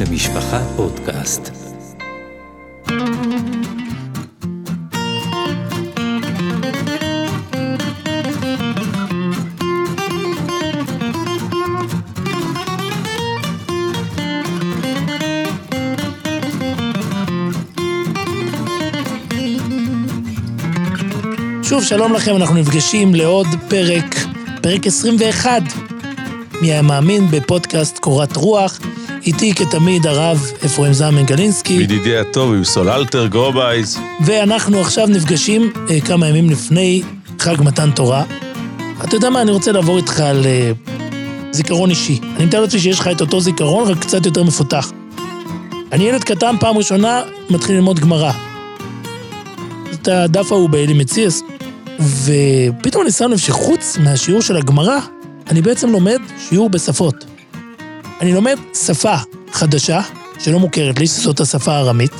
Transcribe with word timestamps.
למשפחה 0.00 0.60
פודקאסט. 0.76 1.50
שוב, 21.62 21.84
שלום 21.84 22.12
לכם, 22.12 22.36
אנחנו 22.36 22.54
נפגשים 22.54 23.14
לעוד 23.14 23.46
פרק, 23.68 24.14
פרק 24.62 24.86
21 24.86 25.62
מי 26.62 26.72
היה 26.72 26.82
מאמין 26.82 27.26
בפודקאסט 27.30 27.98
קורת 27.98 28.36
רוח. 28.36 28.80
איתי 29.26 29.54
כתמיד 29.54 30.06
הרב 30.06 30.52
אפרים 30.64 30.92
זמן 30.92 31.24
גלינסקי. 31.24 31.72
ידידי 31.72 32.16
הטוב 32.16 32.54
עם 32.54 32.64
סוללטר 32.64 33.26
גרובייז. 33.26 33.98
ואנחנו 34.24 34.80
עכשיו 34.80 35.06
נפגשים 35.06 35.72
אה, 35.90 36.00
כמה 36.00 36.28
ימים 36.28 36.50
לפני 36.50 37.02
חג 37.38 37.56
מתן 37.62 37.90
תורה. 37.90 38.24
אתה 39.04 39.16
יודע 39.16 39.30
מה, 39.30 39.42
אני 39.42 39.50
רוצה 39.50 39.72
לעבור 39.72 39.96
איתך 39.96 40.20
על 40.20 40.46
אה, 40.46 40.72
זיכרון 41.50 41.90
אישי. 41.90 42.20
אני 42.36 42.44
מתאר 42.44 42.60
לעצמי 42.60 42.80
שיש 42.80 43.00
לך 43.00 43.08
את 43.08 43.20
אותו 43.20 43.40
זיכרון, 43.40 43.88
רק 43.88 43.98
קצת 43.98 44.26
יותר 44.26 44.42
מפותח. 44.42 44.92
אני 45.92 46.04
ילד 46.04 46.24
קטן, 46.24 46.56
פעם 46.60 46.78
ראשונה 46.78 47.22
מתחיל 47.50 47.76
ללמוד 47.76 48.00
גמרא. 48.00 48.32
את 49.92 50.08
הדף 50.08 50.52
ההוא 50.52 50.68
באלי 50.68 50.94
מציאס, 50.94 51.42
ופתאום 52.00 53.02
אני 53.02 53.12
שם 53.12 53.30
לב 53.30 53.38
שחוץ 53.38 53.98
מהשיעור 54.04 54.42
של 54.42 54.56
הגמרא, 54.56 54.98
אני 55.50 55.62
בעצם 55.62 55.90
לומד 55.90 56.18
שיעור 56.48 56.70
בשפות. 56.70 57.29
אני 58.20 58.32
לומד 58.32 58.56
שפה 58.86 59.14
חדשה, 59.52 60.00
שלא 60.38 60.58
מוכרת 60.58 60.98
לי, 60.98 61.06
שזאת 61.06 61.40
השפה 61.40 61.72
הארמית. 61.72 62.12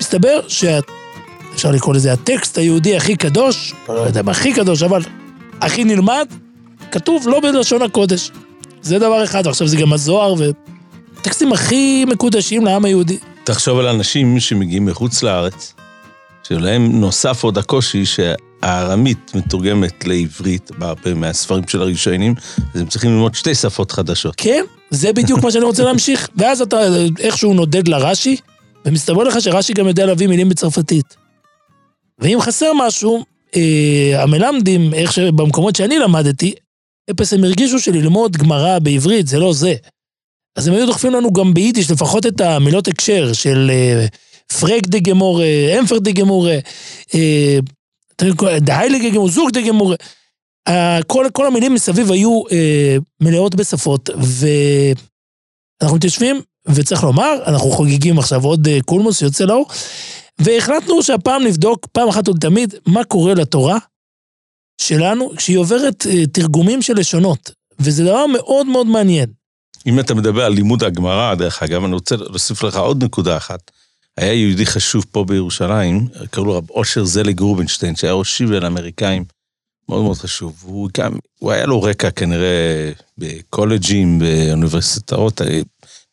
מסתבר 0.00 0.40
שאפשר 0.48 1.70
לקרוא 1.70 1.94
לזה 1.94 2.12
הטקסט 2.12 2.58
היהודי 2.58 2.96
הכי 2.96 3.16
קדוש, 3.16 3.74
לא 3.88 4.00
יודע 4.00 4.22
מה 4.22 4.30
הכי 4.32 4.52
קדוש, 4.52 4.82
אבל 4.82 5.02
הכי 5.60 5.84
נלמד, 5.84 6.26
כתוב 6.92 7.28
לא 7.28 7.40
בלשון 7.40 7.82
הקודש. 7.82 8.30
זה 8.82 8.98
דבר 8.98 9.24
אחד, 9.24 9.46
עכשיו 9.46 9.68
זה 9.68 9.76
גם 9.76 9.92
הזוהר 9.92 10.34
וטקסטים 10.38 11.52
הכי 11.52 12.04
מקודשים 12.04 12.64
לעם 12.64 12.84
היהודי. 12.84 13.18
תחשוב 13.44 13.78
על 13.78 13.86
אנשים 13.86 14.40
שמגיעים 14.40 14.86
מחוץ 14.86 15.22
לארץ, 15.22 15.74
שלהם 16.42 17.00
נוסף 17.00 17.44
עוד 17.44 17.58
הקושי 17.58 18.04
שהארמית 18.66 19.34
מתורגמת 19.34 20.06
לעברית 20.06 20.70
בהרבה 20.78 21.14
מהספרים 21.14 21.68
של 21.68 21.82
הראשונים, 21.82 22.34
אז 22.74 22.80
הם 22.80 22.86
צריכים 22.86 23.10
ללמוד 23.10 23.34
שתי 23.34 23.54
שפות 23.54 23.92
חדשות. 23.92 24.34
כן, 24.36 24.64
זה 24.90 25.12
בדיוק 25.12 25.42
מה 25.42 25.50
שאני 25.50 25.64
רוצה 25.64 25.84
להמשיך. 25.84 26.28
ואז 26.36 26.60
אתה 26.60 26.76
איכשהו 27.18 27.54
נודד 27.54 27.88
לרש"י, 27.88 28.36
ומסתבר 28.84 29.22
לך 29.22 29.40
שרש"י 29.40 29.72
גם 29.72 29.86
יודע 29.86 30.06
להביא 30.06 30.26
מילים 30.26 30.48
בצרפתית. 30.48 31.16
ואם 32.18 32.38
חסר 32.40 32.72
משהו, 32.74 33.24
אה, 33.56 34.22
המלמדים, 34.22 34.94
איך 34.94 35.12
שבמקומות 35.12 35.76
שאני 35.76 35.98
למדתי, 35.98 36.54
אפס 37.10 37.32
הם 37.32 37.44
הרגישו 37.44 37.78
שללמוד 37.78 38.36
גמרא 38.36 38.78
בעברית 38.78 39.26
זה 39.26 39.38
לא 39.38 39.52
זה. 39.52 39.74
אז 40.56 40.68
הם 40.68 40.74
היו 40.74 40.86
דוחפים 40.86 41.12
לנו 41.12 41.32
גם 41.32 41.54
ביידיש 41.54 41.90
לפחות 41.90 42.26
את 42.26 42.40
המילות 42.40 42.88
הקשר 42.88 43.32
של 43.32 43.70
אה, 43.70 44.06
פרעגט 44.60 44.86
די 44.86 44.98
גמרא, 44.98 45.42
ענטפערט 45.80 45.98
די 45.98 46.10
גמרא, 46.10 46.48
אה, 47.14 47.58
די 48.60 48.98
הייליגע 48.98 49.10
גמרא, 49.10 49.28
זאגט 49.28 49.50
גמרא. 49.68 49.94
כל, 51.06 51.26
כל 51.32 51.46
המילים 51.46 51.74
מסביב 51.74 52.12
היו 52.12 52.42
אה, 52.52 52.96
מלאות 53.20 53.54
בשפות, 53.54 54.10
ואנחנו 54.10 55.96
מתיישבים, 55.96 56.40
וצריך 56.68 57.04
לומר, 57.04 57.32
אנחנו 57.46 57.70
חוגגים 57.70 58.18
עכשיו 58.18 58.44
עוד 58.44 58.68
אה, 58.68 58.78
קולמוס 58.84 59.18
שיוצא 59.18 59.44
לאור, 59.44 59.66
והחלטנו 60.38 61.02
שהפעם 61.02 61.42
נבדוק 61.42 61.86
פעם 61.92 62.08
אחת 62.08 62.28
ולתמיד 62.28 62.74
מה 62.86 63.04
קורה 63.04 63.34
לתורה 63.34 63.78
שלנו 64.80 65.32
כשהיא 65.36 65.58
עוברת 65.58 66.06
אה, 66.06 66.26
תרגומים 66.26 66.82
של 66.82 66.94
לשונות, 66.94 67.50
וזה 67.78 68.04
דבר 68.04 68.26
מאוד 68.26 68.66
מאוד 68.66 68.86
מעניין. 68.86 69.28
אם 69.86 70.00
אתה 70.00 70.14
מדבר 70.14 70.44
על 70.44 70.52
לימוד 70.52 70.84
הגמרא, 70.84 71.34
דרך 71.34 71.62
אגב, 71.62 71.84
אני 71.84 71.94
רוצה 71.94 72.16
להוסיף 72.16 72.62
לך 72.62 72.76
עוד 72.76 73.04
נקודה 73.04 73.36
אחת. 73.36 73.70
היה 74.16 74.32
יהודי 74.32 74.66
חשוב 74.66 75.04
פה 75.10 75.24
בירושלים, 75.24 76.08
קראו 76.30 76.44
לו 76.44 76.56
רב 76.56 76.70
אושר 76.70 77.04
זליג 77.04 77.40
רובינשטיין, 77.40 77.96
שהיה 77.96 78.12
ראש 78.12 78.36
שיבל 78.36 78.64
האמריקאים, 78.64 79.24
מאוד 79.88 80.02
מאוד 80.02 80.16
חשוב. 80.16 80.62
הוא 80.62 80.88
גם, 80.98 81.12
הוא 81.38 81.52
היה 81.52 81.66
לו 81.66 81.82
רקע 81.82 82.10
כנראה 82.10 82.92
בקולג'ים, 83.18 84.18
באוניברסיטאות, 84.18 85.40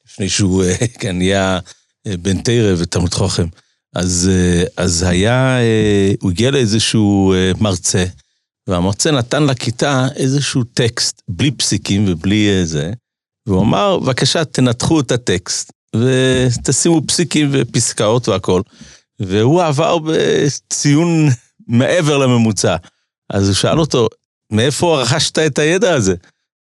לפני 0.05 0.29
שהוא 0.29 0.63
כן 0.99 1.17
נהיה 1.17 1.59
בן 2.07 2.41
תרא 2.41 2.73
ותלמוד 2.77 3.13
חוכם. 3.13 3.47
אז, 3.95 4.29
אז 4.77 5.03
היה, 5.03 5.57
הוא 6.21 6.31
הגיע 6.31 6.51
לאיזשהו 6.51 7.33
מרצה, 7.59 8.05
והמרצה 8.67 9.11
נתן 9.11 9.43
לכיתה 9.43 10.07
איזשהו 10.15 10.63
טקסט, 10.63 11.21
בלי 11.27 11.51
פסיקים 11.51 12.05
ובלי 12.07 12.65
זה, 12.65 12.91
והוא 13.47 13.61
אמר, 13.61 13.99
בבקשה, 13.99 14.45
תנתחו 14.45 14.99
את 14.99 15.11
הטקסט, 15.11 15.71
ותשימו 15.95 17.01
פסיקים 17.07 17.49
ופסקאות 17.51 18.27
והכל. 18.27 18.61
והוא 19.19 19.63
עבר 19.63 19.97
בציון 19.97 21.29
מעבר 21.67 22.17
לממוצע. 22.17 22.75
אז 23.29 23.47
הוא 23.47 23.55
שאל 23.55 23.79
אותו, 23.79 24.07
מאיפה 24.51 25.01
רכשת 25.01 25.39
את 25.39 25.59
הידע 25.59 25.93
הזה? 25.93 26.15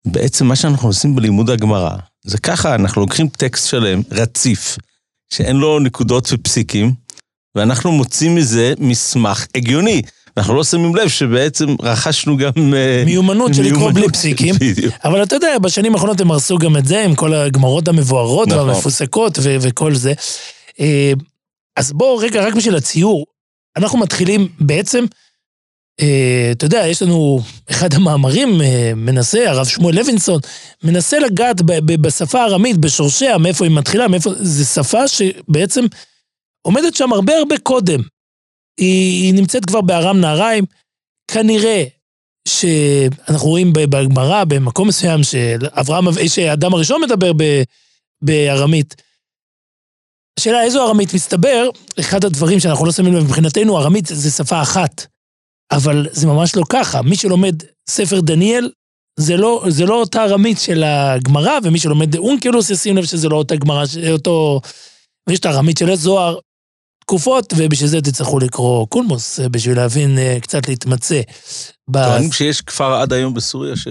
בעצם 0.06 0.47
מה 0.47 0.56
שאנחנו 0.56 0.88
עושים 0.88 1.15
בלימוד 1.15 1.50
הגמרא, 1.50 1.97
זה 2.25 2.38
ככה, 2.38 2.75
אנחנו 2.75 3.00
לוקחים 3.00 3.28
טקסט 3.28 3.69
שלם, 3.69 4.03
רציף, 4.10 4.78
שאין 5.34 5.56
לו 5.56 5.78
נקודות 5.78 6.28
ופסיקים, 6.32 6.94
ואנחנו 7.54 7.93
מוצאים 7.93 8.34
מזה 8.34 8.75
מסמך 8.78 9.47
הגיוני. 9.54 10.03
אנחנו 10.37 10.54
לא 10.54 10.65
שמים 10.65 10.97
לב 10.97 11.09
שבעצם 11.09 11.66
רכשנו 11.82 12.37
גם... 12.37 12.75
אה, 12.75 13.03
מיומנות 13.06 13.54
של 13.54 13.62
לקרוא 13.62 13.93
בלי 13.93 14.09
פסיקים. 14.09 14.54
אבל 15.04 15.22
אתה 15.22 15.37
יודע, 15.37 15.59
בשנים 15.59 15.94
האחרונות 15.94 16.20
הם 16.20 16.31
הרסו 16.31 16.59
גם 16.59 16.76
את 16.76 16.87
זה, 16.87 17.04
עם 17.04 17.15
כל 17.15 17.34
הגמרות 17.34 17.88
המבוארות 17.88 18.48
נכון. 18.48 18.69
והמפוסקות 18.69 19.38
ו- 19.43 19.56
וכל 19.60 19.94
זה. 19.94 20.12
אה, 20.81 21.12
אז 21.76 21.93
בואו 21.93 22.16
רגע, 22.16 22.47
רק 22.47 22.54
בשביל 22.54 22.76
הציור, 22.76 23.26
אנחנו 23.76 23.98
מתחילים 23.98 24.48
בעצם 24.60 25.04
אה, 26.00 26.49
אתה 26.53 26.64
יודע, 26.64 26.87
יש 26.87 27.03
לנו 27.03 27.41
אחד 27.70 27.94
המאמרים, 27.94 28.60
מנסה, 28.97 29.50
הרב 29.50 29.66
שמואל 29.66 29.94
לוינסון, 29.94 30.41
מנסה 30.84 31.19
לגעת 31.19 31.62
בשפה 32.00 32.41
הארמית, 32.41 32.76
בשורשיה, 32.76 33.38
מאיפה 33.38 33.64
היא 33.64 33.72
מתחילה, 33.72 34.09
מאיפה... 34.09 34.31
זו 34.41 34.64
שפה 34.64 35.09
שבעצם 35.09 35.84
עומדת 36.62 36.94
שם 36.94 37.12
הרבה 37.12 37.37
הרבה 37.37 37.59
קודם. 37.59 38.00
היא, 38.80 39.24
היא 39.24 39.34
נמצאת 39.34 39.64
כבר 39.64 39.80
בארם 39.80 40.20
נהריים. 40.20 40.64
כנראה 41.30 41.84
שאנחנו 42.48 43.48
רואים 43.48 43.72
בגמרא, 43.72 44.44
במקום 44.44 44.88
מסוים, 44.88 45.22
שאברהם, 45.22 46.04
שאדם 46.28 46.74
הראשון 46.74 47.02
מדבר 47.02 47.32
בארמית. 48.22 48.94
השאלה 50.38 50.62
איזו 50.62 50.86
ארמית 50.86 51.14
מסתבר, 51.14 51.68
אחד 52.00 52.24
הדברים 52.24 52.60
שאנחנו 52.60 52.86
לא 52.86 52.92
שמים 52.92 53.14
לב 53.14 53.24
מבחינתנו, 53.24 53.78
ארמית 53.78 54.06
זה 54.06 54.30
שפה 54.30 54.62
אחת. 54.62 55.06
אבל 55.72 56.06
זה 56.12 56.26
ממש 56.26 56.56
לא 56.56 56.62
ככה. 56.68 57.02
מי 57.02 57.16
שלומד 57.16 57.54
ספר 57.90 58.20
דניאל, 58.20 58.70
זה 59.18 59.36
לא, 59.36 59.64
זה 59.68 59.86
לא 59.86 60.00
אותה 60.00 60.24
ארמית 60.24 60.58
של 60.58 60.82
הגמרא, 60.84 61.58
ומי 61.62 61.78
שלומד 61.78 62.16
אונקלוס 62.16 62.70
ישים 62.70 62.96
לב 62.96 63.04
שזה 63.04 63.28
לא 63.28 63.36
אותה 63.36 63.56
גמרא, 63.56 63.84
אותו... 64.12 64.60
ויש 65.28 65.38
את 65.38 65.46
הארמית 65.46 65.78
של 65.78 65.90
הזוהר, 65.90 66.38
תקופות, 67.06 67.52
ובשביל 67.56 67.88
זה 67.88 68.00
תצטרכו 68.00 68.38
לקרוא 68.38 68.86
קולמוס, 68.86 69.40
בשביל 69.40 69.76
להבין, 69.76 70.18
אה, 70.18 70.38
קצת 70.40 70.68
להתמצא. 70.68 71.20
טוענים 71.92 72.32
שיש 72.32 72.60
כפר 72.60 72.94
עד 72.94 73.12
היום 73.12 73.34
בסוריה 73.34 73.76
ש... 73.76 73.88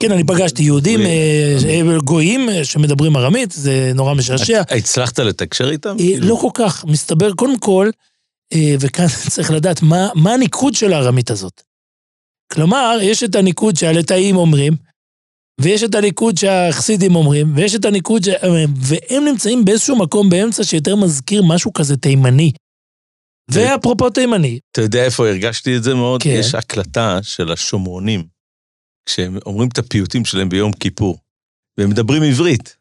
כן, 0.00 0.12
אני 0.12 0.24
פגשתי 0.24 0.62
יהודים, 0.62 1.00
אה, 1.00 1.56
אה, 1.68 1.98
גויים, 2.04 2.48
שמדברים 2.62 3.16
ארמית, 3.16 3.50
זה 3.52 3.92
נורא 3.94 4.14
משעשע. 4.14 4.62
הצלחת 4.70 5.18
לתקשר 5.18 5.70
איתם? 5.70 5.96
לא 6.18 6.38
כל 6.40 6.50
כך. 6.54 6.84
מסתבר, 6.84 7.32
קודם 7.32 7.58
כל, 7.58 7.90
אה, 8.52 8.74
וכאן 8.80 9.06
צריך 9.34 9.50
לדעת 9.50 9.82
מה, 9.82 10.08
מה 10.14 10.34
הניקוד 10.34 10.74
של 10.74 10.92
הארמית 10.92 11.30
הזאת. 11.30 11.62
כלומר, 12.52 12.98
יש 13.02 13.22
את 13.22 13.34
הניקוד 13.34 13.76
שהליטאים 13.76 14.36
אומרים, 14.36 14.76
ויש 15.60 15.82
את 15.82 15.94
הניקוד 15.94 16.36
שהחסידים 16.36 17.16
אומרים, 17.16 17.56
ויש 17.56 17.74
את 17.74 17.84
הניקוד 17.84 18.24
ש... 18.24 18.28
והם 18.76 19.24
נמצאים 19.24 19.64
באיזשהו 19.64 19.98
מקום 19.98 20.30
באמצע 20.30 20.64
שיותר 20.64 20.96
מזכיר 20.96 21.42
משהו 21.42 21.72
כזה 21.72 21.96
תימני. 21.96 22.52
ואפרופו 23.50 24.10
תימני. 24.10 24.58
אתה 24.72 24.80
יודע 24.80 25.04
איפה 25.04 25.28
הרגשתי 25.28 25.76
את 25.76 25.82
זה 25.82 25.94
מאוד? 25.94 26.22
כן. 26.22 26.36
יש 26.38 26.54
הקלטה 26.54 27.18
של 27.22 27.52
השומרונים, 27.52 28.26
כשהם 29.06 29.38
אומרים 29.46 29.68
את 29.68 29.78
הפיוטים 29.78 30.24
שלהם 30.24 30.48
ביום 30.48 30.72
כיפור, 30.72 31.18
והם 31.78 31.90
מדברים 31.90 32.22
עברית. 32.22 32.76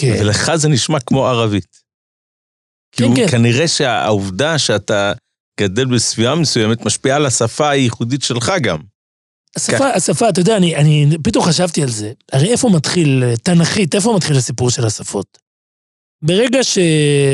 כן. 0.00 0.16
ולך 0.20 0.56
זה 0.56 0.68
נשמע 0.68 1.00
כמו 1.00 1.26
ערבית. 1.26 1.82
כן, 2.92 3.16
כן. 3.16 3.28
כנראה 3.28 3.68
שהעובדה 3.68 4.58
שאתה 4.58 5.12
גדל 5.60 5.84
בסביבה 5.84 6.34
מסוימת 6.34 6.86
משפיעה 6.86 7.16
על 7.16 7.26
השפה 7.26 7.70
הייחודית 7.70 8.22
שלך 8.22 8.52
גם. 8.62 8.78
השפה, 9.56 9.78
כך. 9.78 9.96
השפה, 9.96 10.28
אתה 10.28 10.40
יודע, 10.40 10.56
אני, 10.56 10.76
אני 10.76 11.16
פתאום 11.22 11.44
חשבתי 11.44 11.82
על 11.82 11.90
זה. 11.90 12.12
הרי 12.32 12.52
איפה 12.52 12.68
מתחיל, 12.68 13.24
תנכית, 13.42 13.94
איפה 13.94 14.12
מתחיל 14.16 14.36
הסיפור 14.36 14.70
של 14.70 14.86
השפות? 14.86 15.38
ברגע 16.22 16.64
ש... 16.64 16.78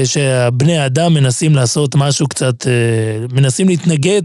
שהבני 0.04 0.78
האדם 0.78 1.14
מנסים 1.14 1.54
לעשות 1.54 1.94
משהו 1.94 2.28
קצת, 2.28 2.66
אה, 2.66 3.26
מנסים 3.32 3.68
להתנגד 3.68 4.22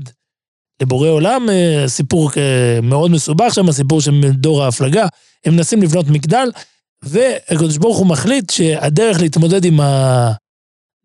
לבורא 0.82 1.10
עולם, 1.10 1.50
אה, 1.50 1.84
סיפור 1.88 2.32
אה, 2.38 2.82
מאוד 2.82 3.12
מסובך 3.12 3.54
שם, 3.54 3.70
הסיפור 3.70 4.02
של 4.02 4.32
דור 4.32 4.64
ההפלגה, 4.64 5.08
הם 5.46 5.56
מנסים 5.56 5.82
לבנות 5.84 6.08
מגדל, 6.08 6.52
והקדוש 7.04 7.78
ברוך 7.78 7.98
הוא 7.98 8.08
מחליט 8.08 8.50
שהדרך 8.50 9.22
להתמודד 9.22 9.66
עם 9.66 9.80
ה... 9.80 10.32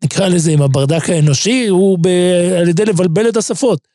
נקרא 0.03 0.27
לזה, 0.27 0.51
עם 0.51 0.61
הברדק 0.61 1.09
האנושי, 1.09 1.67
הוא 1.67 1.99
ב... 2.01 2.07
על 2.59 2.69
ידי 2.69 2.85
לבלבל 2.85 3.29
את 3.29 3.37
השפות. 3.37 3.87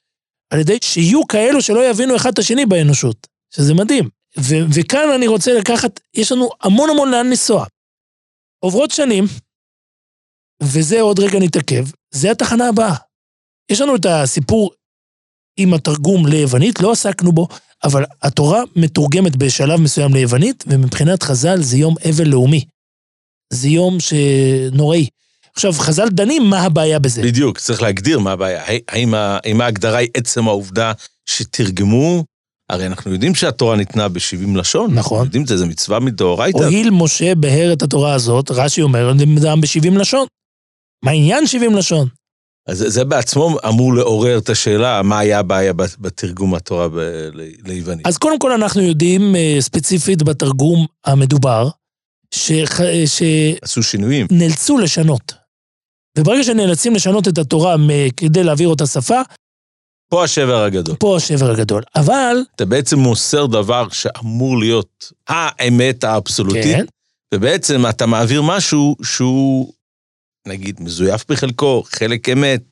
על 0.54 0.60
ידי 0.60 0.78
שיהיו 0.82 1.26
כאלו 1.26 1.62
שלא 1.62 1.90
יבינו 1.90 2.16
אחד 2.16 2.32
את 2.32 2.38
השני 2.38 2.66
באנושות, 2.66 3.26
שזה 3.54 3.74
מדהים. 3.74 4.08
ו... 4.38 4.54
וכאן 4.74 5.08
אני 5.14 5.26
רוצה 5.26 5.52
לקחת, 5.52 6.00
יש 6.14 6.32
לנו 6.32 6.48
המון 6.62 6.90
המון 6.90 7.10
לאן 7.10 7.26
לנסוע. 7.26 7.66
עוברות 8.64 8.90
שנים, 8.90 9.24
וזה 10.62 11.00
עוד 11.00 11.18
רגע 11.18 11.38
נתעכב, 11.38 11.84
זה 12.10 12.30
התחנה 12.30 12.68
הבאה. 12.68 12.94
יש 13.70 13.80
לנו 13.80 13.96
את 13.96 14.06
הסיפור 14.06 14.70
עם 15.56 15.74
התרגום 15.74 16.26
ליוונית, 16.26 16.80
לא 16.80 16.92
עסקנו 16.92 17.32
בו, 17.32 17.48
אבל 17.84 18.04
התורה 18.22 18.62
מתורגמת 18.76 19.36
בשלב 19.36 19.80
מסוים 19.80 20.14
ליוונית, 20.14 20.64
ומבחינת 20.66 21.22
חז"ל 21.22 21.62
זה 21.62 21.76
יום 21.76 21.94
אבל 22.10 22.28
לאומי. 22.28 22.64
זה 23.52 23.68
יום 23.68 23.96
שנוראי. 24.00 25.08
עכשיו, 25.56 25.72
חז"ל 25.72 26.08
דנים 26.08 26.42
מה 26.50 26.60
הבעיה 26.60 26.98
בזה. 26.98 27.22
בדיוק, 27.22 27.58
צריך 27.58 27.82
להגדיר 27.82 28.18
מה 28.18 28.32
הבעיה. 28.32 28.62
האם, 28.88 29.14
האם 29.16 29.60
ההגדרה 29.60 29.98
היא 29.98 30.08
עצם 30.14 30.48
העובדה 30.48 30.92
שתרגמו? 31.26 32.24
הרי 32.70 32.86
אנחנו 32.86 33.12
יודעים 33.12 33.34
שהתורה 33.34 33.76
ניתנה 33.76 34.08
ב-70 34.08 34.58
לשון. 34.58 34.94
נכון. 34.94 35.16
אנחנו 35.18 35.24
יודעים 35.24 35.42
את 35.42 35.48
זה, 35.48 35.56
זה 35.56 35.66
מצווה 35.66 36.00
מדאורייתא. 36.00 36.58
הואיל 36.58 36.90
משה 36.90 37.34
בהר 37.34 37.72
את 37.72 37.82
התורה 37.82 38.14
הזאת, 38.14 38.50
רש"י 38.50 38.82
אומר, 38.82 39.12
נמדם 39.12 39.60
ב-70 39.60 39.98
לשון. 39.98 40.26
מה 41.04 41.10
העניין 41.10 41.46
70 41.46 41.76
לשון? 41.76 42.08
אז 42.68 42.84
זה 42.88 43.04
בעצמו 43.04 43.58
אמור 43.68 43.94
לעורר 43.94 44.38
את 44.38 44.48
השאלה, 44.48 45.02
מה 45.02 45.18
היה 45.18 45.38
הבעיה 45.38 45.72
בתרגום 45.72 46.54
התורה 46.54 46.88
ב- 46.88 47.28
ליוונית. 47.64 48.06
אז 48.06 48.18
קודם 48.18 48.38
כל 48.38 48.52
אנחנו 48.52 48.82
יודעים 48.82 49.36
אה, 49.36 49.56
ספציפית 49.60 50.22
בתרגום 50.22 50.86
המדובר, 51.04 51.68
ש... 52.34 52.52
ש... 53.06 53.22
עשו 53.62 53.82
שינויים. 53.82 54.26
נאלצו 54.30 54.78
לשנות. 54.78 55.43
וברגע 56.18 56.44
שנאלצים 56.44 56.94
לשנות 56.94 57.28
את 57.28 57.38
התורה 57.38 57.76
כדי 58.16 58.44
להעביר 58.44 58.68
אותה 58.68 58.86
שפה, 58.86 59.20
פה 60.10 60.24
השבר 60.24 60.62
הגדול. 60.62 60.96
פה 60.96 61.16
השבר 61.16 61.50
הגדול. 61.50 61.82
אבל... 61.96 62.36
אתה 62.56 62.64
בעצם 62.64 62.98
מוסר 62.98 63.46
דבר 63.46 63.88
שאמור 63.88 64.58
להיות 64.58 65.12
האמת 65.28 66.04
האבסולוטית, 66.04 66.76
כן. 66.76 66.84
ובעצם 67.34 67.86
אתה 67.88 68.06
מעביר 68.06 68.42
משהו 68.42 68.96
שהוא 69.02 69.72
נגיד, 70.46 70.80
מזויף 70.80 71.24
בחלקו, 71.28 71.82
חלק 71.86 72.28
אמת. 72.28 72.62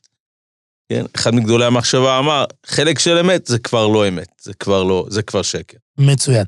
כן, 0.89 1.05
אחד 1.15 1.35
מגדולי 1.35 1.65
המחשבה 1.65 2.19
אמר, 2.19 2.45
חלק 2.65 2.99
של 2.99 3.17
אמת 3.17 3.47
זה 3.47 3.59
כבר 3.59 3.87
לא 3.87 4.07
אמת, 4.07 4.27
זה 4.41 4.53
כבר 4.53 4.83
לא, 4.83 5.05
זה 5.09 5.21
כבר 5.21 5.41
שקר. 5.41 5.77
מצוין. 5.97 6.45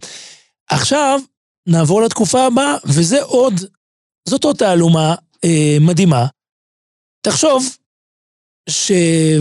עכשיו, 0.70 1.20
נעבור 1.68 2.02
לתקופה 2.02 2.46
הבאה, 2.46 2.76
וזה 2.86 3.24
עוד, 3.24 3.54
זאת 4.30 4.44
עוד 4.44 4.56
תעלומה 4.56 5.16
אה, 5.44 5.78
מדהימה. 5.82 6.26
תחשוב, 7.26 7.78
ש... 8.70 8.92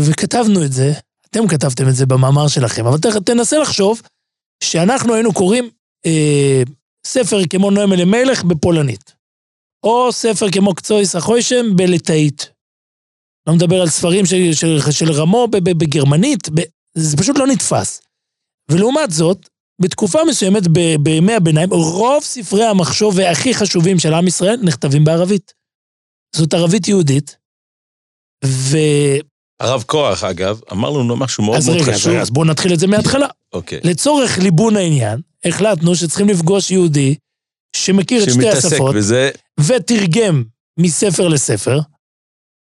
וכתבנו 0.09 0.65
את 0.65 0.73
זה, 0.73 0.93
אתם 1.31 1.49
כתבתם 1.49 1.89
את 1.89 1.95
זה 1.95 2.07
במאמר 2.07 2.49
שלכם, 2.49 2.87
אבל. 2.87 2.99
תנסה 3.27 3.59
לחשוב 3.59 4.03
שאנחנו 4.65 5.15
היינו 5.15 5.33
קוראים 5.33 5.71
אה, 6.07 6.63
ספר 7.07 7.37
כמו 7.51 7.71
נועם 7.71 7.93
אלימלך 7.93 8.45
בפולנית. 8.45 9.15
או 9.85 10.13
ספר 10.13 10.51
כמו 10.51 10.75
קצויס 10.75 11.17
החוישם 11.17 11.77
בליטאית. 11.77 12.51
לא 13.49 13.55
מדבר 13.55 13.81
על 13.81 13.89
ספרים 13.89 14.27
של, 14.27 14.37
של, 14.53 14.79
של 14.91 15.13
רמו 15.13 15.49
בגרמנית, 15.51 16.49
ב, 16.49 16.61
זה 16.95 17.17
פשוט 17.17 17.39
לא 17.39 17.47
נתפס. 17.47 18.03
ולעומת 18.71 19.11
זאת, 19.11 19.49
בתקופה 19.83 20.19
מסוימת, 20.29 20.69
ב, 20.69 20.81
בימי 21.01 21.35
הביניים, 21.35 21.71
רוב 21.71 22.23
ספרי 22.23 22.65
המחשוב 22.65 23.15
והכי 23.17 23.55
חשובים 23.55 23.99
של 23.99 24.15
עם 24.15 24.27
ישראל 24.27 24.57
נכתבים 24.63 25.05
בערבית. 25.05 25.53
זאת 26.37 26.55
ערבית 26.55 26.89
יהודית, 26.89 27.37
ו... 28.45 28.79
הרב 29.61 29.83
קורח, 29.83 30.25
אגב, 30.25 30.61
אמר 30.73 30.91
לנו 30.91 31.17
משהו 31.17 31.45
מאוד 31.45 31.59
מאוד 31.67 31.77
רגע, 31.77 31.93
חשוב. 31.93 32.15
אז 32.15 32.31
בואו 32.31 32.45
נתחיל 32.45 32.75
את 32.75 32.79
זה 32.79 32.87
מההתחלה. 32.87 33.27
אוקיי. 33.53 33.81
לצורך 33.85 34.39
ליבון 34.39 34.77
העניין, 34.77 35.21
החלטנו 35.45 35.97
שצריכים 35.97 36.29
לפגוש 36.29 36.71
יהודי 36.71 37.15
שמכיר 37.77 38.25
את 38.25 38.31
שתי 38.31 38.49
השפות, 38.49 38.95
בזה... 38.95 39.31
ותרגם 39.61 40.45
מספר 40.81 41.29
לספר, 41.29 41.81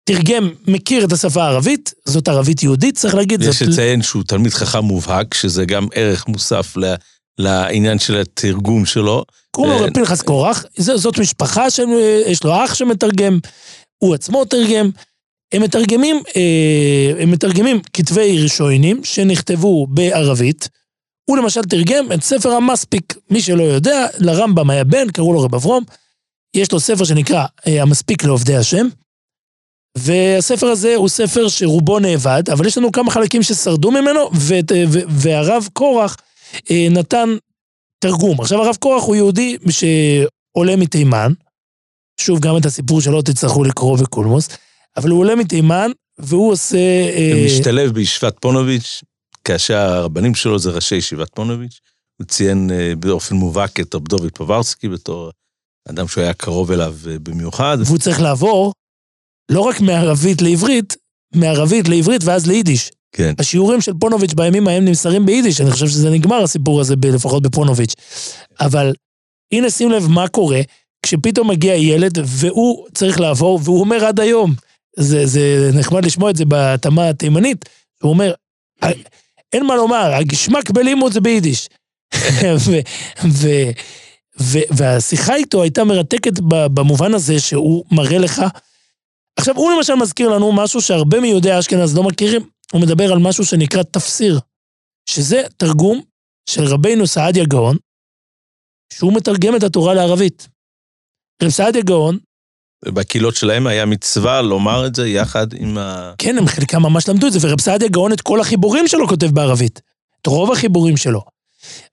תרגם, 0.03 0.49
מכיר 0.67 1.05
את 1.05 1.11
השפה 1.11 1.43
הערבית, 1.43 1.93
זאת 2.05 2.27
ערבית 2.27 2.63
יהודית, 2.63 2.97
צריך 2.97 3.15
להגיד. 3.15 3.41
יש 3.41 3.61
לציין 3.61 4.01
שהוא 4.01 4.23
תלמיד 4.23 4.53
חכם 4.53 4.79
מובהק, 4.79 5.33
שזה 5.33 5.65
גם 5.65 5.87
ערך 5.93 6.27
מוסף 6.27 6.77
ל... 6.77 6.93
לעניין 7.37 7.99
של 7.99 8.17
התרגום 8.17 8.85
שלו. 8.85 9.25
קוראים 9.51 9.73
לו 9.73 9.85
רב 9.85 9.93
פנחס 9.93 10.21
קורח, 10.21 10.65
זאת 10.77 11.19
משפחה 11.19 11.69
שיש 11.69 12.43
לו 12.43 12.65
אח 12.65 12.73
שמתרגם, 12.73 13.39
הוא 13.97 14.15
עצמו 14.15 14.45
תרגם. 14.45 14.89
הם 15.53 15.61
מתרגמים, 15.61 16.21
אה, 16.35 17.23
הם 17.23 17.31
מתרגמים 17.31 17.81
כתבי 17.93 18.43
ראשונים 18.43 19.03
שנכתבו 19.03 19.87
בערבית. 19.87 20.69
הוא 21.29 21.37
למשל 21.37 21.61
תרגם 21.61 22.11
את 22.11 22.23
ספר 22.23 22.51
המספיק, 22.51 23.13
מי 23.29 23.41
שלא 23.41 23.63
יודע, 23.63 24.07
לרמב"ם 24.17 24.69
היה 24.69 24.83
בן, 24.83 25.09
קראו 25.09 25.33
לו 25.33 25.41
רב 25.41 25.55
אברום, 25.55 25.83
יש 26.55 26.71
לו 26.71 26.79
ספר 26.79 27.03
שנקרא 27.03 27.45
אה, 27.67 27.81
המספיק 27.81 28.23
לעובדי 28.23 28.55
השם, 28.55 28.87
והספר 29.97 30.67
הזה 30.67 30.95
הוא 30.95 31.09
ספר 31.09 31.47
שרובו 31.49 31.99
נאבד, 31.99 32.43
אבל 32.49 32.67
יש 32.67 32.77
לנו 32.77 32.91
כמה 32.91 33.11
חלקים 33.11 33.43
ששרדו 33.43 33.91
ממנו, 33.91 34.29
ו, 34.35 34.53
והרב 35.09 35.67
קורח 35.73 36.17
אה, 36.71 36.87
נתן 36.91 37.29
תרגום. 37.99 38.41
עכשיו 38.41 38.61
הרב 38.61 38.75
קורח 38.75 39.03
הוא 39.03 39.15
יהודי 39.15 39.57
שעולה 39.69 40.75
מתימן, 40.75 41.33
שוב, 42.21 42.39
גם 42.39 42.57
את 42.57 42.65
הסיפור 42.65 43.01
שלו 43.01 43.21
תצטרכו 43.21 43.63
לקרוא 43.63 43.97
בקולמוס, 43.97 44.49
אבל 44.97 45.09
הוא 45.09 45.19
עולה 45.19 45.35
מתימן, 45.35 45.91
והוא 46.19 46.51
עושה... 46.51 46.77
אה, 46.77 47.45
משתלב 47.45 47.91
בישיבת 47.91 48.35
פונוביץ', 48.39 49.03
כאשר 49.43 49.77
הרבנים 49.77 50.35
שלו 50.35 50.59
זה 50.59 50.71
ראשי 50.71 50.95
ישיבת 50.95 51.29
פונוביץ', 51.35 51.79
הוא 52.17 52.27
ציין 52.27 52.71
אה, 52.73 52.93
באופן 52.99 53.35
מובהק 53.35 53.79
את 53.79 53.95
רב 53.95 54.07
דוד 54.07 54.31
פוברסקי 54.31 54.89
בתור 54.89 55.31
אדם 55.89 56.07
שהוא 56.07 56.23
היה 56.23 56.33
קרוב 56.33 56.71
אליו 56.71 56.95
אה, 57.09 57.19
במיוחד. 57.19 57.77
והוא 57.85 57.97
צריך 57.97 58.21
לעבור 58.21 58.73
לא 59.51 59.61
רק 59.61 59.81
מערבית 59.81 60.41
לעברית, 60.41 60.97
מערבית 61.35 61.87
לעברית 61.87 62.23
ואז 62.23 62.47
ליידיש. 62.47 62.91
כן. 63.15 63.33
השיעורים 63.39 63.81
של 63.81 63.91
פונוביץ' 63.99 64.33
בימים 64.33 64.67
ההם 64.67 64.85
נמסרים 64.85 65.25
ביידיש, 65.25 65.61
אני 65.61 65.71
חושב 65.71 65.87
שזה 65.87 66.09
נגמר 66.09 66.43
הסיפור 66.43 66.81
הזה, 66.81 66.95
לפחות 67.13 67.43
בפונוביץ'. 67.43 67.93
אבל 68.59 68.93
הנה 69.53 69.69
שים 69.69 69.91
לב 69.91 70.07
מה 70.07 70.27
קורה 70.27 70.61
כשפתאום 71.05 71.49
מגיע 71.49 71.75
ילד 71.75 72.17
והוא 72.25 72.87
צריך 72.93 73.19
לעבור, 73.19 73.59
והוא 73.63 73.79
אומר 73.79 74.05
עד 74.05 74.19
היום, 74.19 74.53
זה, 74.99 75.25
זה 75.25 75.69
נחמד 75.79 76.05
לשמוע 76.05 76.29
את 76.29 76.35
זה 76.35 76.45
בהתאמה 76.45 77.09
התימנית, 77.09 77.69
הוא 78.03 78.09
אומר, 78.09 78.33
אין 79.53 79.65
מה 79.65 79.75
לומר, 79.75 80.13
הגשמק 80.13 80.69
בלימוד 80.69 81.13
זה 81.13 81.21
ביידיש. 81.21 81.69
והשיחה 84.77 85.35
איתו 85.35 85.61
הייתה 85.61 85.83
מרתקת 85.83 86.39
במובן 86.49 87.13
הזה 87.13 87.39
שהוא 87.39 87.85
מראה 87.91 88.17
לך. 88.17 88.41
עכשיו, 89.39 89.57
הוא 89.57 89.71
למשל 89.71 89.95
מזכיר 89.95 90.29
לנו 90.29 90.51
משהו 90.51 90.81
שהרבה 90.81 91.19
מיהודי 91.19 91.59
אשכנז 91.59 91.95
לא 91.95 92.03
מכירים, 92.03 92.41
הוא 92.71 92.81
מדבר 92.81 93.11
על 93.11 93.19
משהו 93.19 93.45
שנקרא 93.45 93.83
תפסיר, 93.83 94.39
שזה 95.09 95.41
תרגום 95.57 96.01
של 96.49 96.63
רבינו 96.63 97.07
סעדיה 97.07 97.45
גאון, 97.45 97.77
שהוא 98.93 99.13
מתרגם 99.13 99.55
את 99.55 99.63
התורה 99.63 99.93
לערבית. 99.93 100.47
רב 101.43 101.49
סעדיה 101.49 101.81
גאון 101.81 102.19
בקהילות 102.85 103.35
שלהם 103.35 103.67
היה 103.67 103.85
מצווה 103.85 104.41
לומר 104.41 104.87
את 104.87 104.95
זה 104.95 105.07
יחד 105.07 105.47
עם 105.53 105.77
ה... 105.77 106.13
כן, 106.17 106.37
הם 106.37 106.47
חלקם 106.47 106.81
ממש 106.81 107.09
למדו 107.09 107.27
את 107.27 107.33
זה, 107.33 107.39
ורב 107.41 107.61
סעדיה 107.61 107.87
גאון 107.87 108.13
את 108.13 108.21
כל 108.21 108.41
החיבורים 108.41 108.87
שלו 108.87 109.07
כותב 109.07 109.27
בערבית. 109.27 109.81
את 110.21 110.27
רוב 110.27 110.51
החיבורים 110.51 110.97
שלו. 110.97 111.21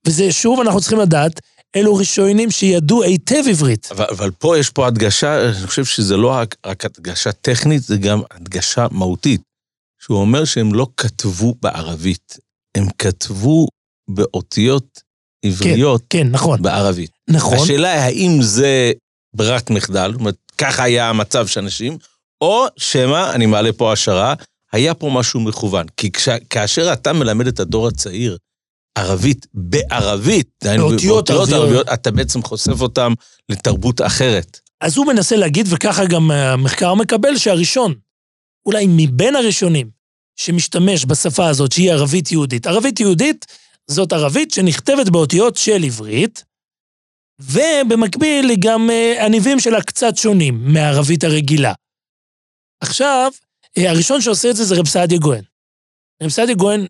וזה, 0.07 0.33
שוב, 0.33 0.61
אנחנו 0.61 0.81
צריכים 0.81 0.99
לדעת, 0.99 1.41
אלו 1.77 1.95
ראשונים 1.95 2.51
שידעו 2.51 3.03
היטב 3.03 3.43
עברית. 3.49 3.89
אבל, 3.91 4.07
אבל 4.11 4.31
פה 4.31 4.59
יש 4.59 4.71
פה 4.71 4.87
הדגשה, 4.87 5.49
אני 5.49 5.67
חושב 5.67 5.85
שזה 5.85 6.17
לא 6.17 6.29
רק, 6.29 6.57
רק 6.67 6.85
הדגשה 6.85 7.33
טכנית, 7.33 7.83
זה 7.83 7.97
גם 7.97 8.21
הדגשה 8.31 8.87
מהותית. 8.91 9.41
שהוא 10.01 10.21
אומר 10.21 10.45
שהם 10.45 10.75
לא 10.75 10.87
כתבו 10.97 11.55
בערבית, 11.63 12.39
הם 12.75 12.87
כתבו 12.99 13.69
באותיות 14.09 15.01
עבריות 15.45 16.03
כן, 16.11 16.19
כן, 16.19 16.29
נכון. 16.31 16.63
בערבית. 16.63 17.11
נכון. 17.29 17.59
השאלה 17.59 17.93
היא 17.93 18.01
האם 18.01 18.43
זה 18.43 18.93
ברירת 19.35 19.71
מחדל, 19.71 20.11
זאת 20.13 20.21
אומרת, 20.21 20.48
ככה 20.59 20.83
היה 20.83 21.09
המצב 21.09 21.47
של 21.47 21.61
אנשים, 21.61 21.99
או 22.41 22.67
שמא, 22.77 23.31
אני 23.33 23.47
מעלה 23.47 23.73
פה 23.73 23.93
השערה, 23.93 24.35
היה 24.73 24.95
פה 24.95 25.11
משהו 25.13 25.41
מכוון. 25.41 25.87
כי 25.97 26.13
כש, 26.13 26.29
כאשר 26.51 26.93
אתה 26.93 27.13
מלמד 27.13 27.47
את 27.47 27.61
הדור 27.61 27.89
הצעיר 27.89 28.37
ערבית 28.99 29.47
בערבית, 29.55 30.65
באותיות 30.65 31.31
ערביות, 31.31 31.89
אתה 31.95 32.11
בעצם 32.11 32.43
חושף 32.43 32.81
אותם 32.81 33.13
לתרבות 33.49 34.01
אחרת. 34.01 34.61
אז 34.81 34.97
הוא 34.97 35.07
מנסה 35.07 35.37
להגיד, 35.37 35.67
וככה 35.71 36.05
גם 36.05 36.31
המחקר 36.31 36.95
מקבל, 36.95 37.37
שהראשון, 37.37 37.95
אולי 38.67 38.87
מבין 38.89 39.37
הראשונים, 39.37 39.91
שמשתמש 40.37 41.05
בשפה 41.05 41.49
הזאת, 41.49 41.73
שהיא 41.73 41.93
ערבית 41.93 42.33
יהודית. 42.33 42.67
ערבית 42.67 43.01
יהודית 43.01 43.47
זאת 43.87 44.13
ערבית 44.13 44.51
שנכתבת 44.51 45.09
באותיות 45.09 45.57
של 45.57 45.85
עברית, 45.85 46.45
ובמקביל 47.41 48.51
גם, 48.59 48.91
אה, 48.91 49.25
הניבים 49.25 49.61
שלה 49.61 49.83
קצת 49.83 50.17
שונים 50.17 50.61
מהערבית 50.73 51.25
הרגילה. 51.25 51.73
עכשיו, 52.81 53.31
אה, 53.79 53.91
הראשון 53.91 54.21
שעושה 54.21 54.51
את 54.51 54.57
זה 54.57 54.65
זה 54.65 54.75
רב 54.75 54.87
סעדיה 54.87 55.19
גוהן. 55.19 55.45
רב 56.23 56.29
סעדיה 56.29 56.55
גוהן, 56.55 56.87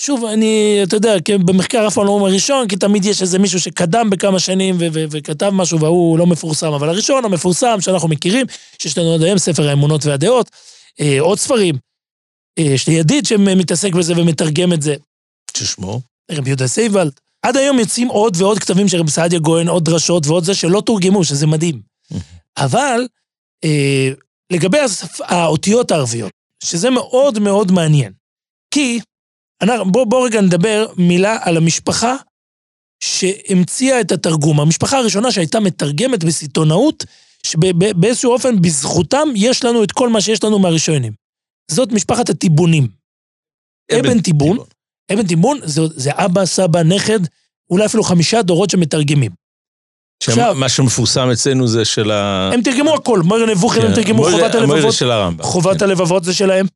שוב, 0.00 0.24
אני, 0.24 0.80
אתה 0.82 0.96
יודע, 0.96 1.14
במחקר 1.46 1.86
אף 1.86 1.94
פעם 1.94 2.04
לא 2.04 2.10
אומר 2.10 2.30
ראשון, 2.30 2.68
כי 2.68 2.76
תמיד 2.76 3.04
יש 3.04 3.22
איזה 3.22 3.38
מישהו 3.38 3.60
שקדם 3.60 4.10
בכמה 4.10 4.40
שנים 4.40 4.74
ו- 4.78 4.86
ו- 4.92 5.04
וכתב 5.10 5.50
משהו 5.50 5.80
והוא 5.80 6.18
לא 6.18 6.26
מפורסם, 6.26 6.72
אבל 6.72 6.88
הראשון 6.88 7.24
המפורסם 7.24 7.80
שאנחנו 7.80 8.08
מכירים, 8.08 8.46
שיש 8.78 8.98
לנו 8.98 9.14
עד 9.14 9.22
היום 9.22 9.38
ספר 9.38 9.68
האמונות 9.68 10.06
והדעות, 10.06 10.50
אה, 11.00 11.20
עוד 11.20 11.38
ספרים. 11.38 11.74
אה, 12.58 12.64
יש 12.64 12.88
לי 12.88 12.94
ידיד 12.94 13.26
שמתעסק 13.26 13.92
בזה 13.92 14.12
ומתרגם 14.16 14.72
את 14.72 14.82
זה. 14.82 14.94
ששמו? 15.56 16.00
רבי 16.30 16.50
יהודה 16.50 16.66
זייבלד. 16.66 17.12
עד 17.42 17.56
היום 17.56 17.78
יוצאים 17.78 18.08
עוד 18.08 18.36
ועוד 18.36 18.58
כתבים 18.58 18.88
של 18.88 18.98
רבי 18.98 19.10
סעדיה 19.10 19.38
גאון, 19.38 19.68
עוד 19.68 19.84
דרשות 19.84 20.26
ועוד 20.26 20.44
זה 20.44 20.54
שלא 20.54 20.80
תורגמו, 20.86 21.24
שזה 21.24 21.46
מדהים. 21.46 21.82
אבל 22.56 23.06
אה, 23.64 24.08
לגבי 24.52 24.78
השפ... 24.78 25.20
האותיות 25.20 25.90
הערביות, 25.90 26.32
שזה 26.64 26.90
מאוד 26.90 27.38
מאוד 27.38 27.72
מעניין. 27.72 28.12
כי, 28.74 29.00
בואו 29.92 30.06
בוא 30.06 30.26
רגע 30.26 30.40
נדבר 30.40 30.86
מילה 30.96 31.38
על 31.42 31.56
המשפחה 31.56 32.16
שהמציאה 33.04 34.00
את 34.00 34.12
התרגום. 34.12 34.60
המשפחה 34.60 34.98
הראשונה 34.98 35.32
שהייתה 35.32 35.60
מתרגמת 35.60 36.24
בסיטונאות, 36.24 37.04
שבאיזשהו 37.46 38.32
אופן, 38.32 38.62
בזכותם, 38.62 39.28
יש 39.36 39.64
לנו 39.64 39.84
את 39.84 39.92
כל 39.92 40.08
מה 40.08 40.20
שיש 40.20 40.44
לנו 40.44 40.58
מהראשונים. 40.58 41.12
זאת 41.70 41.92
משפחת 41.92 42.30
הטיבונים. 42.30 42.88
אבן 44.00 44.20
טיבון, 44.20 44.58
אבן 45.12 45.26
טיבון 45.26 45.60
זה, 45.64 45.82
זה 45.96 46.10
אבא, 46.14 46.44
סבא, 46.44 46.82
נכד, 46.82 47.20
אולי 47.70 47.86
אפילו 47.86 48.02
חמישה 48.02 48.42
דורות 48.42 48.70
שמתרגמים. 48.70 49.32
עכשיו, 50.22 50.54
מה 50.54 50.68
שמפורסם 50.68 51.30
אצלנו 51.32 51.68
זה 51.68 51.84
של 51.84 52.10
ה... 52.10 52.50
הם 52.54 52.62
תרגמו 52.62 52.94
הכל, 52.94 53.20
מויר 53.20 53.46
נבוכים, 53.46 53.82
הם 53.82 53.88
כן, 53.88 53.94
תרגמו 53.94 54.22
חובת 54.24 54.54
הלבבות. 54.54 54.92
זה 54.92 54.92
של 54.92 55.10
הרמב"ם. 55.10 55.44
חובת 55.44 55.78
כן. 55.78 55.84
הלבבות 55.84 56.24
זה 56.24 56.34
שלהם. 56.34 56.66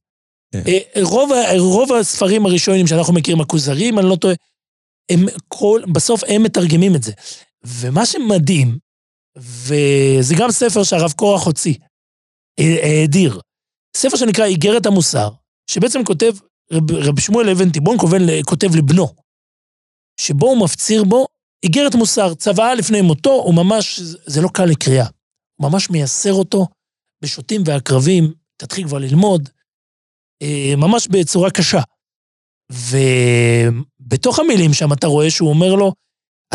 כן. 0.53 0.63
אה, 0.69 1.03
רוב, 1.03 1.31
רוב 1.59 1.93
הספרים 1.93 2.47
הראשונים 2.47 2.87
שאנחנו 2.87 3.13
מכירים, 3.13 3.41
הכוזרים, 3.41 3.99
אני 3.99 4.09
לא 4.09 4.17
טועה, 4.17 4.35
הם 5.11 5.27
כל, 5.49 5.83
בסוף 5.93 6.23
הם 6.29 6.43
מתרגמים 6.43 6.95
את 6.95 7.03
זה. 7.03 7.13
ומה 7.65 8.07
שמדהים, 8.07 8.79
וזה 9.39 10.35
גם 10.39 10.51
ספר 10.51 10.83
שהרב 10.83 11.13
קורח 11.13 11.47
הוציא, 11.47 11.75
האדיר, 12.61 13.41
ספר 13.97 14.17
שנקרא 14.17 14.45
איגרת 14.45 14.87
המוסר, 14.87 15.31
שבעצם 15.71 16.05
כותב, 16.05 16.33
רב, 16.73 16.93
רב 16.93 17.21
שמואל 17.21 17.51
אבן 17.51 17.71
תיבון 17.71 17.97
כותב 18.47 18.77
לבנו, 18.77 19.07
שבו 20.21 20.47
הוא 20.47 20.65
מפציר 20.65 21.05
בו 21.05 21.27
איגרת 21.63 21.95
מוסר, 21.95 22.35
צוואה 22.35 22.75
לפני 22.75 23.01
מותו, 23.01 23.31
הוא 23.31 23.55
ממש, 23.55 24.01
זה 24.27 24.41
לא 24.41 24.49
קל 24.55 24.65
לקריאה. 24.65 25.07
הוא 25.61 25.71
ממש 25.71 25.91
מייסר 25.91 26.33
אותו 26.33 26.67
בשוטים 27.23 27.63
ועקרבים, 27.67 28.33
תתחיל 28.57 28.89
כבר 28.89 28.99
ללמוד, 28.99 29.49
אה, 30.43 30.75
ממש 30.77 31.09
בצורה 31.09 31.51
קשה. 31.51 31.81
ובתוך 32.73 34.39
המילים 34.39 34.73
שם 34.73 34.93
אתה 34.93 35.07
רואה 35.07 35.31
שהוא 35.31 35.49
אומר 35.49 35.75
לו, 35.75 35.93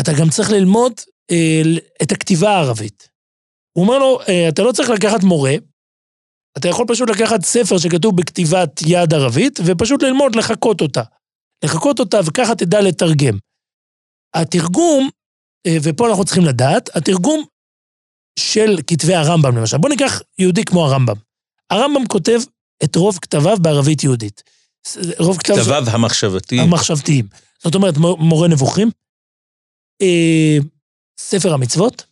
אתה 0.00 0.12
גם 0.20 0.30
צריך 0.30 0.50
ללמוד 0.50 0.92
אה, 1.30 1.62
את 2.02 2.12
הכתיבה 2.12 2.50
הערבית. 2.50 3.08
הוא 3.72 3.84
אומר 3.84 3.98
לו, 3.98 4.20
אה, 4.28 4.48
אתה 4.48 4.62
לא 4.62 4.72
צריך 4.72 4.90
לקחת 4.90 5.22
מורה, 5.22 5.54
אתה 6.58 6.68
יכול 6.68 6.86
פשוט 6.88 7.10
לקחת 7.10 7.44
ספר 7.44 7.78
שכתוב 7.78 8.16
בכתיבת 8.16 8.80
יד 8.86 9.14
ערבית, 9.14 9.58
ופשוט 9.66 10.02
ללמוד 10.02 10.36
לחקות 10.36 10.80
אותה. 10.80 11.02
לחקות 11.64 12.00
אותה, 12.00 12.20
וככה 12.26 12.54
תדע 12.54 12.80
לתרגם. 12.80 13.38
התרגום, 14.34 15.10
אה, 15.66 15.76
ופה 15.82 16.08
אנחנו 16.08 16.24
צריכים 16.24 16.44
לדעת, 16.44 16.96
התרגום 16.96 17.44
של 18.38 18.78
כתבי 18.86 19.14
הרמב"ם 19.14 19.56
למשל. 19.56 19.78
בואו 19.78 19.92
ניקח 19.92 20.20
יהודי 20.38 20.64
כמו 20.64 20.86
הרמב"ם. 20.86 21.16
הרמב"ם 21.70 22.06
כותב 22.06 22.40
את 22.84 22.96
רוב 22.96 23.18
כתביו 23.22 23.56
בערבית 23.60 24.04
יהודית. 24.04 24.42
רוב 25.18 25.38
כתביו... 25.38 25.56
כתביו 25.56 25.84
המחשבתיים. 25.86 26.62
המחשבתיים. 26.62 27.28
זאת 27.64 27.74
אומרת, 27.74 27.94
מורה 28.18 28.48
נבוכים, 28.48 28.90
אה, 30.02 30.58
ספר 31.20 31.54
המצוות, 31.54 32.04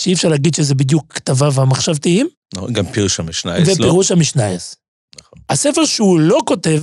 שאי 0.00 0.14
אפשר 0.14 0.28
להגיד 0.28 0.54
שזה 0.54 0.74
בדיוק 0.74 1.12
כתביו 1.12 1.52
המחשבתיים. 1.56 2.28
נכון, 2.56 2.72
גם 2.72 2.86
פירוש 2.86 3.20
המשנייס, 3.20 3.68
לא? 3.68 3.72
ופירוש 3.72 4.10
המשנייס. 4.10 4.76
נכון. 5.20 5.38
הספר 5.50 5.84
שהוא 5.84 6.20
לא 6.20 6.38
כותב 6.46 6.82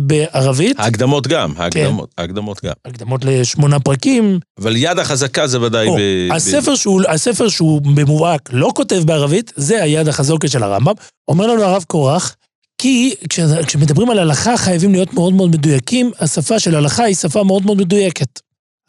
בערבית. 0.00 0.80
ההקדמות 0.80 1.26
גם, 1.26 1.54
ההקדמות, 1.56 2.14
כן. 2.14 2.22
ההקדמות 2.22 2.64
גם. 2.64 2.72
הקדמות 2.84 3.24
לשמונה 3.24 3.80
פרקים. 3.80 4.38
אבל 4.60 4.76
יד 4.76 4.98
החזקה 4.98 5.46
זה 5.46 5.60
ודאי 5.60 5.88
או, 5.88 5.96
ב... 5.96 6.32
הספר, 6.32 6.72
ב... 6.72 6.76
שהוא, 6.76 7.02
הספר 7.08 7.48
שהוא 7.48 7.82
במובהק 7.82 8.48
לא 8.52 8.70
כותב 8.74 9.02
בערבית, 9.06 9.52
זה 9.56 9.82
היד 9.82 10.08
החזוקת 10.08 10.50
של 10.50 10.62
הרמב"ם. 10.62 10.94
אומר 11.28 11.46
לנו 11.46 11.62
הרב 11.62 11.84
קורח, 11.86 12.36
כי 12.78 13.14
כש, 13.28 13.40
כשמדברים 13.66 14.10
על 14.10 14.18
הלכה 14.18 14.56
חייבים 14.56 14.92
להיות 14.92 15.14
מאוד 15.14 15.32
מאוד 15.32 15.50
מדויקים, 15.50 16.10
השפה 16.18 16.58
של 16.58 16.74
הלכה 16.74 17.04
היא 17.04 17.14
שפה 17.14 17.44
מאוד 17.44 17.66
מאוד 17.66 17.76
מדויקת. 17.76 18.40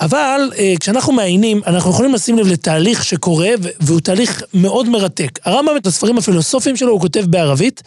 אבל 0.04 0.52
אה, 0.58 0.74
כשאנחנו 0.80 1.14
מעיינים, 1.14 1.62
אנחנו 1.68 1.90
יכולים 1.90 2.14
לשים 2.14 2.38
לב 2.38 2.48
לתהליך 2.48 3.04
שקורה, 3.04 3.50
והוא 3.80 4.00
תהליך 4.00 4.44
מאוד 4.54 4.90
מרתק. 4.90 5.40
הרמב"ם 5.46 5.78
את 5.78 5.88
הספרים 5.88 6.18
הפילוסופיים 6.18 6.78
שלו 6.78 6.92
הוא 6.92 7.02
כותב 7.02 7.26
בערבית, 7.30 7.84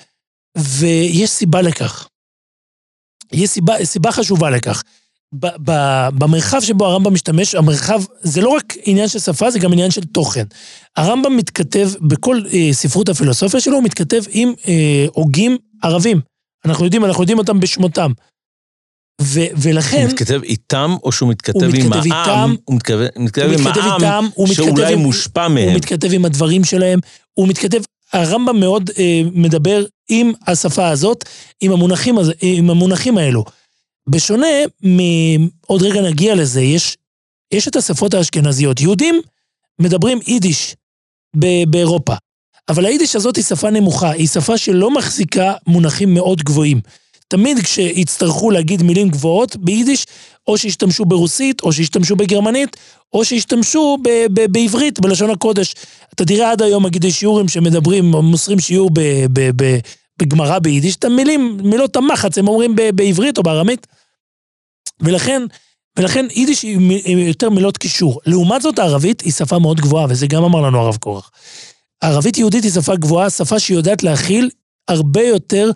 ויש 0.59 1.31
סיבה 1.31 1.63
לכך. 1.63 2.09
יש 3.33 3.51
סיבה, 3.51 3.85
סיבה 3.85 4.13
חשובה 4.13 4.51
לכך. 4.51 4.83
ב, 5.33 5.47
ב, 5.65 5.73
במרחב 6.19 6.61
שבו 6.61 6.87
הרמב"ם 6.87 7.15
משתמש, 7.15 7.55
המרחב 7.55 8.03
זה 8.21 8.41
לא 8.41 8.49
רק 8.49 8.75
עניין 8.85 9.09
של 9.09 9.19
שפה, 9.19 9.51
זה 9.51 9.59
גם 9.59 9.73
עניין 9.73 9.91
של 9.91 10.05
תוכן. 10.05 10.45
הרמב"ם 10.97 11.37
מתכתב, 11.37 11.91
בכל 12.01 12.43
אה, 12.53 12.69
ספרות 12.73 13.09
הפילוסופיה 13.09 13.61
שלו, 13.61 13.75
הוא 13.75 13.85
מתכתב 13.85 14.23
עם 14.31 14.53
אה, 14.69 15.07
הוגים 15.13 15.57
ערבים. 15.83 16.21
אנחנו 16.65 16.85
יודעים, 16.85 17.05
אנחנו 17.05 17.23
יודעים 17.23 17.39
אותם 17.39 17.61
בשמותם. 17.61 18.13
ו, 19.21 19.41
ולכן... 19.57 20.03
הוא 20.03 20.11
מתכתב 20.11 20.41
איתם, 20.43 20.97
או 21.03 21.13
שהוא 21.13 21.29
מתכתב 21.29 21.75
עם 21.75 21.93
העם? 21.93 22.03
איתם, 22.05 22.55
הוא 22.65 22.77
מתכתב, 22.77 23.49
עם 23.49 24.05
העם, 24.05 24.29
הוא 24.35 24.49
שאולי 24.49 24.93
עם, 24.93 24.99
מושפע 24.99 25.49
מהם. 25.49 25.69
הוא 25.69 25.77
מתכתב 25.77 26.13
עם 26.13 26.25
הדברים 26.25 26.65
שלהם, 26.65 26.99
הוא 27.35 27.49
מתכתב... 27.49 27.81
הרמב"ם 28.13 28.61
מאוד 28.61 28.91
אה, 28.99 29.23
מדבר 29.33 29.85
עם 30.09 30.33
השפה 30.47 30.89
הזאת, 30.89 31.25
עם 31.61 31.73
המונחים, 31.73 32.19
הזה, 32.19 32.33
עם 32.41 32.71
המונחים 32.71 33.19
האלו. 33.19 33.45
בשונה 34.09 34.47
מ... 34.87 34.99
עוד 35.67 35.83
רגע 35.83 36.03
נגיע 36.03 36.35
לזה, 36.35 36.61
יש, 36.61 36.97
יש 37.53 37.69
את 37.69 37.77
השפות 37.77 38.15
האשכנזיות. 38.15 38.81
יהודים 38.81 39.21
מדברים 39.79 40.19
יידיש 40.27 40.77
באירופה, 41.69 42.15
אבל 42.69 42.87
היידיש 42.87 43.17
הזאת 43.17 43.37
היא 43.37 43.45
שפה 43.45 43.71
נמוכה, 43.71 44.11
היא 44.11 44.29
שפה 44.29 44.59
שלא 44.59 44.91
מחזיקה 44.91 45.55
מונחים 45.67 46.15
מאוד 46.15 46.43
גבוהים. 46.43 46.81
תמיד 47.29 47.59
כשיצטרכו 47.59 48.51
להגיד 48.51 48.83
מילים 48.83 49.09
גבוהות 49.09 49.57
ביידיש, 49.57 50.07
או 50.49 50.59
שישתמשו 50.59 51.05
ברוסית, 51.05 51.63
או 51.63 51.73
שישתמשו 51.73 52.17
בגרמנית, 52.17 52.77
או 53.13 53.25
שישתמשו 53.25 53.99
ב- 54.03 54.27
ב- 54.33 54.53
בעברית, 54.53 55.01
בלשון 55.01 55.31
הקודש. 55.31 55.75
אתה 56.15 56.25
תראה 56.25 56.51
עד 56.51 56.63
היום 56.63 56.87
מגידי 56.87 57.13
שיעורים 57.13 57.49
שמדברים, 57.49 58.05
מוסרים 58.05 58.61
שיעור 58.61 58.91
בגמרא 60.19 60.59
ביידיש, 60.59 60.97
את 60.97 61.05
המילים, 61.05 61.57
מילות 61.63 61.97
המחץ, 61.97 62.39
הם 62.39 62.49
אומרים 62.49 62.77
ב- 62.77 62.91
בעברית 62.91 63.39
או 63.39 63.43
בארמית. 63.43 63.87
ולכן, 65.01 65.43
ולכן 65.99 66.27
יידיש 66.31 66.63
היא 66.63 67.17
יותר 67.29 67.51
מילות 67.51 67.77
קישור. 67.77 68.21
לעומת 68.27 68.63
זאת, 68.63 68.79
הערבית 68.79 69.21
היא 69.21 69.33
שפה 69.33 69.59
מאוד 69.59 69.81
גבוהה, 69.81 70.07
וזה 70.09 70.27
גם 70.27 70.45
אמר 70.45 70.61
לנו 70.61 70.81
הרב 70.81 70.97
קורח. 70.97 71.31
ערבית 72.01 72.39
יהודית 72.39 72.65
היא 72.65 72.73
שפה 72.73 72.97
גבוהה, 72.97 73.31
שפה 73.31 73.59
שיודעת 73.59 74.03
להכיל 74.03 74.51
הרבה 74.89 75.23
יותר 75.23 75.71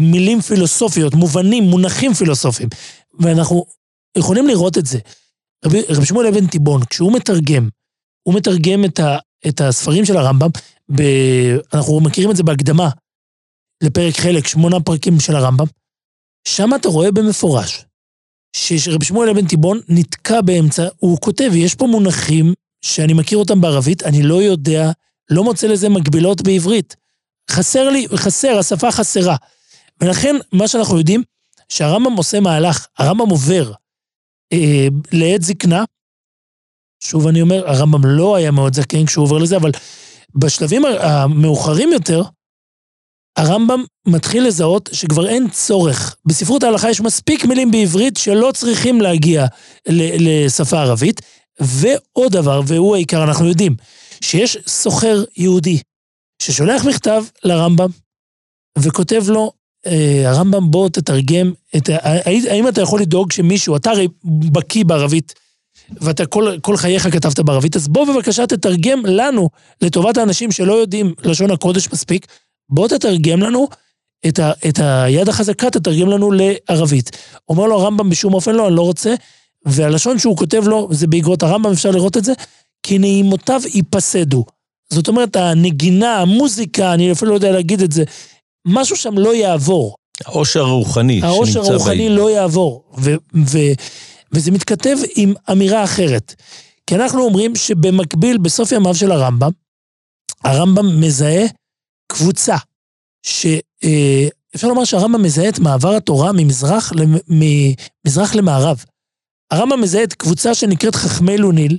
מילים 0.00 0.40
פילוסופיות, 0.40 1.14
מובנים, 1.14 1.64
מונחים 1.64 2.14
פילוסופיים. 2.14 2.68
ואנחנו 3.20 3.64
יכולים 4.18 4.46
לראות 4.46 4.78
את 4.78 4.86
זה. 4.86 4.98
רבי, 5.64 5.82
רבי 5.88 6.06
שמואל 6.06 6.26
אבן 6.26 6.46
תיבון, 6.46 6.84
כשהוא 6.84 7.12
מתרגם, 7.12 7.68
הוא 8.22 8.34
מתרגם 8.34 8.84
את, 8.84 9.00
ה, 9.00 9.18
את 9.48 9.60
הספרים 9.60 10.04
של 10.04 10.16
הרמב"ם, 10.16 10.48
ב, 10.94 11.02
אנחנו 11.74 12.00
מכירים 12.00 12.30
את 12.30 12.36
זה 12.36 12.42
בהקדמה 12.42 12.90
לפרק 13.82 14.14
חלק, 14.16 14.46
שמונה 14.46 14.80
פרקים 14.80 15.20
של 15.20 15.36
הרמב"ם, 15.36 15.66
שם 16.48 16.70
אתה 16.74 16.88
רואה 16.88 17.10
במפורש 17.10 17.84
שרבי 18.56 19.04
שמואל 19.04 19.30
אבן 19.30 19.46
תיבון 19.46 19.80
נתקע 19.88 20.40
באמצע, 20.40 20.88
הוא 20.96 21.18
כותב, 21.20 21.50
יש 21.54 21.74
פה 21.74 21.86
מונחים 21.86 22.54
שאני 22.84 23.12
מכיר 23.12 23.38
אותם 23.38 23.60
בערבית, 23.60 24.02
אני 24.02 24.22
לא 24.22 24.42
יודע, 24.42 24.90
לא 25.30 25.44
מוצא 25.44 25.66
לזה 25.66 25.88
מקבילות 25.88 26.42
בעברית. 26.42 26.96
חסר 27.50 27.90
לי, 27.90 28.06
חסר, 28.16 28.58
השפה 28.58 28.92
חסרה. 28.92 29.36
ולכן, 30.00 30.36
מה 30.52 30.68
שאנחנו 30.68 30.98
יודעים, 30.98 31.22
שהרמב"ם 31.68 32.12
עושה 32.12 32.40
מהלך, 32.40 32.86
הרמב"ם 32.98 33.28
עובר 33.28 33.72
אה, 34.52 34.88
לעת 35.12 35.42
זקנה, 35.42 35.84
שוב 37.00 37.26
אני 37.26 37.42
אומר, 37.42 37.68
הרמב"ם 37.68 38.04
לא 38.04 38.36
היה 38.36 38.50
מאוד 38.50 38.74
זקן 38.74 39.06
כשהוא 39.06 39.24
עובר 39.24 39.38
לזה, 39.38 39.56
אבל 39.56 39.70
בשלבים 40.34 40.82
המאוחרים 40.84 41.92
יותר, 41.92 42.22
הרמב"ם 43.36 43.84
מתחיל 44.06 44.46
לזהות 44.46 44.88
שכבר 44.92 45.28
אין 45.28 45.50
צורך. 45.50 46.16
בספרות 46.26 46.62
ההלכה 46.62 46.90
יש 46.90 47.00
מספיק 47.00 47.44
מילים 47.44 47.70
בעברית 47.70 48.16
שלא 48.16 48.50
צריכים 48.54 49.00
להגיע 49.00 49.46
לשפה 49.88 50.80
ערבית. 50.80 51.20
ועוד 51.60 52.32
דבר, 52.32 52.60
והוא 52.66 52.94
העיקר, 52.94 53.24
אנחנו 53.24 53.48
יודעים, 53.48 53.76
שיש 54.20 54.58
סוחר 54.66 55.24
יהודי 55.36 55.78
ששולח 56.42 56.84
מכתב 56.84 57.24
לרמב"ם 57.44 57.88
וכותב 58.78 59.22
לו, 59.28 59.52
הרמב"ם 60.26 60.70
בוא 60.70 60.88
תתרגם 60.88 61.52
את. 61.76 61.90
האם 62.24 62.68
אתה 62.68 62.80
יכול 62.80 63.00
לדאוג 63.00 63.32
שמישהו, 63.32 63.76
אתה 63.76 63.90
הרי 63.90 64.08
בקיא 64.24 64.84
בערבית, 64.84 65.34
ואתה 66.00 66.26
כל, 66.26 66.58
כל 66.62 66.76
חייך 66.76 67.08
כתבת 67.12 67.40
בערבית, 67.40 67.76
אז 67.76 67.88
בוא 67.88 68.04
בבקשה 68.04 68.46
תתרגם 68.46 69.06
לנו, 69.06 69.48
לטובת 69.82 70.16
האנשים 70.16 70.52
שלא 70.52 70.72
יודעים 70.72 71.14
לשון 71.24 71.50
הקודש 71.50 71.88
מספיק, 71.92 72.26
בוא 72.70 72.88
תתרגם 72.88 73.40
לנו 73.40 73.68
את, 74.28 74.38
ה, 74.38 74.52
את 74.68 74.78
היד 74.82 75.28
החזקה, 75.28 75.70
תתרגם 75.70 76.08
לנו 76.08 76.30
לערבית. 76.32 77.16
אומר 77.48 77.66
לו 77.66 77.80
הרמב"ם 77.80 78.10
בשום 78.10 78.34
אופן 78.34 78.54
לא, 78.54 78.68
אני 78.68 78.76
לא 78.76 78.82
רוצה, 78.82 79.14
והלשון 79.66 80.18
שהוא 80.18 80.36
כותב 80.36 80.62
לו, 80.66 80.88
זה 80.90 81.06
באגרות 81.06 81.42
הרמב"ם, 81.42 81.72
אפשר 81.72 81.90
לראות 81.90 82.16
את 82.16 82.24
זה, 82.24 82.32
כי 82.82 82.98
נעימותיו 82.98 83.60
ייפסדו. 83.74 84.44
זאת 84.90 85.08
אומרת, 85.08 85.36
הנגינה, 85.36 86.16
המוזיקה, 86.16 86.94
אני 86.94 87.12
אפילו 87.12 87.30
לא 87.30 87.36
יודע 87.36 87.52
להגיד 87.52 87.82
את 87.82 87.92
זה, 87.92 88.04
משהו 88.66 88.96
שם 88.96 89.18
לא 89.18 89.34
יעבור. 89.34 89.96
העושר 90.24 90.60
הרוחני 90.60 91.20
העושר 91.22 91.60
הרוחני 91.60 92.08
לא 92.08 92.30
יעבור. 92.30 92.84
ו- 92.98 93.14
ו- 93.34 93.72
וזה 94.32 94.50
מתכתב 94.50 94.96
עם 95.16 95.34
אמירה 95.52 95.84
אחרת. 95.84 96.34
כי 96.86 96.94
אנחנו 96.94 97.22
אומרים 97.24 97.56
שבמקביל, 97.56 98.38
בסוף 98.38 98.72
ימיו 98.72 98.94
של 98.94 99.12
הרמב"ם, 99.12 99.50
הרמב"ם 100.44 101.00
מזהה 101.00 101.46
קבוצה, 102.12 102.56
שאפשר 103.26 104.66
אה, 104.66 104.68
לומר 104.68 104.84
שהרמב"ם 104.84 105.22
מזהה 105.22 105.48
את 105.48 105.58
מעבר 105.58 105.96
התורה 105.96 106.32
ממזרח, 106.32 106.92
ממזרח 107.28 108.34
למערב. 108.34 108.84
הרמב"ם 109.50 109.80
מזהה 109.80 110.04
את 110.04 110.12
קבוצה 110.14 110.54
שנקראת 110.54 110.94
חכמי 110.94 111.38
לוניל. 111.38 111.78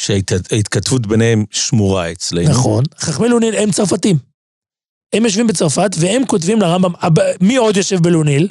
שההתכתבות 0.00 1.06
ביניהם 1.06 1.44
שמורה 1.50 2.12
אצלנו. 2.12 2.50
נכון. 2.50 2.84
חכמי 2.98 3.28
לוניל 3.28 3.54
הם 3.54 3.70
צרפתים. 3.70 4.16
הם 5.12 5.24
יושבים 5.24 5.46
בצרפת 5.46 5.90
והם 5.98 6.26
כותבים 6.26 6.60
לרמב"ם, 6.60 6.92
מי 7.40 7.56
עוד 7.56 7.76
יושב 7.76 8.02
בלוניל? 8.02 8.48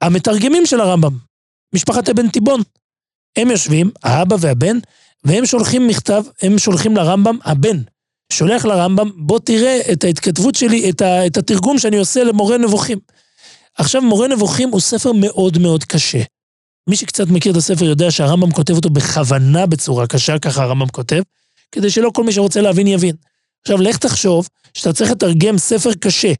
המתרגמים 0.00 0.66
של 0.66 0.80
הרמב"ם, 0.80 1.12
משפחת 1.74 2.08
אבן 2.08 2.28
תיבון. 2.28 2.60
הם 3.36 3.50
יושבים, 3.50 3.90
האבא 4.02 4.36
והבן, 4.40 4.78
והם 5.24 5.46
שולחים 5.46 5.86
מכתב, 5.86 6.22
הם 6.42 6.58
שולחים 6.58 6.96
לרמב"ם, 6.96 7.38
הבן 7.44 7.78
שולח 8.32 8.64
לרמב"ם, 8.64 9.10
בוא 9.16 9.38
תראה 9.38 9.80
את 9.92 10.04
ההתכתבות 10.04 10.54
שלי, 10.54 10.90
את, 10.90 11.02
ה, 11.02 11.26
את 11.26 11.36
התרגום 11.36 11.78
שאני 11.78 11.96
עושה 11.96 12.24
למורה 12.24 12.58
נבוכים. 12.58 12.98
עכשיו, 13.78 14.02
מורה 14.02 14.28
נבוכים 14.28 14.68
הוא 14.68 14.80
ספר 14.80 15.12
מאוד 15.12 15.58
מאוד 15.58 15.84
קשה. 15.84 16.22
מי 16.88 16.96
שקצת 16.96 17.28
מכיר 17.28 17.52
את 17.52 17.56
הספר 17.56 17.84
יודע 17.84 18.10
שהרמב"ם 18.10 18.50
כותב 18.50 18.74
אותו 18.74 18.90
בכוונה 18.90 19.66
בצורה 19.66 20.06
קשה, 20.06 20.38
ככה 20.38 20.62
הרמב"ם 20.62 20.88
כותב, 20.88 21.22
כדי 21.72 21.90
שלא 21.90 22.10
כל 22.14 22.24
מי 22.24 22.32
שרוצה 22.32 22.60
להבין 22.60 22.86
יבין. 22.86 23.16
עכשיו, 23.62 23.80
לך 23.80 23.96
תחשוב 23.96 24.48
שאתה 24.74 24.92
צריך 24.92 25.10
לתרגם 25.10 25.58
ספר 25.58 25.90
קשה, 25.94 26.32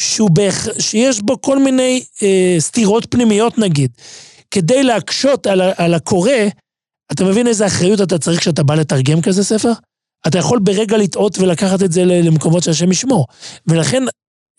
שהוא 0.00 0.30
באח... 0.30 0.68
שיש 0.78 1.20
בו 1.20 1.40
כל 1.40 1.58
מיני 1.58 2.02
אה, 2.22 2.56
סתירות 2.58 3.06
פנימיות 3.10 3.58
נגיד, 3.58 3.90
כדי 4.50 4.82
להקשות 4.82 5.46
על, 5.46 5.60
על 5.76 5.94
הקורא, 5.94 6.32
אתה 7.12 7.24
מבין 7.24 7.46
איזה 7.46 7.66
אחריות 7.66 8.00
אתה 8.00 8.18
צריך 8.18 8.40
כשאתה 8.40 8.62
בא 8.62 8.74
לתרגם 8.74 9.22
כזה 9.22 9.44
ספר? 9.44 9.72
אתה 10.26 10.38
יכול 10.38 10.58
ברגע 10.58 10.96
לטעות 10.96 11.38
ולקחת 11.38 11.82
את 11.82 11.92
זה 11.92 12.04
למקומות 12.04 12.62
שהשם 12.62 12.92
ישמור. 12.92 13.26
ולכן 13.66 14.02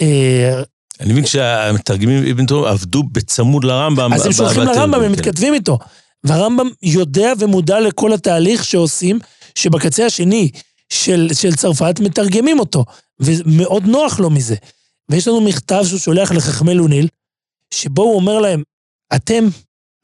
אה, 0.01 0.62
אני 1.00 1.12
מבין 1.14 1.25
שהמתרגמים 1.25 2.24
אבן 2.31 2.46
תור 2.46 2.68
עבדו 2.68 3.03
בצמוד 3.03 3.64
לרמב"ם. 3.64 4.14
אז 4.14 4.25
הם 4.25 4.31
שולחים 4.31 4.64
לרמב"ם, 4.64 5.03
הם 5.03 5.12
מתכתבים 5.12 5.53
איתו. 5.53 5.79
והרמב"ם 6.24 6.70
יודע 6.84 7.34
ומודע 7.40 7.79
לכל 7.79 8.14
התהליך 8.14 8.66
שעושים, 8.66 9.20
שבקצה 9.55 10.05
השני 10.05 10.50
של, 10.90 11.27
של 11.34 11.55
צרפת 11.55 12.00
מתרגמים 12.00 12.60
אותו, 12.60 12.86
ומאוד 13.22 13.84
נוח 13.86 14.20
לו 14.20 14.29
מזה. 14.29 14.55
ויש 15.10 15.27
לנו 15.27 15.42
מכתב 15.42 15.84
שהוא 15.88 16.00
שולח 16.00 16.31
לחכמי 16.31 16.74
לוניל, 16.74 17.07
שבו 17.74 18.03
הוא 18.03 18.16
אומר 18.16 18.40
להם, 18.40 18.64
אתם 19.16 19.48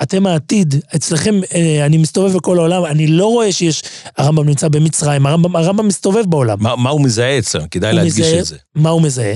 אתם 0.01 0.27
העתיד, 0.27 0.75
אצלכם, 0.95 1.35
אה, 1.55 1.85
אני 1.85 1.97
מסתובב 1.97 2.33
בכל 2.37 2.57
העולם, 2.57 2.85
אני 2.85 3.07
לא 3.07 3.25
רואה 3.25 3.51
שיש, 3.51 3.83
הרמב"ם 4.17 4.45
נמצא 4.45 4.67
במצרים, 4.67 5.25
הרמב"ם, 5.25 5.55
הרמב"ם 5.55 5.87
מסתובב 5.87 6.23
בעולם. 6.29 6.57
מה, 6.63 6.75
מה 6.75 6.89
הוא 6.89 7.01
מזהה 7.01 7.39
אצלם? 7.39 7.67
כדאי 7.67 7.93
להדגיש 7.93 8.19
מזהה, 8.19 8.39
את 8.39 8.45
זה. 8.45 8.57
מה 8.75 8.89
הוא 8.89 9.01
מזהה? 9.01 9.35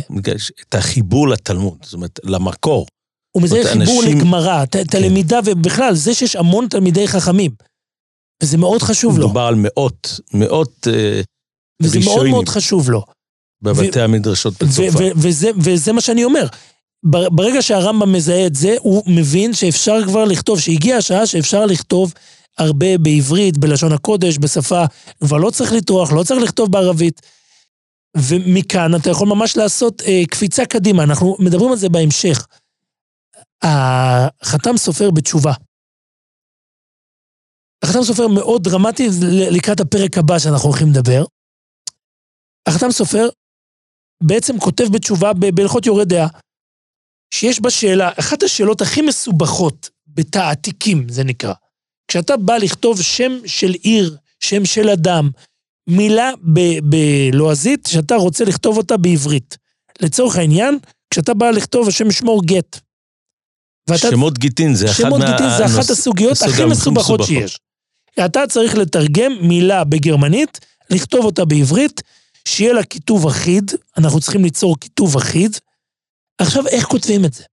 את 0.67 0.75
החיבור 0.75 1.27
לתלמוד, 1.27 1.77
זאת 1.83 1.93
אומרת, 1.93 2.19
למקור. 2.23 2.87
הוא 3.31 3.43
מזהה 3.43 3.63
חיבור 3.63 4.03
אנשים... 4.03 4.17
לגמרא, 4.17 4.63
את 4.63 4.75
כן. 4.75 4.97
הלמידה, 4.97 5.39
ובכלל, 5.45 5.95
זה 5.95 6.13
שיש 6.13 6.35
המון 6.35 6.67
תלמידי 6.67 7.07
חכמים. 7.07 7.51
וזה 8.43 8.57
מאוד 8.57 8.81
חשוב 8.81 9.17
לו. 9.17 9.25
מדובר 9.25 9.41
על 9.41 9.55
מאות, 9.57 10.19
מאות 10.33 10.87
אה, 10.93 11.21
וזה. 11.81 11.99
מאוד 12.05 12.27
מאוד 12.27 12.49
חשוב 12.49 12.89
לו. 12.89 13.03
בבתי 13.61 13.99
ו- 13.99 14.03
המדרשות 14.03 14.63
בצרפת. 14.63 14.99
וזה, 15.15 15.51
וזה 15.63 15.93
מה 15.93 16.01
שאני 16.01 16.23
אומר. 16.23 16.47
ברגע 17.31 17.61
שהרמב"ם 17.61 18.11
מזהה 18.13 18.47
את 18.47 18.55
זה, 18.55 18.75
הוא 18.79 19.03
מבין 19.07 19.53
שאפשר 19.53 20.03
כבר 20.05 20.25
לכתוב, 20.25 20.59
שהגיעה 20.59 20.97
השעה 20.97 21.27
שאפשר 21.27 21.65
לכתוב 21.65 22.13
הרבה 22.57 22.97
בעברית, 22.97 23.57
בלשון 23.57 23.91
הקודש, 23.91 24.37
בשפה, 24.37 24.83
כבר 25.19 25.37
לא 25.37 25.49
צריך 25.49 25.73
לטרוח, 25.73 26.11
לא 26.11 26.23
צריך 26.23 26.43
לכתוב 26.43 26.71
בערבית. 26.71 27.21
ומכאן 28.17 28.95
אתה 28.95 29.09
יכול 29.09 29.27
ממש 29.27 29.57
לעשות 29.57 30.01
אה, 30.01 30.21
קפיצה 30.29 30.65
קדימה, 30.65 31.03
אנחנו 31.03 31.37
מדברים 31.39 31.71
על 31.71 31.77
זה 31.77 31.89
בהמשך. 31.89 32.47
החתם 33.61 34.77
סופר 34.77 35.11
בתשובה. 35.11 35.53
החתם 37.83 38.03
סופר 38.03 38.27
מאוד 38.27 38.63
דרמטי 38.63 39.07
לקראת 39.51 39.79
הפרק 39.79 40.17
הבא 40.17 40.39
שאנחנו 40.39 40.69
הולכים 40.69 40.89
לדבר. 40.89 41.23
החתם 42.67 42.91
סופר 42.91 43.29
בעצם 44.21 44.59
כותב 44.59 44.83
בתשובה 44.91 45.33
בהלכות 45.33 45.85
יורד 45.85 46.09
דעה. 46.09 46.27
שיש 47.33 47.59
בה 47.61 47.69
שאלה, 47.69 48.09
אחת 48.19 48.43
השאלות 48.43 48.81
הכי 48.81 49.01
מסובכות 49.01 49.89
בתעתיקים, 50.07 51.09
זה 51.09 51.23
נקרא. 51.23 51.53
כשאתה 52.07 52.37
בא 52.37 52.57
לכתוב 52.57 53.01
שם 53.01 53.31
של 53.45 53.71
עיר, 53.71 54.17
שם 54.39 54.65
של 54.65 54.89
אדם, 54.89 55.29
מילה 55.87 56.31
בלועזית 56.83 57.87
שאתה 57.91 58.15
רוצה 58.15 58.45
לכתוב 58.45 58.77
אותה 58.77 58.97
בעברית. 58.97 59.57
לצורך 60.01 60.35
העניין, 60.35 60.77
כשאתה 61.09 61.33
בא 61.33 61.49
לכתוב 61.49 61.87
השם 61.87 62.11
שמור 62.11 62.43
גט. 62.45 62.79
ואתה, 63.87 64.09
שמות 64.09 64.37
גיטין 64.37 64.75
זה 64.75 64.85
מה... 64.85 64.93
שמות 64.93 65.21
גיטין 65.21 65.49
זה 65.57 65.65
אחת 65.65 65.89
הסוגיות 65.89 66.41
הכי 66.41 66.65
מסובכות 66.65 67.23
שיש. 67.23 67.59
אתה 68.25 68.47
צריך 68.49 68.75
לתרגם 68.75 69.31
מילה 69.41 69.83
בגרמנית, 69.83 70.59
לכתוב 70.89 71.25
אותה 71.25 71.45
בעברית, 71.45 72.01
שיהיה 72.47 72.73
לה 72.73 72.83
כיתוב 72.83 73.27
אחיד, 73.27 73.71
אנחנו 73.97 74.19
צריכים 74.19 74.43
ליצור 74.43 74.75
כיתוב 74.79 75.15
אחיד, 75.15 75.57
עכשיו, 76.41 76.67
איך 76.67 76.85
כותבים 76.85 77.25
את 77.25 77.33
זה? 77.33 77.43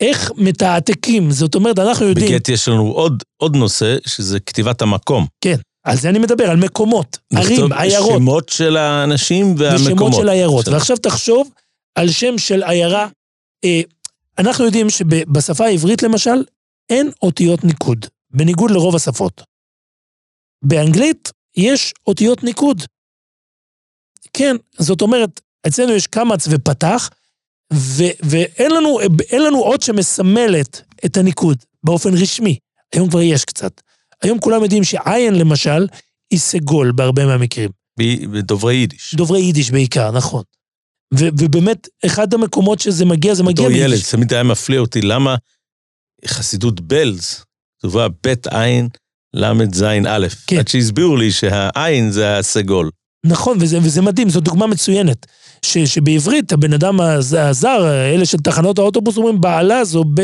איך 0.00 0.32
מתעתקים? 0.36 1.30
זאת 1.30 1.54
אומרת, 1.54 1.78
אנחנו 1.78 2.06
יודעים... 2.06 2.32
בגט 2.32 2.48
יש 2.48 2.68
לנו 2.68 2.92
עוד, 2.92 3.22
עוד 3.36 3.56
נושא, 3.56 3.96
שזה 4.06 4.40
כתיבת 4.40 4.82
המקום. 4.82 5.26
כן, 5.40 5.56
על 5.84 5.96
זה 5.96 6.08
אני 6.08 6.18
מדבר, 6.18 6.50
על 6.50 6.56
מקומות, 6.56 7.18
ערים, 7.34 7.72
עיירות. 7.72 8.12
שמות 8.18 8.48
של 8.48 8.76
האנשים 8.76 9.54
והמקומות. 9.58 9.92
ושמות 9.92 10.12
של 10.14 10.28
עיירות. 10.28 10.64
של... 10.64 10.72
ועכשיו 10.72 10.96
תחשוב 10.96 11.50
על 11.94 12.10
שם 12.10 12.38
של 12.38 12.62
עיירה. 12.62 13.08
אה, 13.64 13.80
אנחנו 14.38 14.64
יודעים 14.64 14.90
שבשפה 14.90 15.64
העברית, 15.64 16.02
למשל, 16.02 16.44
אין 16.90 17.10
אותיות 17.22 17.64
ניקוד, 17.64 18.06
בניגוד 18.30 18.70
לרוב 18.70 18.96
השפות. 18.96 19.42
באנגלית 20.64 21.32
יש 21.56 21.94
אותיות 22.06 22.44
ניקוד. 22.44 22.82
כן, 24.32 24.56
זאת 24.78 25.02
אומרת, 25.02 25.40
אצלנו 25.66 25.92
יש 25.92 26.06
קמץ 26.06 26.48
ופתח, 26.50 27.10
ו- 27.72 28.16
ואין 28.22 28.70
לנו, 28.70 28.98
לנו 29.32 29.62
אות 29.62 29.82
שמסמלת 29.82 30.82
את 31.04 31.16
הניקוד 31.16 31.58
באופן 31.84 32.14
רשמי. 32.14 32.58
היום 32.94 33.08
כבר 33.10 33.22
יש 33.22 33.44
קצת. 33.44 33.80
היום 34.22 34.38
כולם 34.40 34.62
יודעים 34.62 34.84
שעין, 34.84 35.34
למשל, 35.34 35.86
היא 36.30 36.38
סגול 36.38 36.92
בהרבה 36.92 37.26
מהמקרים. 37.26 37.70
בדוברי 38.32 38.74
יידיש. 38.74 39.14
דוברי 39.14 39.40
יידיש 39.40 39.70
בעיקר, 39.70 40.10
נכון. 40.10 40.42
ו- 41.14 41.28
ובאמת, 41.38 41.88
אחד 42.06 42.34
המקומות 42.34 42.80
שזה 42.80 43.04
מגיע, 43.04 43.34
זה 43.34 43.42
מגיע 43.42 43.68
מיידיש. 43.68 43.84
בתור 43.84 43.94
ילד, 43.94 44.04
תמיד 44.10 44.32
היה 44.32 44.42
מפליא 44.42 44.78
אותי, 44.78 45.02
למה 45.02 45.36
חסידות 46.26 46.80
בלז, 46.80 47.44
כתובה 47.78 48.06
בית 48.22 48.46
עין 48.46 48.88
ל"ז 49.34 49.82
א', 49.82 50.26
כן. 50.46 50.58
עד 50.58 50.68
שהסבירו 50.68 51.16
לי 51.16 51.32
שהעין 51.32 52.10
זה 52.10 52.38
הסגול. 52.38 52.90
נכון, 53.24 53.58
וזה, 53.60 53.78
וזה 53.78 54.02
מדהים, 54.02 54.30
זו 54.30 54.40
דוגמה 54.40 54.66
מצוינת. 54.66 55.26
ש, 55.62 55.78
שבעברית 55.78 56.52
הבן 56.52 56.72
אדם 56.72 57.00
הזר, 57.00 57.90
אלה 58.14 58.26
של 58.26 58.38
תחנות 58.38 58.78
האוטובוס 58.78 59.16
אומרים 59.16 59.40
בעלה 59.40 59.84
זו, 59.84 60.04
ב, 60.14 60.20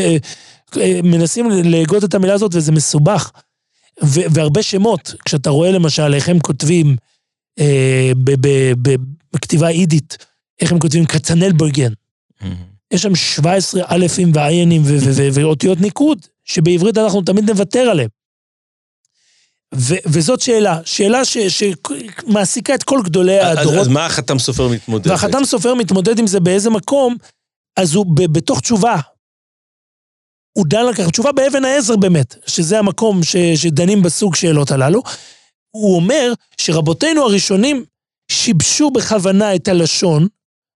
אה, 0.76 1.00
מנסים 1.02 1.50
להגות 1.50 2.04
את 2.04 2.14
המילה 2.14 2.34
הזאת 2.34 2.54
וזה 2.54 2.72
מסובך. 2.72 3.30
ו, 4.04 4.20
והרבה 4.30 4.62
שמות, 4.62 5.14
כשאתה 5.24 5.50
רואה 5.50 5.70
למשל 5.70 6.14
איך 6.14 6.28
הם 6.28 6.40
כותבים 6.40 6.96
אה, 7.58 8.12
ב, 8.16 8.30
ב, 8.40 8.72
ב, 8.82 8.94
בכתיבה 9.32 9.68
אידית, 9.68 10.16
איך 10.60 10.72
הם 10.72 10.78
כותבים 10.78 11.06
קצנלבויגן. 11.06 11.92
יש 12.90 13.02
שם 13.02 13.14
17 13.14 13.82
אלפים 13.90 14.30
ועיינים 14.34 14.82
ואותיות 15.32 15.80
ניקוד, 15.80 16.18
שבעברית 16.44 16.98
אנחנו 16.98 17.22
תמיד 17.22 17.50
נוותר 17.50 17.80
עליהם. 17.80 18.08
וזאת 20.06 20.40
שאלה, 20.40 20.80
שאלה 20.84 21.20
שמעסיקה 21.24 22.74
את 22.74 22.82
כל 22.82 23.00
גדולי 23.04 23.40
הדורות. 23.40 23.78
אז 23.78 23.88
מה 23.88 24.06
החתם 24.06 24.38
סופר 24.38 24.68
מתמודד? 24.68 25.10
והחתם 25.10 25.44
סופר 25.44 25.74
מתמודד 25.74 26.18
עם 26.18 26.26
זה 26.26 26.40
באיזה 26.40 26.70
מקום, 26.70 27.16
אז 27.76 27.94
הוא 27.94 28.06
בתוך 28.16 28.60
תשובה. 28.60 28.96
הוא 30.58 30.66
דן 30.66 30.86
לקחת, 30.86 31.10
תשובה 31.10 31.32
באבן 31.32 31.64
העזר 31.64 31.96
באמת, 31.96 32.36
שזה 32.46 32.78
המקום 32.78 33.22
ש, 33.22 33.36
שדנים 33.36 34.02
בסוג 34.02 34.34
שאלות 34.34 34.70
הללו. 34.70 35.02
הוא 35.70 35.96
אומר 35.96 36.32
שרבותינו 36.58 37.22
הראשונים 37.22 37.84
שיבשו 38.32 38.90
בכוונה 38.90 39.54
את 39.54 39.68
הלשון, 39.68 40.26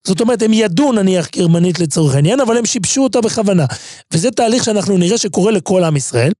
זאת 0.07 0.21
אומרת, 0.21 0.41
הם 0.41 0.53
ידעו 0.53 0.91
נניח 0.91 1.27
גרמנית 1.36 1.79
לצורך 1.79 2.15
העניין, 2.15 2.39
אבל 2.39 2.57
הם 2.57 2.65
שיבשו 2.65 3.03
אותה 3.03 3.21
בכוונה. 3.21 3.65
וזה 4.13 4.31
תהליך 4.31 4.63
שאנחנו 4.63 4.97
נראה 4.97 5.17
שקורה 5.17 5.51
לכל 5.51 5.83
עם 5.83 5.95
ישראל. 5.95 6.31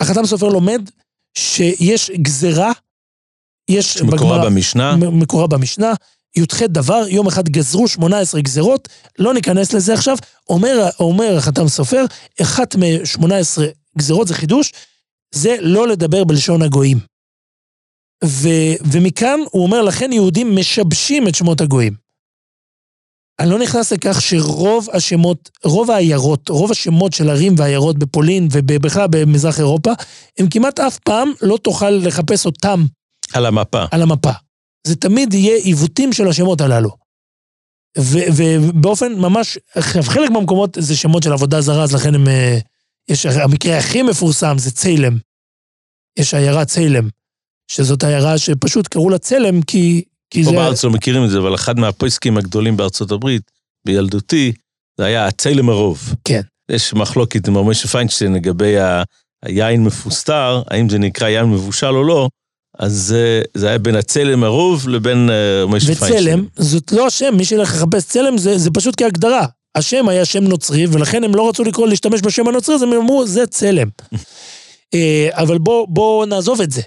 החתם 0.00 0.26
סופר 0.26 0.48
לומד 0.48 0.90
שיש 1.38 2.10
גזרה, 2.10 2.72
יש... 3.70 4.02
מקורה 4.02 4.38
בגמר, 4.38 4.50
במשנה. 4.50 4.96
מקורה 4.96 5.46
במשנה, 5.46 5.92
י"ח 6.36 6.62
דבר, 6.62 7.02
יום 7.08 7.26
אחד 7.26 7.48
גזרו 7.48 7.88
18 7.88 8.40
גזרות, 8.40 8.88
לא 9.18 9.34
ניכנס 9.34 9.72
לזה 9.72 9.94
עכשיו. 9.94 10.16
אומר, 10.48 10.88
אומר 11.00 11.36
החתם 11.36 11.68
סופר, 11.68 12.04
אחת 12.42 12.76
מ-18 12.76 13.62
גזרות 13.98 14.28
זה 14.28 14.34
חידוש, 14.34 14.72
זה 15.34 15.56
לא 15.60 15.88
לדבר 15.88 16.24
בלשון 16.24 16.62
הגויים. 16.62 16.98
ו, 18.24 18.48
ומכאן 18.92 19.40
הוא 19.50 19.62
אומר, 19.62 19.82
לכן 19.82 20.12
יהודים 20.12 20.56
משבשים 20.56 21.28
את 21.28 21.34
שמות 21.34 21.60
הגויים. 21.60 22.05
אני 23.38 23.50
לא 23.50 23.58
נכנס 23.58 23.92
לכך 23.92 24.20
שרוב 24.20 24.88
השמות, 24.92 25.50
רוב 25.64 25.90
העיירות, 25.90 26.48
רוב 26.48 26.70
השמות 26.70 27.12
של 27.12 27.30
ערים 27.30 27.54
ועיירות 27.58 27.98
בפולין 27.98 28.48
ובכלל 28.52 29.06
במזרח 29.10 29.58
אירופה, 29.58 29.92
הם 30.38 30.48
כמעט 30.48 30.80
אף 30.80 30.98
פעם 30.98 31.32
לא 31.42 31.56
תוכל 31.56 31.90
לחפש 31.90 32.46
אותם. 32.46 32.84
על 33.32 33.46
המפה. 33.46 33.84
על 33.90 34.02
המפה. 34.02 34.32
זה 34.86 34.96
תמיד 34.96 35.34
יהיה 35.34 35.56
עיוותים 35.56 36.12
של 36.12 36.28
השמות 36.28 36.60
הללו. 36.60 36.90
ובאופן 37.98 39.12
ממש, 39.12 39.58
חלק 39.80 40.30
מהמקומות 40.30 40.78
זה 40.80 40.96
שמות 40.96 41.22
של 41.22 41.32
עבודה 41.32 41.60
זרה, 41.60 41.82
אז 41.82 41.94
לכן 41.94 42.14
הם... 42.14 42.28
אה, 42.28 42.58
יש, 43.08 43.26
המקרה 43.26 43.78
הכי 43.78 44.02
מפורסם 44.02 44.58
זה 44.58 44.70
צלם. 44.70 45.18
יש 46.18 46.34
עיירה 46.34 46.64
צלם, 46.64 47.08
שזאת 47.70 48.04
עיירה 48.04 48.38
שפשוט 48.38 48.88
קראו 48.88 49.10
לה 49.10 49.18
צלם 49.18 49.62
כי, 49.62 50.04
כי 50.30 50.44
פה 50.44 50.50
זה... 50.50 50.56
פה 50.56 50.62
בארץ 50.62 50.84
לא 50.84 50.90
מכירים 50.90 51.24
את 51.24 51.30
זה, 51.30 51.38
אבל 51.38 51.54
אחד 51.54 51.78
מהפויסקים 51.78 52.36
הגדולים 52.36 52.76
בארצות 52.76 53.10
הברית, 53.10 53.50
בילדותי, 53.86 54.52
זה 54.98 55.04
היה 55.04 55.26
הצלם 55.26 55.68
הרוב. 55.68 56.14
כן. 56.24 56.40
יש 56.70 56.94
מחלוקת 56.94 57.48
עם 57.48 57.68
משה 57.68 57.88
פיינשטיין 57.88 58.34
לגבי 58.34 58.78
ה... 58.78 59.02
היין 59.44 59.84
מפוסטר, 59.84 60.62
האם 60.70 60.88
זה 60.88 60.98
נקרא 60.98 61.28
יין 61.28 61.44
מבושל 61.44 61.86
או 61.86 62.04
לא, 62.04 62.28
אז 62.78 63.14
אה, 63.16 63.40
זה 63.54 63.68
היה 63.68 63.78
בין 63.78 63.94
הצלם 63.94 64.44
הרוב 64.44 64.88
לבין 64.88 65.28
uh, 65.28 65.66
משה 65.66 65.86
פיינשטיין. 65.86 66.14
וצלם, 66.14 66.46
זאת 66.56 66.92
לא 66.92 67.06
השם, 67.06 67.34
מי 67.36 67.44
שילך 67.44 67.74
לחפש 67.74 68.04
צלם 68.04 68.38
זה, 68.38 68.58
זה 68.58 68.70
פשוט 68.70 69.02
כהגדרה. 69.02 69.46
השם 69.74 70.08
היה 70.08 70.24
שם 70.24 70.44
נוצרי, 70.44 70.86
ולכן 70.86 71.24
הם 71.24 71.34
לא 71.34 71.48
רצו 71.48 71.64
לקרוא, 71.64 71.88
להשתמש 71.88 72.20
בשם 72.20 72.48
הנוצרי, 72.48 72.74
אז 72.74 72.82
הם 72.82 72.92
אמרו, 72.92 73.26
זה 73.26 73.46
צלם. 73.46 73.88
אה, 74.94 75.28
אבל 75.32 75.58
בואו 75.58 75.86
בוא 75.86 76.26
נעזוב 76.26 76.60
את 76.60 76.70
זה. 76.70 76.82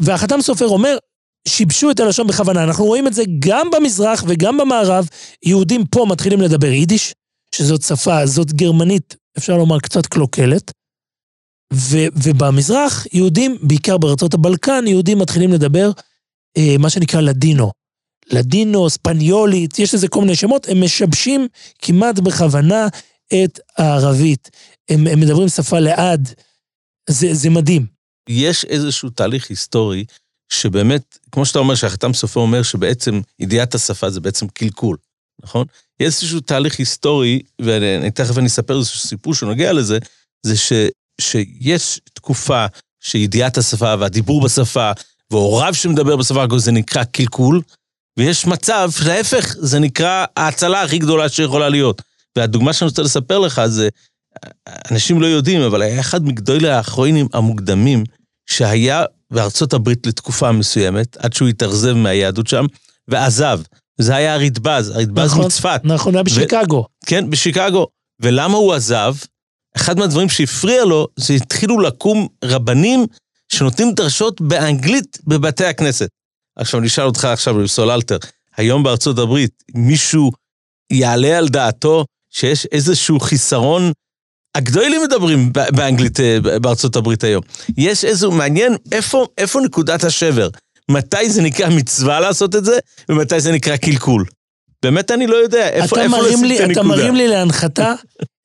והחתם 0.00 0.42
סופר 0.42 0.68
אומר, 0.68 0.96
שיבשו 1.48 1.90
את 1.90 2.00
הלשון 2.00 2.26
בכוונה. 2.26 2.64
אנחנו 2.64 2.84
רואים 2.84 3.06
את 3.06 3.14
זה 3.14 3.22
גם 3.38 3.70
במזרח 3.70 4.24
וגם 4.28 4.58
במערב. 4.58 5.08
יהודים 5.44 5.86
פה 5.86 6.06
מתחילים 6.08 6.40
לדבר 6.40 6.66
יידיש, 6.66 7.14
שזאת 7.54 7.82
שפה, 7.82 8.26
זאת 8.26 8.52
גרמנית, 8.52 9.16
אפשר 9.38 9.56
לומר, 9.56 9.80
קצת 9.80 10.06
קלוקלת. 10.06 10.72
ו- 11.74 12.08
ובמזרח, 12.22 13.06
יהודים, 13.12 13.58
בעיקר 13.62 13.98
בארצות 13.98 14.34
הבלקן, 14.34 14.84
יהודים 14.86 15.18
מתחילים 15.18 15.52
לדבר 15.52 15.90
אה, 16.56 16.76
מה 16.78 16.90
שנקרא 16.90 17.20
לדינו. 17.20 17.70
לדינו, 18.32 18.90
ספניולית, 18.90 19.78
יש 19.78 19.94
לזה 19.94 20.08
כל 20.08 20.20
מיני 20.20 20.36
שמות, 20.36 20.68
הם 20.68 20.84
משבשים 20.84 21.48
כמעט 21.78 22.18
בכוונה 22.18 22.86
את 23.34 23.60
הערבית. 23.78 24.50
הם, 24.88 25.06
הם 25.06 25.20
מדברים 25.20 25.48
שפה 25.48 25.78
לעד, 25.78 26.34
זה, 27.10 27.34
זה 27.34 27.50
מדהים. 27.50 27.86
יש 28.28 28.64
איזשהו 28.64 29.10
תהליך 29.10 29.50
היסטורי 29.50 30.04
שבאמת, 30.52 31.18
כמו 31.32 31.46
שאתה 31.46 31.58
אומר, 31.58 31.74
שהחתם 31.74 32.14
סופר 32.14 32.40
אומר 32.40 32.62
שבעצם 32.62 33.20
ידיעת 33.38 33.74
השפה 33.74 34.10
זה 34.10 34.20
בעצם 34.20 34.48
קלקול, 34.48 34.96
נכון? 35.42 35.66
יש 36.00 36.06
איזשהו 36.06 36.40
תהליך 36.40 36.78
היסטורי, 36.78 37.40
ואני 37.60 38.10
תכף 38.10 38.38
אני 38.38 38.46
אספר 38.46 38.78
איזשהו 38.78 38.98
סיפור 38.98 39.34
שנוגע 39.34 39.72
לזה, 39.72 39.98
זה 40.46 40.56
ש, 40.56 40.72
שיש 41.20 42.00
תקופה 42.14 42.66
שידיעת 43.00 43.58
השפה 43.58 43.94
והדיבור 43.98 44.40
בשפה, 44.40 44.90
והוריו 45.30 45.74
שמדבר 45.74 46.16
בשפה 46.16 46.44
זה 46.56 46.72
נקרא 46.72 47.04
קלקול, 47.04 47.60
ויש 48.18 48.46
מצב 48.46 48.90
להפך, 49.06 49.54
זה 49.58 49.78
נקרא 49.78 50.24
ההצלה 50.36 50.82
הכי 50.82 50.98
גדולה 50.98 51.28
שיכולה 51.28 51.68
להיות. 51.68 52.02
והדוגמה 52.36 52.72
שאני 52.72 52.88
רוצה 52.88 53.02
לספר 53.02 53.38
לך 53.38 53.66
זה, 53.66 53.88
אנשים 54.90 55.20
לא 55.20 55.26
יודעים, 55.26 55.60
אבל 55.60 55.82
היה 55.82 56.00
אחד 56.00 56.24
מגדולי 56.24 56.68
האחרונים 56.68 57.28
המוקדמים, 57.32 58.04
שהיה 58.46 59.04
בארצות 59.30 59.72
הברית 59.72 60.06
לתקופה 60.06 60.52
מסוימת, 60.52 61.16
עד 61.16 61.32
שהוא 61.32 61.48
התאכזב 61.48 61.92
מהיהדות 61.92 62.46
שם, 62.46 62.66
ועזב. 63.08 63.60
זה 63.98 64.16
היה 64.16 64.34
הרדב"ז, 64.34 64.90
הרדב"ז 64.90 65.32
נכון, 65.32 65.44
מצפת. 65.46 65.80
נכון, 65.84 66.14
היה 66.14 66.22
בשיקגו. 66.22 66.76
ו- 66.76 67.06
כן, 67.06 67.30
בשיקגו. 67.30 67.86
ולמה 68.20 68.56
הוא 68.56 68.74
עזב? 68.74 69.14
אחד 69.76 69.98
מהדברים 69.98 70.28
שהפריע 70.28 70.84
לו, 70.84 71.08
זה 71.16 71.34
התחילו 71.34 71.80
לקום 71.80 72.28
רבנים 72.44 73.06
שנותנים 73.52 73.92
דרשות 73.94 74.40
באנגלית 74.40 75.18
בבתי 75.26 75.64
הכנסת. 75.64 76.08
עכשיו, 76.56 76.80
אני 76.80 76.86
אשאל 76.86 77.04
אותך 77.04 77.24
עכשיו, 77.24 77.54
רב 77.56 77.90
אלתר, 77.90 78.18
היום 78.56 78.82
בארצות 78.82 79.18
הברית, 79.18 79.62
מישהו 79.74 80.30
יעלה 80.92 81.38
על 81.38 81.48
דעתו 81.48 82.04
שיש 82.30 82.66
איזשהו 82.66 83.20
חיסרון 83.20 83.92
הגדולים 84.54 85.02
מדברים 85.02 85.52
באנגלית 85.52 86.20
אה, 86.20 86.58
בארצות 86.58 86.96
הברית 86.96 87.24
היום. 87.24 87.42
יש 87.76 88.04
איזה, 88.04 88.28
מעניין 88.28 88.76
איפה, 88.92 89.26
איפה 89.38 89.60
נקודת 89.60 90.04
השבר. 90.04 90.48
מתי 90.90 91.30
זה 91.30 91.42
נקרא 91.42 91.68
מצווה 91.68 92.20
לעשות 92.20 92.56
את 92.56 92.64
זה, 92.64 92.78
ומתי 93.08 93.40
זה 93.40 93.52
נקרא 93.52 93.76
קלקול. 93.76 94.24
באמת 94.82 95.10
אני 95.10 95.26
לא 95.26 95.36
יודע, 95.36 95.68
איפה, 95.68 96.02
איפה 96.02 96.18
לשים 96.18 96.44
לי, 96.44 96.56
את 96.56 96.60
הנקודה. 96.60 96.80
אתה 96.80 96.88
מרים 96.88 97.14
לי 97.14 97.28
להנחתה 97.28 97.94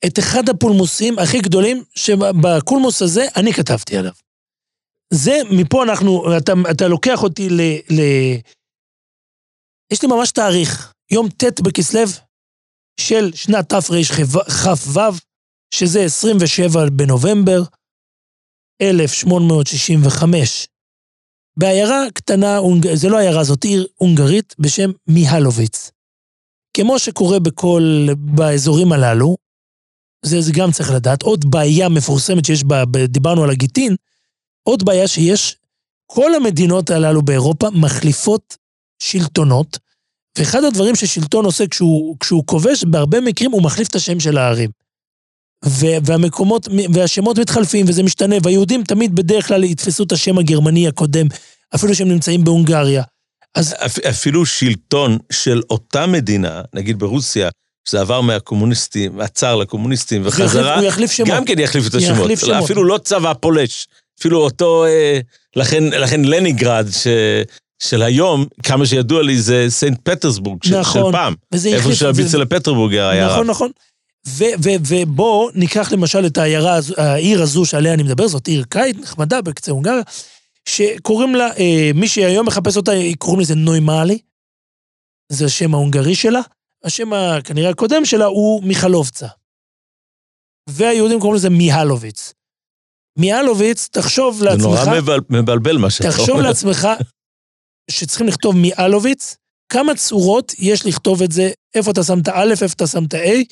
את 0.06 0.18
אחד 0.18 0.48
הפולמוסים 0.48 1.18
הכי 1.18 1.40
גדולים, 1.40 1.82
שבקולמוס 1.94 3.02
הזה 3.02 3.26
אני 3.36 3.52
כתבתי 3.52 3.96
עליו. 3.96 4.12
זה, 5.12 5.40
מפה 5.50 5.82
אנחנו, 5.82 6.36
אתה, 6.36 6.52
אתה 6.70 6.88
לוקח 6.88 7.22
אותי 7.22 7.48
ל, 7.48 7.60
ל... 7.90 8.00
יש 9.92 10.02
לי 10.02 10.08
ממש 10.08 10.30
תאריך, 10.30 10.92
יום 11.10 11.28
ט' 11.28 11.60
בכסלו 11.60 12.00
של 13.00 13.30
שנת 13.34 13.68
תרכ"ו, 13.68 15.00
שזה 15.74 16.04
27 16.04 16.86
בנובמבר 16.92 17.62
1865. 18.82 20.68
בעיירה 21.56 22.04
קטנה, 22.14 22.58
זה 22.94 23.08
לא 23.08 23.18
עיירה, 23.18 23.44
זאת 23.44 23.64
עיר 23.64 23.86
הונגרית 23.94 24.54
בשם 24.58 24.90
מיהלוביץ. 25.06 25.90
כמו 26.76 26.98
שקורה 26.98 27.38
בכל, 27.40 28.06
באזורים 28.16 28.92
הללו, 28.92 29.36
זה, 30.24 30.40
זה 30.40 30.52
גם 30.52 30.72
צריך 30.72 30.90
לדעת, 30.90 31.22
עוד 31.22 31.50
בעיה 31.50 31.88
מפורסמת 31.88 32.44
שיש 32.44 32.64
בה, 32.64 32.84
דיברנו 33.08 33.44
על 33.44 33.50
הגיטין, 33.50 33.96
עוד 34.62 34.84
בעיה 34.84 35.08
שיש, 35.08 35.56
כל 36.06 36.34
המדינות 36.34 36.90
הללו 36.90 37.22
באירופה 37.22 37.70
מחליפות 37.70 38.56
שלטונות, 39.02 39.78
ואחד 40.38 40.64
הדברים 40.64 40.96
ששלטון 40.96 41.44
עושה 41.44 41.66
כשהוא, 41.66 42.16
כשהוא 42.20 42.46
כובש, 42.46 42.84
בהרבה 42.84 43.20
מקרים 43.20 43.50
הוא 43.50 43.62
מחליף 43.62 43.88
את 43.88 43.94
השם 43.94 44.20
של 44.20 44.38
הערים. 44.38 44.70
והמקומות, 45.64 46.68
והשמות 46.92 47.38
מתחלפים 47.38 47.86
וזה 47.88 48.02
משתנה, 48.02 48.36
והיהודים 48.42 48.84
תמיד 48.84 49.14
בדרך 49.14 49.48
כלל 49.48 49.64
יתפסו 49.64 50.04
את 50.04 50.12
השם 50.12 50.38
הגרמני 50.38 50.88
הקודם, 50.88 51.26
אפילו 51.74 51.94
שהם 51.94 52.08
נמצאים 52.08 52.44
בהונגריה. 52.44 53.02
אז... 53.54 53.74
אפילו 54.10 54.46
שלטון 54.46 55.18
של 55.32 55.62
אותה 55.70 56.06
מדינה, 56.06 56.62
נגיד 56.74 56.98
ברוסיה, 56.98 57.48
שזה 57.88 58.00
עבר 58.00 58.20
מהקומוניסטים, 58.20 59.16
מהצאר 59.16 59.56
לקומוניסטים 59.56 60.22
וחזרה, 60.24 60.74
הוא 60.78 60.84
יחליף 60.84 61.10
שמות. 61.10 61.28
גם 61.30 61.44
כן 61.44 61.58
יחליף 61.58 61.86
את 61.86 61.94
השמות. 61.94 62.18
יחליף 62.18 62.40
שמות. 62.40 62.64
אפילו 62.64 62.84
לא 62.84 62.98
צבא 63.04 63.32
פולש, 63.40 63.86
אפילו 64.20 64.38
אותו, 64.40 64.84
אה, 64.84 65.20
לכן, 65.56 65.84
לכן 65.84 66.24
לנינגרד, 66.24 66.86
ש... 66.90 67.06
של 67.82 68.02
היום, 68.02 68.46
כמה 68.62 68.86
שידוע 68.86 69.22
לי, 69.22 69.38
זה 69.38 69.66
סנט 69.68 69.98
פטרסבורג 70.02 70.64
של, 70.64 70.80
נכון, 70.80 71.02
של 71.04 71.12
פעם. 71.12 71.34
וזה 71.52 71.68
איפה 71.68 71.94
שהביצה 71.94 72.38
לפטרבורג 72.38 72.94
היה 72.94 73.26
נכון, 73.26 73.46
נכון. 73.46 73.70
ובואו 74.88 75.48
ניקח 75.54 75.92
למשל 75.92 76.26
את 76.26 76.38
העיירה, 76.38 76.78
העיר 76.96 77.42
הזו 77.42 77.64
שעליה 77.64 77.94
אני 77.94 78.02
מדבר, 78.02 78.28
זאת 78.28 78.46
עיר 78.46 78.64
קיץ 78.68 78.96
נחמדה 78.96 79.42
בקצה 79.42 79.72
הונגריה, 79.72 80.02
שקוראים 80.68 81.34
לה, 81.34 81.48
אה, 81.58 81.90
מי 81.94 82.08
שהיום 82.08 82.46
מחפש 82.46 82.76
אותה, 82.76 82.92
קוראים 83.18 83.40
לזה 83.40 83.54
נוימאלי, 83.54 84.18
זה 85.32 85.44
השם 85.44 85.74
ההונגרי 85.74 86.14
שלה. 86.14 86.40
השם 86.84 87.10
כנראה 87.44 87.70
הקודם 87.70 88.04
שלה 88.04 88.24
הוא 88.24 88.62
מיכלובצה. 88.62 89.26
והיהודים 90.68 91.20
קוראים 91.20 91.36
לזה 91.36 91.50
מיהלוביץ. 91.50 92.32
מיהלוביץ, 93.18 93.88
תחשוב 93.92 94.42
לעצמך... 94.42 94.60
זה 94.60 94.68
נורא 94.68 95.00
מבל, 95.00 95.20
מבלבל 95.30 95.76
מה 95.76 95.90
שאתה 95.90 96.08
אומר. 96.08 96.18
תחשוב 96.18 96.40
לעצמך 96.40 96.88
שצריכים 97.90 98.26
לכתוב 98.26 98.56
מיהלוביץ, 98.56 99.36
כמה 99.72 99.94
צורות 99.94 100.52
יש 100.58 100.86
לכתוב 100.86 101.22
את 101.22 101.32
זה, 101.32 101.50
איפה 101.74 101.90
אתה 101.90 102.02
שם 102.02 102.18
את 102.18 102.28
האלף, 102.28 102.62
איפה 102.62 102.74
אתה 102.74 102.86
שם 102.86 103.04
את 103.04 103.14
ה-A, 103.14 103.44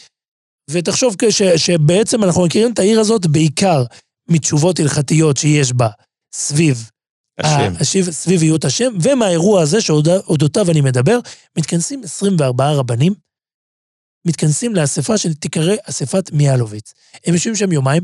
ותחשוב 0.71 1.17
ש, 1.31 1.43
שבעצם 1.43 2.25
אנחנו 2.25 2.45
מכירים 2.45 2.73
את 2.73 2.79
העיר 2.79 3.01
הזאת 3.01 3.27
בעיקר 3.27 3.85
מתשובות 4.29 4.81
הלכתיות 4.81 5.37
שיש 5.37 5.73
בה 5.73 5.89
סביב 6.35 6.91
השם. 7.39 7.73
סביב 8.11 8.43
היות 8.43 8.65
השם, 8.65 8.93
ומהאירוע 9.03 9.63
הזה 9.63 9.81
שאודותיו 9.81 10.71
אני 10.71 10.81
מדבר, 10.81 11.19
מתכנסים 11.59 12.01
24 12.05 12.73
רבנים, 12.73 13.15
מתכנסים 14.27 14.75
לאספה 14.75 15.19
שתיקרא 15.19 15.75
אספת 15.85 16.33
מיאלוביץ. 16.33 16.93
הם 17.27 17.35
יושבים 17.35 17.57
שם 17.57 17.73
יומיים, 17.73 18.03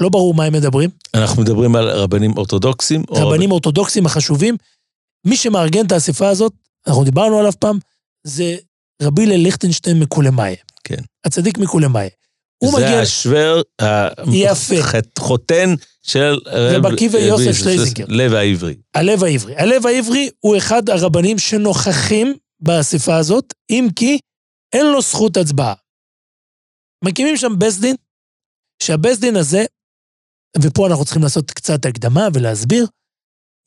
לא 0.00 0.08
ברור 0.08 0.34
מה 0.34 0.44
הם 0.44 0.52
מדברים. 0.52 0.90
אנחנו 1.14 1.42
מדברים 1.42 1.76
על 1.76 1.88
רבנים 1.88 2.36
אורתודוקסים? 2.36 3.02
רבנים 3.10 3.50
או... 3.50 3.54
אורתודוקסים 3.54 4.06
החשובים. 4.06 4.56
מי 5.24 5.36
שמארגן 5.36 5.86
את 5.86 5.92
האספה 5.92 6.28
הזאת, 6.28 6.52
אנחנו 6.86 7.04
דיברנו 7.04 7.38
עליו 7.38 7.52
פעם, 7.58 7.78
זה 8.24 8.56
רבי 9.02 9.26
לליכטנשטיין 9.26 10.00
מקולמאי. 10.00 10.56
כן. 10.84 11.02
הצדיק 11.24 11.58
מקולמאי. 11.58 12.08
הוא 12.58 12.70
זה 12.70 12.76
מגיע... 12.76 13.00
השוור, 13.00 13.62
יפה. 14.32 14.74
חותן 15.18 15.74
של 16.02 16.38
רב 16.46 16.86
עקיבא 16.86 17.18
יוסף 17.18 17.52
שלייזינגר. 17.52 18.04
לב 18.08 18.34
העברי. 18.34 18.76
הלב 18.94 19.24
העברי. 19.24 19.56
הלב 19.56 19.86
העברי 19.86 20.30
הוא 20.40 20.56
אחד 20.56 20.88
הרבנים 20.88 21.38
שנוכחים 21.38 22.34
באספה 22.60 23.16
הזאת, 23.16 23.54
אם 23.70 23.88
כי 23.96 24.18
אין 24.72 24.86
לו 24.86 25.02
זכות 25.02 25.36
הצבעה. 25.36 25.74
מקימים 27.04 27.36
שם 27.36 27.58
בית 27.58 27.74
דין, 27.80 27.96
שהבית 28.82 29.20
דין 29.20 29.36
הזה, 29.36 29.64
ופה 30.62 30.86
אנחנו 30.86 31.04
צריכים 31.04 31.22
לעשות 31.22 31.50
קצת 31.50 31.84
הקדמה 31.84 32.28
ולהסביר, 32.34 32.86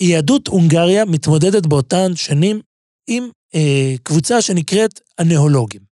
יהדות 0.02 0.47
הונגריה 0.47 1.06
מתמודדת 1.06 1.65
באותן 1.65 2.15
שנים 2.15 2.62
עם 3.10 3.30
אה, 3.56 3.93
קבוצה 4.04 4.41
שנקראת 4.41 5.00
הנאולוגים. 5.17 5.90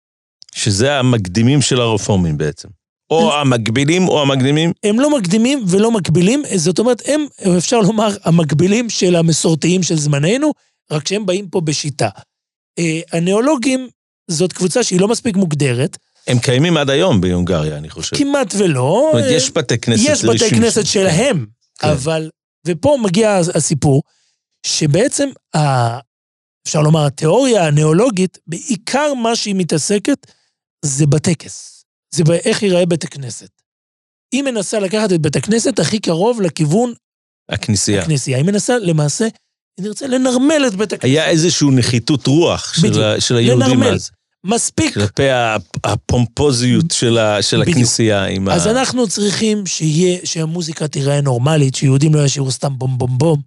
שזה 0.56 0.98
המקדימים 0.98 1.62
של 1.62 1.80
הרפורמים 1.80 2.38
בעצם. 2.38 2.68
או 3.10 3.34
המקבילים 3.34 4.08
או 4.08 4.22
המקדימים? 4.22 4.72
הם 4.84 5.00
לא 5.00 5.18
מקדימים 5.18 5.64
ולא 5.68 5.90
מקבילים, 5.90 6.42
זאת 6.56 6.78
אומרת, 6.78 7.02
הם, 7.06 7.26
אפשר 7.58 7.80
לומר, 7.80 8.08
המקבילים 8.24 8.90
של 8.90 9.16
המסורתיים 9.16 9.82
של 9.82 9.96
זמננו, 9.96 10.52
רק 10.90 11.08
שהם 11.08 11.26
באים 11.26 11.48
פה 11.48 11.60
בשיטה. 11.60 12.08
אה, 12.78 13.00
הנאולוגים 13.12 13.88
זאת 14.30 14.52
קבוצה 14.52 14.82
שהיא 14.82 15.00
לא 15.00 15.08
מספיק 15.08 15.36
מוגדרת. 15.36 15.96
הם 16.26 16.38
קיימים 16.38 16.76
עד 16.76 16.90
היום 16.90 17.20
בהונגריה, 17.20 17.76
אני 17.76 17.90
חושב. 17.90 18.16
כמעט 18.16 18.54
ולא. 18.58 19.10
זאת 19.12 19.20
אומרת, 19.20 19.36
יש 19.36 19.50
בתי 19.50 19.78
כנסת 19.78 20.02
יש 20.06 20.24
בתי 20.24 20.50
כנסת 20.50 20.86
שלהם, 20.86 21.46
כן. 21.78 21.88
אבל... 21.88 22.30
ופה 22.66 22.98
מגיע 23.02 23.40
הסיפור, 23.54 24.02
שבעצם, 24.66 25.28
ה, 25.56 25.98
אפשר 26.66 26.80
לומר, 26.80 27.06
התיאוריה 27.06 27.66
הנאולוגית, 27.66 28.38
בעיקר 28.46 29.14
מה 29.14 29.36
שהיא 29.36 29.54
מתעסקת, 29.54 30.26
זה 30.86 31.06
בטקס. 31.06 31.84
זה 32.14 32.24
באיך 32.24 32.62
ייראה 32.62 32.86
בית 32.86 33.04
הכנסת. 33.04 33.48
היא 34.34 34.42
מנסה 34.42 34.78
לקחת 34.78 35.12
את 35.12 35.20
בית 35.20 35.36
הכנסת 35.36 35.78
הכי 35.78 35.98
קרוב 35.98 36.40
לכיוון... 36.40 36.92
הכנסייה. 37.50 38.02
הכנסייה. 38.02 38.36
היא 38.36 38.46
מנסה, 38.46 38.78
למעשה, 38.78 39.24
אם 39.80 39.84
נרצה, 39.84 40.06
לנרמל 40.06 40.64
את 40.66 40.74
בית 40.74 40.92
הכנסת. 40.92 41.04
היה 41.04 41.28
איזושהי 41.28 41.68
נחיתות 41.72 42.26
רוח 42.26 42.74
של, 42.74 43.02
ה, 43.02 43.20
של 43.20 43.36
היהודים 43.36 43.68
לנרמל. 43.68 43.94
אז. 43.94 44.10
מספיק. 44.46 44.94
כלפי 44.94 45.28
הפומפוזיות 45.84 46.90
של, 46.92 47.18
ה, 47.18 47.42
של 47.42 47.62
הכנסייה. 47.62 48.24
עם 48.24 48.48
אז 48.48 48.66
ה... 48.66 48.70
אנחנו 48.70 49.08
צריכים 49.08 49.66
שיהיה, 49.66 50.18
שהמוזיקה 50.24 50.88
תיראה 50.88 51.20
נורמלית, 51.20 51.74
שיהודים 51.74 52.14
לא 52.14 52.24
ישירו 52.24 52.50
סתם 52.50 52.78
בום 52.78 52.98
בום 52.98 53.18
בום. 53.18 53.40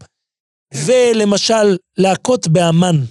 ולמשל, 0.73 1.77
להכות 1.97 2.47
באמן 2.47 3.03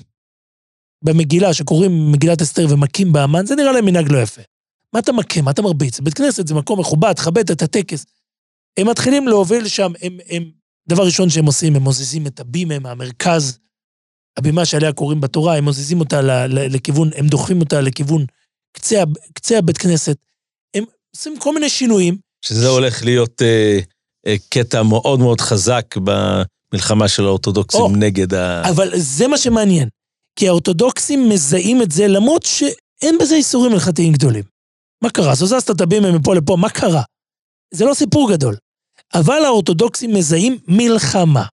במגילה, 1.03 1.55
שקוראים 1.55 2.13
מגילת 2.13 2.43
אסתר 2.43 2.67
ומכים 2.71 3.13
באמן, 3.13 3.47
זה 3.47 3.55
נראה 3.55 3.73
להם 3.73 3.85
מנהג 3.85 4.13
לא 4.13 4.19
יפה. 4.19 4.43
מה 4.93 5.01
אתה 5.01 5.13
מכה? 5.13 5.43
מה 5.43 5.51
אתה 5.51 5.63
מרביץ? 5.63 6.01
בית 6.01 6.15
כנסת 6.15 6.47
זה 6.47 6.55
מקום 6.55 6.81
מכובד, 6.81 7.13
תכבד 7.13 7.51
את 7.51 7.63
הטקס. 7.63 8.07
הם 8.79 8.89
מתחילים 8.89 9.29
להוביל 9.29 9.69
שם, 9.69 9.93
הם, 10.03 10.19
הם, 10.29 10.51
דבר 10.89 11.05
ראשון 11.05 11.31
שהם 11.31 11.47
עושים, 11.47 11.77
הם 11.77 11.83
מוזיזים 11.83 12.27
את 12.27 12.41
הבימה 12.41 12.79
מהמרכז, 12.79 13.59
הבימה 14.37 14.65
שעליה 14.65 14.93
קוראים 14.93 15.21
בתורה, 15.21 15.57
הם 15.57 15.65
מוזיזים 15.65 16.01
אותה 16.01 16.47
לכיוון, 16.49 17.11
הם 17.17 17.27
דוחפים 17.27 17.61
אותה 17.61 17.81
לכיוון 17.81 18.25
קצה, 18.73 19.03
קצה 19.35 19.59
הבית 19.59 19.79
כנסת. 19.79 20.17
הם 20.75 20.85
עושים 21.17 21.39
כל 21.39 21.55
מיני 21.55 21.69
שינויים. 21.69 22.19
שזה 22.45 22.65
ש... 22.65 22.69
הולך 22.69 23.05
להיות 23.05 23.43
אה, 23.43 23.79
אה, 24.27 24.37
קטע 24.49 24.83
מאוד 24.83 25.19
מאוד 25.19 25.41
חזק 25.41 25.95
במלחמה 25.97 27.09
של 27.09 27.25
האורתודוקסים 27.25 27.81
או, 27.81 27.97
נגד 27.97 28.35
ה... 28.35 28.69
אבל 28.71 28.91
זה 28.97 29.29
מה 29.29 29.39
שמעניין. 29.39 29.89
כי 30.39 30.49
האורתודוקסים 30.49 31.29
מזהים 31.29 31.83
את 31.83 31.91
זה, 31.91 32.09
למרות 32.09 32.43
שאין 32.43 33.19
בזה 33.21 33.35
איסורים 33.35 33.73
הלכתיים 33.73 34.13
גדולים. 34.13 34.45
מה 35.05 35.11
קרה? 35.11 35.35
זוזזת 35.35 35.71
את 35.71 35.81
הבימה 35.81 36.13
מפה 36.13 36.35
לפה, 36.35 36.57
מה 36.57 36.71
קרה? 36.71 37.03
זה 37.75 37.85
לא 37.85 37.95
סיפור 37.95 38.33
גדול. 38.33 38.57
אבל 39.15 39.45
האורתודוקסים 39.45 40.15
מזהים 40.15 40.59
מלחמה. 40.69 41.45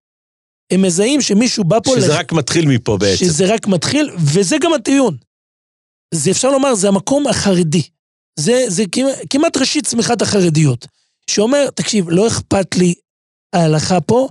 הם 0.74 0.82
מזהים 0.82 1.22
שמישהו 1.22 1.64
בא 1.64 1.80
פה... 1.84 1.92
שזה 1.96 2.08
לח... 2.08 2.20
רק 2.20 2.32
מתחיל 2.32 2.68
מפה 2.68 2.98
בעצם. 2.98 3.26
שזה 3.26 3.54
רק 3.54 3.68
מתחיל, 3.68 4.12
וזה 4.34 4.56
גם 4.62 4.74
הטיעון. 4.74 5.18
זה 6.14 6.32
אפשר 6.32 6.52
לומר, 6.52 6.76
זה 6.76 6.88
המקום 6.88 7.28
החרדי. 7.28 7.82
זה, 8.40 8.66
זה 8.68 8.84
כמעט, 8.92 9.16
כמעט 9.30 9.58
ראשית 9.58 9.86
צמיחת 9.86 10.22
החרדיות. 10.22 10.88
שאומר, 11.30 11.70
תקשיב, 11.70 12.10
לא 12.10 12.28
אכפת 12.28 12.76
לי 12.76 12.94
ההלכה 13.54 14.02
פה, 14.02 14.28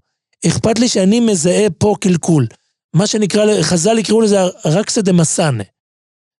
אכפת 0.47 0.79
לי 0.79 0.88
שאני 0.88 1.21
מזהה 1.21 1.71
פה 1.79 1.95
קלקול. 2.01 2.47
מה 2.94 3.07
שנקרא, 3.07 3.62
חז"ל 3.62 3.98
יקראו 3.98 4.20
לזה 4.20 4.37
ערקתא 4.64 5.01
דמסאנא. 5.01 5.64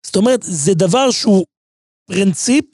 זאת 0.07 0.17
אומרת, 0.17 0.41
זה 0.43 0.75
דבר 0.75 1.11
שהוא 1.11 1.45
פרינציפ, 2.11 2.65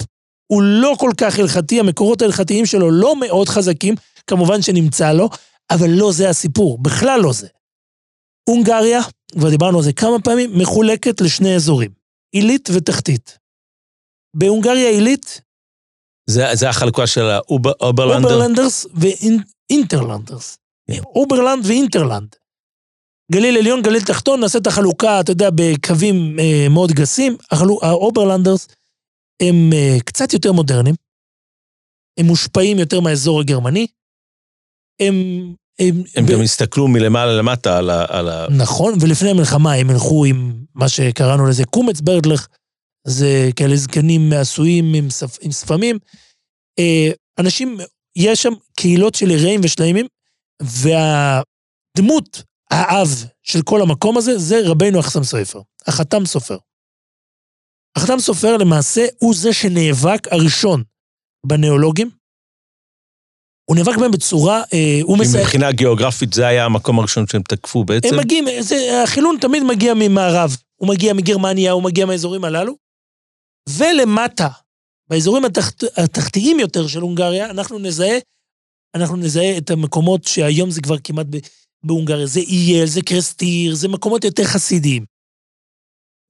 הוא 0.52 0.62
לא 0.62 0.94
כל 0.98 1.10
כך 1.20 1.38
הלכתי, 1.38 1.80
המקורות 1.80 2.22
ההלכתיים 2.22 2.66
שלו 2.66 2.90
לא 2.90 3.20
מאוד 3.20 3.48
חזקים, 3.48 3.94
כמובן 4.26 4.62
שנמצא 4.62 5.12
לו, 5.12 5.28
אבל 5.70 5.90
לא 5.90 6.12
זה 6.12 6.28
הסיפור, 6.28 6.78
בכלל 6.82 7.20
לא 7.22 7.32
זה. 7.32 7.48
הונגריה, 8.48 9.00
כבר 9.32 9.50
דיברנו 9.50 9.78
על 9.78 9.84
זה 9.84 9.92
כמה 9.92 10.20
פעמים, 10.24 10.58
מחולקת 10.58 11.20
לשני 11.20 11.56
אזורים, 11.56 11.90
עילית 12.32 12.68
ותחתית. 12.74 13.38
בהונגריה 14.36 14.90
עילית... 14.90 15.40
זה, 16.30 16.44
זה 16.54 16.68
החלוקה 16.68 17.06
של 17.06 17.22
האוברלנדר? 17.22 18.28
אוברלנדרס 18.28 18.86
ואונטרלנדרס. 18.94 20.58
אוברלנד 21.14 21.66
ואונטרלנד. 21.66 22.36
גליל 23.32 23.56
עליון, 23.56 23.82
גליל 23.82 24.02
תחתון, 24.02 24.40
נעשה 24.40 24.58
את 24.58 24.66
החלוקה, 24.66 25.20
אתה 25.20 25.32
יודע, 25.32 25.48
בקווים 25.54 26.38
אה, 26.40 26.66
מאוד 26.70 26.92
גסים. 26.92 27.36
האוברלנדרס 27.82 28.68
הם 29.42 29.70
אה, 29.72 29.96
קצת 30.04 30.32
יותר 30.32 30.52
מודרניים, 30.52 30.94
הם 32.18 32.26
מושפעים 32.26 32.78
יותר 32.78 33.00
מהאזור 33.00 33.40
הגרמני, 33.40 33.86
הם... 35.00 35.14
הם, 35.78 36.02
הם 36.16 36.26
ב... 36.26 36.32
גם 36.32 36.40
הסתכלו 36.40 36.88
מלמעלה 36.88 37.36
למטה 37.36 37.78
על 37.78 37.90
ה, 37.90 38.04
על 38.08 38.28
ה... 38.28 38.46
נכון, 38.50 38.94
ולפני 39.00 39.30
המלחמה 39.30 39.72
הם 39.72 39.90
הלכו 39.90 40.24
עם 40.24 40.52
מה 40.74 40.88
שקראנו 40.88 41.46
לזה 41.46 41.64
קמץ 41.64 42.00
בערדלך, 42.00 42.46
זה 43.06 43.50
כאלה 43.56 43.76
זקנים 43.76 44.32
עשויים 44.32 44.94
עם, 44.94 45.10
שפ, 45.10 45.38
עם 45.40 45.52
שפמים. 45.52 45.98
אה, 46.78 47.10
אנשים, 47.38 47.78
יש 48.16 48.42
שם 48.42 48.52
קהילות 48.76 49.14
של 49.14 49.30
יראים 49.30 49.60
ושלמים, 49.64 50.06
והדמות, 50.62 52.42
האב 52.70 53.08
של 53.42 53.62
כל 53.62 53.82
המקום 53.82 54.18
הזה, 54.18 54.38
זה 54.38 54.60
רבנו 54.64 54.98
החסם 54.98 55.24
סופר, 55.24 55.60
החתם 55.86 56.26
סופר. 56.26 56.56
החתם 57.96 58.18
סופר 58.18 58.56
למעשה 58.56 59.06
הוא 59.18 59.34
זה 59.34 59.52
שנאבק 59.52 60.28
הראשון 60.30 60.82
בניאולוגים. 61.46 62.10
הוא 63.70 63.76
נאבק 63.76 63.98
בהם 63.98 64.10
בצורה, 64.10 64.62
אה, 64.72 64.98
הוא 65.02 65.18
מסייג... 65.18 65.42
מבחינה 65.42 65.72
גיאוגרפית 65.72 66.32
זה 66.32 66.46
היה 66.46 66.64
המקום 66.64 66.98
הראשון 66.98 67.26
שהם 67.26 67.42
תקפו 67.42 67.84
בעצם? 67.84 68.14
הם 68.14 68.20
מגיעים, 68.20 68.44
זה, 68.60 69.02
החילון 69.04 69.36
תמיד 69.40 69.62
מגיע 69.62 69.94
ממערב. 69.96 70.56
הוא 70.76 70.88
מגיע 70.88 71.12
מגרמניה, 71.12 71.72
הוא 71.72 71.82
מגיע 71.82 72.06
מהאזורים 72.06 72.44
הללו. 72.44 72.76
ולמטה, 73.68 74.48
באזורים 75.10 75.44
התחת, 75.44 75.82
התחתיים 75.96 76.60
יותר 76.60 76.86
של 76.86 77.00
הונגריה, 77.00 77.50
אנחנו 77.50 77.78
נזהה, 77.78 78.18
אנחנו 78.94 79.16
נזהה 79.16 79.58
את 79.58 79.70
המקומות 79.70 80.24
שהיום 80.24 80.70
זה 80.70 80.80
כבר 80.80 80.96
כמעט 81.04 81.26
בהונגריה. 81.84 82.26
זה 82.26 82.40
אייל, 82.40 82.86
זה 82.86 83.02
קרסטיר, 83.02 83.74
זה 83.74 83.88
מקומות 83.88 84.24
יותר 84.24 84.44
חסידיים. 84.44 85.04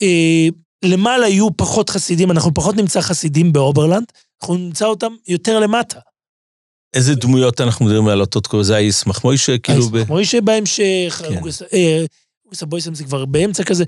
אה, 0.02 0.48
למעלה 0.84 1.28
יהיו 1.28 1.56
פחות 1.56 1.90
חסידים, 1.90 2.30
אנחנו 2.30 2.54
פחות 2.54 2.76
נמצא 2.76 3.00
חסידים 3.00 3.52
באוברלנד, 3.52 4.06
אנחנו 4.42 4.56
נמצא 4.56 4.86
אותם 4.86 5.12
יותר 5.28 5.60
למטה. 5.60 5.98
איזה 6.94 7.14
דמויות 7.14 7.60
אנחנו 7.60 7.84
מדברים 7.84 8.08
על 8.08 8.20
אותו 8.20 8.40
תקופה? 8.40 8.62
זה 8.62 8.76
היה 8.76 8.88
ישמח 8.88 9.24
מוישה, 9.24 9.58
כאילו... 9.58 9.78
ישמח 9.78 10.08
מוישה 10.08 10.40
בהמשך, 10.40 11.22
כן. 11.28 11.40
אוגוסה 12.44 12.66
בויסם 12.66 12.94
זה 12.94 13.04
כבר 13.04 13.24
באמצע 13.24 13.64
כזה, 13.64 13.84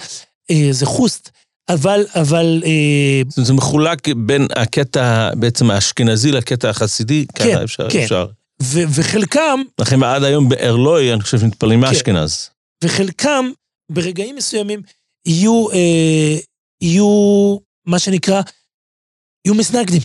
אה, 0.50 0.68
זה 0.70 0.86
חוסט, 0.86 1.30
אבל, 1.68 2.06
אבל... 2.14 2.62
אה, 2.66 3.22
זה 3.28 3.52
מחולק 3.52 4.08
בין 4.08 4.46
הקטע 4.56 5.30
בעצם 5.34 5.70
האשכנזי 5.70 6.32
לקטע 6.32 6.70
החסידי, 6.70 7.26
כן, 7.34 7.44
ככה 7.44 7.64
אפשר, 7.64 7.90
כן. 7.90 8.02
אפשר. 8.02 8.26
ו- 8.62 9.00
וחלקם, 9.00 9.60
לכן 9.80 10.02
עד 10.02 10.24
היום 10.24 10.48
בארלוי, 10.48 11.12
אני 11.12 11.22
חושב 11.22 11.38
שמתפללים 11.38 11.80
כן. 11.80 11.88
מאשכנז. 11.88 12.50
וחלקם 12.84 13.44
ברגעים 13.92 14.36
מסוימים 14.36 14.82
יהיו, 15.26 15.70
אה, 15.70 16.38
יהיו, 16.82 17.56
מה 17.86 17.98
שנקרא, 17.98 18.42
יהיו 19.46 19.54
מסנגדים. 19.54 20.00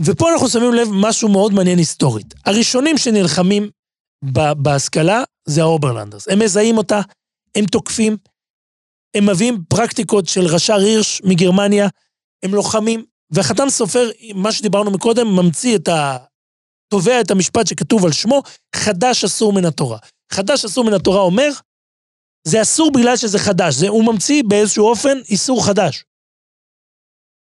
ופה 0.00 0.32
אנחנו 0.32 0.48
שמים 0.48 0.74
לב 0.74 0.88
משהו 0.92 1.28
מאוד 1.28 1.52
מעניין 1.52 1.78
היסטורית. 1.78 2.34
הראשונים 2.44 2.98
שנלחמים 2.98 3.70
ב- 4.24 4.52
בהשכלה 4.52 5.22
זה 5.48 5.62
האוברלנדרס. 5.62 6.28
הם 6.28 6.38
מזהים 6.38 6.78
אותה, 6.78 7.00
הם 7.56 7.66
תוקפים, 7.66 8.16
הם 9.16 9.28
מביאים 9.28 9.64
פרקטיקות 9.68 10.28
של 10.28 10.46
רש"ר 10.46 10.74
הירש 10.74 11.22
מגרמניה, 11.24 11.88
הם 12.44 12.54
לוחמים, 12.54 13.04
והחתם 13.30 13.70
סופר, 13.70 14.10
מה 14.34 14.52
שדיברנו 14.52 14.90
מקודם, 14.90 15.26
ממציא 15.26 15.76
את 15.76 15.88
ה... 15.88 16.16
תובע 16.88 17.20
את 17.20 17.30
המשפט 17.30 17.66
שכתוב 17.66 18.04
על 18.04 18.12
שמו, 18.12 18.42
חדש 18.76 19.24
אסור 19.24 19.52
מן 19.52 19.64
התורה. 19.64 19.98
חדש 20.32 20.64
אסור 20.64 20.84
מן 20.84 20.92
התורה 20.92 21.20
אומר, 21.20 21.50
זה 22.48 22.62
אסור 22.62 22.92
בגלל 22.92 23.16
שזה 23.16 23.38
חדש, 23.38 23.74
זה, 23.74 23.88
הוא 23.88 24.12
ממציא 24.12 24.42
באיזשהו 24.46 24.88
אופן 24.88 25.18
איסור 25.28 25.66
חדש. 25.66 26.04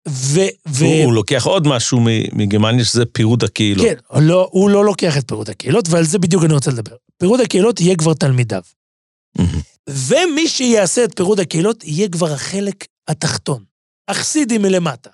ו... 0.07 0.39
ו... 0.67 0.85
הוא, 0.85 1.03
הוא 1.03 1.13
לוקח 1.13 1.45
עוד 1.45 1.67
משהו 1.67 1.99
מגרמניה, 2.33 2.85
שזה 2.85 3.05
פירוד 3.05 3.43
הקהילות. 3.43 3.85
כן, 3.85 4.21
לא, 4.21 4.49
הוא 4.51 4.69
לא 4.69 4.85
לוקח 4.85 5.17
את 5.17 5.27
פירוד 5.27 5.49
הקהילות, 5.49 5.85
ועל 5.89 6.03
זה 6.03 6.19
בדיוק 6.19 6.43
אני 6.43 6.53
רוצה 6.53 6.71
לדבר. 6.71 6.95
פירוד 7.17 7.39
הקהילות 7.39 7.81
יהיה 7.81 7.95
כבר 7.95 8.13
תלמידיו. 8.13 8.61
ומי 9.89 10.47
שיעשה 10.47 11.03
את 11.03 11.15
פירוד 11.15 11.39
הקהילות 11.39 11.83
יהיה 11.83 12.09
כבר 12.09 12.33
החלק 12.33 12.87
התחתון. 13.07 13.63
החסידי 14.07 14.57
מלמטה. 14.57 15.09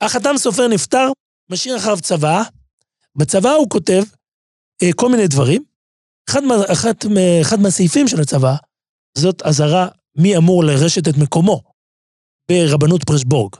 החתם 0.00 0.34
סופר 0.36 0.68
נפטר, 0.68 1.08
משאיר 1.50 1.76
אחריו 1.76 2.00
צוואה. 2.00 2.42
בצוואה 3.18 3.52
הוא 3.52 3.70
כותב 3.70 4.02
אה, 4.82 4.88
כל 4.96 5.08
מיני 5.12 5.26
דברים. 5.30 5.64
אחד, 6.30 6.40
מה, 6.40 6.54
מה- 7.14 7.40
אחד 7.42 7.56
מהסעיפים 7.62 8.08
של 8.08 8.20
הצוואה, 8.22 8.56
זאת 9.18 9.42
אזהרה 9.42 9.88
מי 10.22 10.36
אמור 10.36 10.64
לרשת 10.64 11.08
את 11.08 11.14
מקומו 11.22 11.62
ברבנות 12.50 13.00
פרשבורג. 13.06 13.52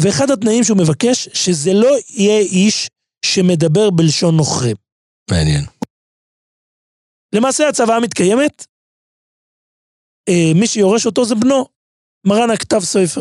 ואחד 0.00 0.26
התנאים 0.32 0.64
שהוא 0.64 0.78
מבקש, 0.78 1.28
שזה 1.28 1.70
לא 1.82 1.88
יהיה 2.08 2.40
איש 2.40 2.88
שמדבר 3.24 3.90
בלשון 3.96 4.36
נוכרים. 4.36 4.76
מעניין. 5.30 5.64
למעשה 7.34 7.68
הצוואה 7.68 8.00
מתקיימת, 8.00 8.66
אה, 10.28 10.60
מי 10.60 10.66
שיורש 10.66 11.06
אותו 11.06 11.24
זה 11.24 11.34
בנו, 11.34 11.64
מרן 12.26 12.50
הכתב 12.54 12.80
סופר. 12.80 13.20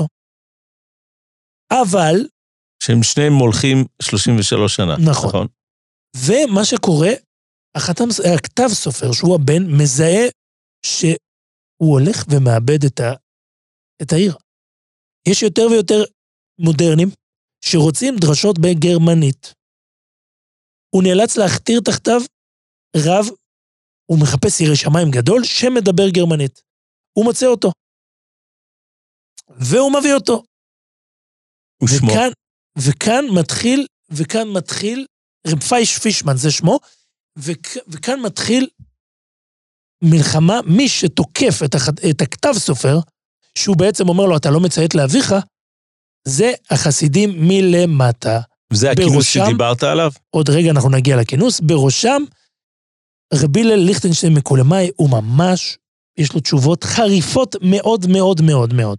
אבל, 1.71 2.15
שהם 2.87 3.03
שניהם 3.03 3.33
הולכים 3.33 3.77
33 4.01 4.75
שנה. 4.75 4.95
נכון. 5.09 5.29
נכון? 5.29 5.47
ומה 6.25 6.65
שקורה, 6.65 7.09
החתם, 7.77 8.03
הכתב 8.35 8.67
סופר, 8.67 9.11
שהוא 9.11 9.35
הבן, 9.35 9.63
מזהה 9.81 10.25
שהוא 10.85 11.91
הולך 11.93 12.17
ומאבד 12.31 12.83
את, 12.85 12.99
ה, 12.99 13.13
את 14.01 14.11
העיר. 14.13 14.35
יש 15.29 15.43
יותר 15.43 15.61
ויותר 15.71 16.03
מודרנים 16.59 17.09
שרוצים 17.65 18.15
דרשות 18.21 18.55
בגרמנית. 18.59 19.53
הוא 20.95 21.03
נאלץ 21.03 21.37
להכתיר 21.37 21.79
תחתיו 21.85 22.21
רב, 22.95 23.25
הוא 24.05 24.17
מחפש 24.21 24.61
ירא 24.61 24.75
שמיים 24.75 25.11
גדול 25.11 25.43
שמדבר 25.43 26.09
גרמנית. 26.09 26.61
הוא 27.17 27.25
מוצא 27.25 27.45
אותו. 27.45 27.71
והוא 29.49 29.91
מביא 29.99 30.13
אותו. 30.13 30.43
ושמו. 31.83 32.07
וכאן, 32.11 32.29
וכאן 32.77 33.25
מתחיל, 33.31 33.87
וכאן 34.11 34.47
מתחיל, 34.47 35.05
רב 35.47 35.63
פייש 35.63 35.97
פישמן 35.99 36.37
זה 36.37 36.51
שמו, 36.51 36.79
וכ, 37.37 37.77
וכאן 37.87 38.19
מתחיל 38.19 38.67
מלחמה, 40.03 40.59
מי 40.65 40.89
שתוקף 40.89 41.59
את, 41.65 41.75
הח, 41.75 41.89
את 42.09 42.21
הכתב 42.21 42.53
סופר, 42.57 42.99
שהוא 43.57 43.77
בעצם 43.77 44.09
אומר 44.09 44.25
לו, 44.25 44.37
אתה 44.37 44.49
לא 44.49 44.59
מציית 44.59 44.95
לאביך, 44.95 45.35
זה 46.27 46.51
החסידים 46.69 47.29
מלמטה. 47.47 48.39
זה 48.73 48.91
הכינוס 48.91 49.13
בראשם- 49.13 49.45
שדיברת 49.45 49.83
עליו? 49.83 50.11
עוד 50.29 50.49
רגע 50.49 50.71
אנחנו 50.71 50.89
נגיע 50.89 51.17
לכינוס, 51.17 51.59
בראשם 51.59 52.21
רבי 53.33 53.61
הלל 53.61 53.75
ליכטנשטיין 53.79 54.33
מקולמאי, 54.33 54.89
הוא 54.95 55.09
ממש, 55.09 55.77
יש 56.17 56.33
לו 56.33 56.39
תשובות 56.39 56.83
חריפות 56.83 57.55
מאוד 57.61 58.05
מאוד 58.07 58.41
מאוד 58.41 58.73
מאוד. 58.73 58.97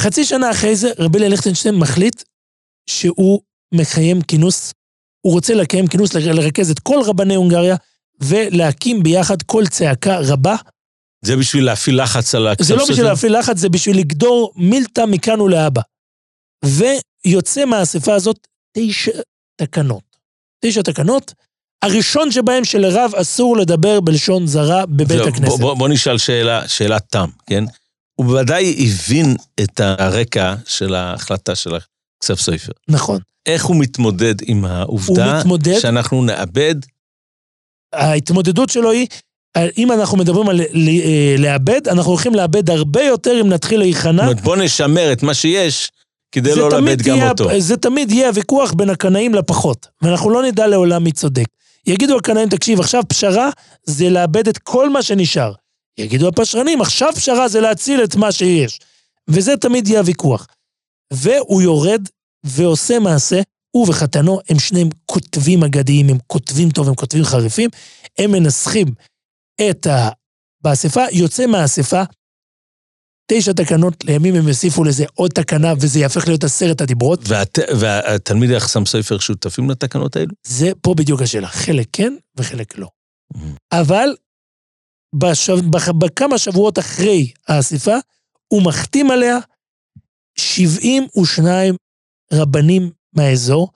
חצי 0.00 0.24
שנה 0.24 0.50
אחרי 0.50 0.76
זה, 0.76 0.90
רבי 0.98 1.18
הלל 1.18 1.28
ליכטנשטיין 1.28 1.74
מחליט 1.74 2.22
שהוא 2.86 3.40
מקיים 3.74 4.22
כינוס, 4.22 4.72
הוא 5.20 5.32
רוצה 5.32 5.54
לקיים 5.54 5.86
כינוס, 5.86 6.14
לרכז 6.14 6.70
את 6.70 6.78
כל 6.78 7.00
רבני 7.06 7.34
הונגריה, 7.34 7.76
ולהקים 8.20 9.02
ביחד 9.02 9.42
קול 9.42 9.66
צעקה 9.66 10.18
רבה. 10.18 10.56
זה 11.24 11.36
בשביל 11.36 11.64
להפעיל 11.64 12.02
לחץ 12.02 12.34
על 12.34 12.46
הכסף 12.46 12.68
זה 12.68 12.76
לא 12.76 12.84
בשביל 12.90 13.06
להפעיל 13.06 13.38
לחץ, 13.38 13.58
זה 13.58 13.68
בשביל 13.68 13.98
לגדור 13.98 14.52
מילתא 14.56 15.04
מכאן 15.08 15.40
ולהבא. 15.40 15.80
ויוצא 16.64 17.64
מהאספה 17.64 18.14
הזאת 18.14 18.46
תשע 18.76 19.12
תקנות. 19.56 20.02
תשע 20.64 20.82
תקנות, 20.82 21.34
הראשון 21.82 22.30
שבהם 22.30 22.64
שלרב 22.64 23.14
אסור 23.14 23.56
לדבר 23.56 24.00
בלשון 24.00 24.46
זרה 24.46 24.86
בבית 24.86 25.08
זהו, 25.18 25.28
הכנסת. 25.28 25.46
בוא, 25.46 25.58
בוא, 25.58 25.74
בוא 25.74 25.88
נשאל 25.88 26.18
שאלה, 26.18 26.68
שאלת 26.68 27.02
תם, 27.10 27.28
כן? 27.46 27.64
הוא 28.20 28.26
בוודאי 28.26 28.74
הבין 28.78 29.36
את 29.60 29.80
הרקע 29.80 30.54
של 30.66 30.94
ההחלטה 30.94 31.54
של 31.54 31.70
הכסף 31.74 32.40
סופר. 32.40 32.72
נכון. 32.88 33.18
איך 33.46 33.64
הוא 33.64 33.76
מתמודד 33.76 34.34
עם 34.42 34.64
העובדה 34.64 35.38
מתמודד- 35.38 35.78
שאנחנו 35.78 36.22
נאבד, 36.24 36.74
ההתמודדות 37.94 38.68
שלו 38.70 38.90
היא, 38.90 39.06
אם 39.78 39.92
אנחנו 39.92 40.18
מדברים 40.18 40.48
על 40.48 40.56
ל- 40.72 40.88
אה, 40.88 41.34
לאבד, 41.38 41.88
אנחנו 41.88 42.10
הולכים 42.10 42.34
לאבד 42.34 42.70
הרבה 42.70 43.02
יותר 43.02 43.40
אם 43.40 43.48
נתחיל 43.48 43.78
זאת 43.78 43.84
להיכנע. 43.84 44.22
אומרת, 44.22 44.40
בוא 44.40 44.56
נשמר 44.56 45.12
את 45.12 45.22
מה 45.22 45.34
שיש, 45.34 45.90
כדי 46.32 46.54
לא 46.54 46.70
לאבד 46.70 47.02
גם 47.02 47.16
יהיה- 47.16 47.30
אותו. 47.30 47.48
זה 47.60 47.76
תמיד 47.76 48.10
יהיה 48.10 48.28
הוויכוח 48.28 48.72
בין 48.72 48.90
הקנאים 48.90 49.34
לפחות, 49.34 49.86
ואנחנו 50.02 50.30
לא 50.30 50.42
נדע 50.42 50.66
לעולם 50.66 51.04
מי 51.04 51.12
צודק. 51.12 51.46
יגידו 51.86 52.16
הקנאים, 52.16 52.48
תקשיב, 52.48 52.80
עכשיו 52.80 53.02
פשרה 53.08 53.50
זה 53.84 54.10
לאבד 54.10 54.48
את 54.48 54.58
כל 54.58 54.90
מה 54.90 55.02
שנשאר. 55.02 55.52
יגידו 55.98 56.28
הפשרנים, 56.28 56.80
עכשיו 56.80 57.12
פשרה 57.16 57.48
זה 57.48 57.60
להציל 57.60 58.04
את 58.04 58.16
מה 58.16 58.32
שיש. 58.32 58.80
וזה 59.28 59.56
תמיד 59.56 59.88
יהיה 59.88 60.00
הוויכוח. 60.00 60.46
והוא 61.12 61.62
יורד 61.62 62.08
ועושה 62.44 62.98
מעשה, 62.98 63.40
הוא 63.70 63.88
וחתנו, 63.88 64.40
הם 64.48 64.58
שניהם 64.58 64.88
כותבים 65.06 65.64
אגדיים, 65.64 66.08
הם 66.08 66.18
כותבים 66.26 66.70
טוב, 66.70 66.88
הם 66.88 66.94
כותבים 66.94 67.24
חריפים, 67.24 67.70
הם 68.18 68.32
מנסחים 68.32 68.86
את 69.70 69.86
ה... 69.86 70.08
באספה, 70.62 71.04
יוצא 71.12 71.46
מהאספה, 71.46 72.02
תשע 73.32 73.52
תקנות, 73.52 74.04
לימים 74.04 74.34
הם 74.34 74.48
יוסיפו 74.48 74.84
לזה 74.84 75.04
עוד 75.14 75.30
תקנה, 75.30 75.72
וזה 75.80 75.98
יהפך 75.98 76.28
להיות 76.28 76.44
עשרת 76.44 76.80
הדיברות. 76.80 77.20
והת... 77.28 77.58
והתלמידי 77.80 78.56
החסם 78.56 78.86
סופר 78.86 79.18
שותפים 79.18 79.70
לתקנות 79.70 80.16
האלו? 80.16 80.32
זה 80.46 80.70
פה 80.82 80.94
בדיוק 80.94 81.22
השאלה, 81.22 81.48
חלק 81.48 81.86
כן 81.92 82.16
וחלק 82.36 82.78
לא. 82.78 82.88
Mhm. 83.34 83.38
אבל 83.72 84.14
בשב... 85.14 85.58
בכמה 85.98 86.38
שבועות 86.38 86.78
אחרי 86.78 87.32
האספה, 87.48 87.96
הוא 88.48 88.62
מחתים 88.62 89.10
עליה 89.10 89.38
72 90.38 91.74
רבנים 92.32 92.90
מהאזור. 93.12 93.68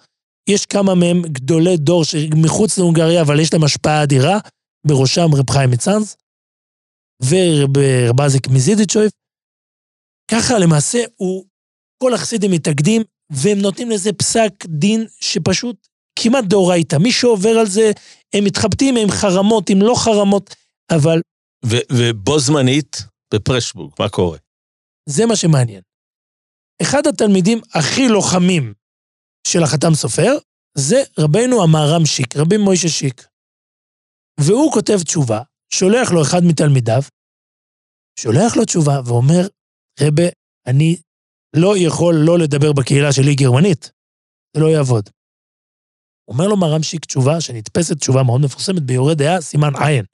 יש 0.48 0.66
כמה 0.66 0.94
מהם 0.94 1.22
גדולי 1.22 1.76
דור 1.76 2.04
שמחוץ 2.04 2.78
להונגריה, 2.78 3.22
אבל 3.22 3.40
יש 3.40 3.52
להם 3.52 3.64
השפעה 3.64 4.02
אדירה, 4.02 4.38
בראשם 4.86 5.34
רב 5.34 5.50
חיים 5.50 5.70
מצאנז 5.70 6.16
ורב 7.22 8.20
אזיק 8.20 8.48
מזידיצ'ויב. 8.48 9.10
ככה 10.30 10.58
למעשה 10.58 11.04
הוא, 11.16 11.44
כל 12.02 12.14
החסידים 12.14 12.50
מתאגדים, 12.50 13.02
והם 13.30 13.58
נותנים 13.58 13.90
לזה 13.90 14.12
פסק 14.12 14.50
דין 14.66 15.06
שפשוט 15.20 15.88
כמעט 16.18 16.44
דאורייתא. 16.44 16.96
מי 16.96 17.12
שעובר 17.12 17.58
על 17.58 17.66
זה, 17.66 17.92
הם 18.34 18.44
מתחבטים 18.44 18.96
עם 18.96 19.10
חרמות, 19.10 19.70
עם 19.70 19.82
לא 19.82 19.94
חרמות, 19.96 20.54
אבל. 20.90 21.20
ובו 21.92 22.38
זמנית, 22.38 22.96
בפרשבורג, 23.34 23.92
מה 23.98 24.08
קורה? 24.08 24.38
זה 25.08 25.26
מה 25.26 25.36
שמעניין. 25.36 25.82
אחד 26.82 27.06
התלמידים 27.06 27.58
הכי 27.74 28.08
לוחמים 28.08 28.74
של 29.46 29.62
החתם 29.62 29.94
סופר, 29.94 30.32
זה 30.78 31.02
רבנו 31.18 31.62
המהר"ם 31.62 32.06
שיק, 32.06 32.36
רבי 32.36 32.56
מוישה 32.56 32.88
שיק. 32.88 33.26
והוא 34.40 34.72
כותב 34.72 34.98
תשובה, 35.04 35.42
שולח 35.74 36.12
לו 36.12 36.22
אחד 36.22 36.40
מתלמידיו, 36.48 37.02
שולח 38.20 38.56
לו 38.56 38.64
תשובה 38.64 39.00
ואומר, 39.06 39.48
רבה, 40.00 40.28
אני 40.66 40.96
לא 41.56 41.74
יכול 41.86 42.14
לא 42.26 42.38
לדבר 42.38 42.72
בקהילה 42.72 43.12
שלי 43.12 43.34
גרמנית, 43.34 43.92
זה 44.56 44.60
לא 44.62 44.66
יעבוד. 44.66 45.10
אומר 46.28 46.46
לו 46.48 46.56
מרמשיק 46.56 47.04
תשובה 47.04 47.40
שנתפסת, 47.40 47.96
תשובה 47.96 48.22
מאוד 48.22 48.40
מפורסמת 48.44 48.82
ביורה 48.82 49.14
דעה, 49.14 49.40
סימן 49.40 49.72
עין. 49.84 50.04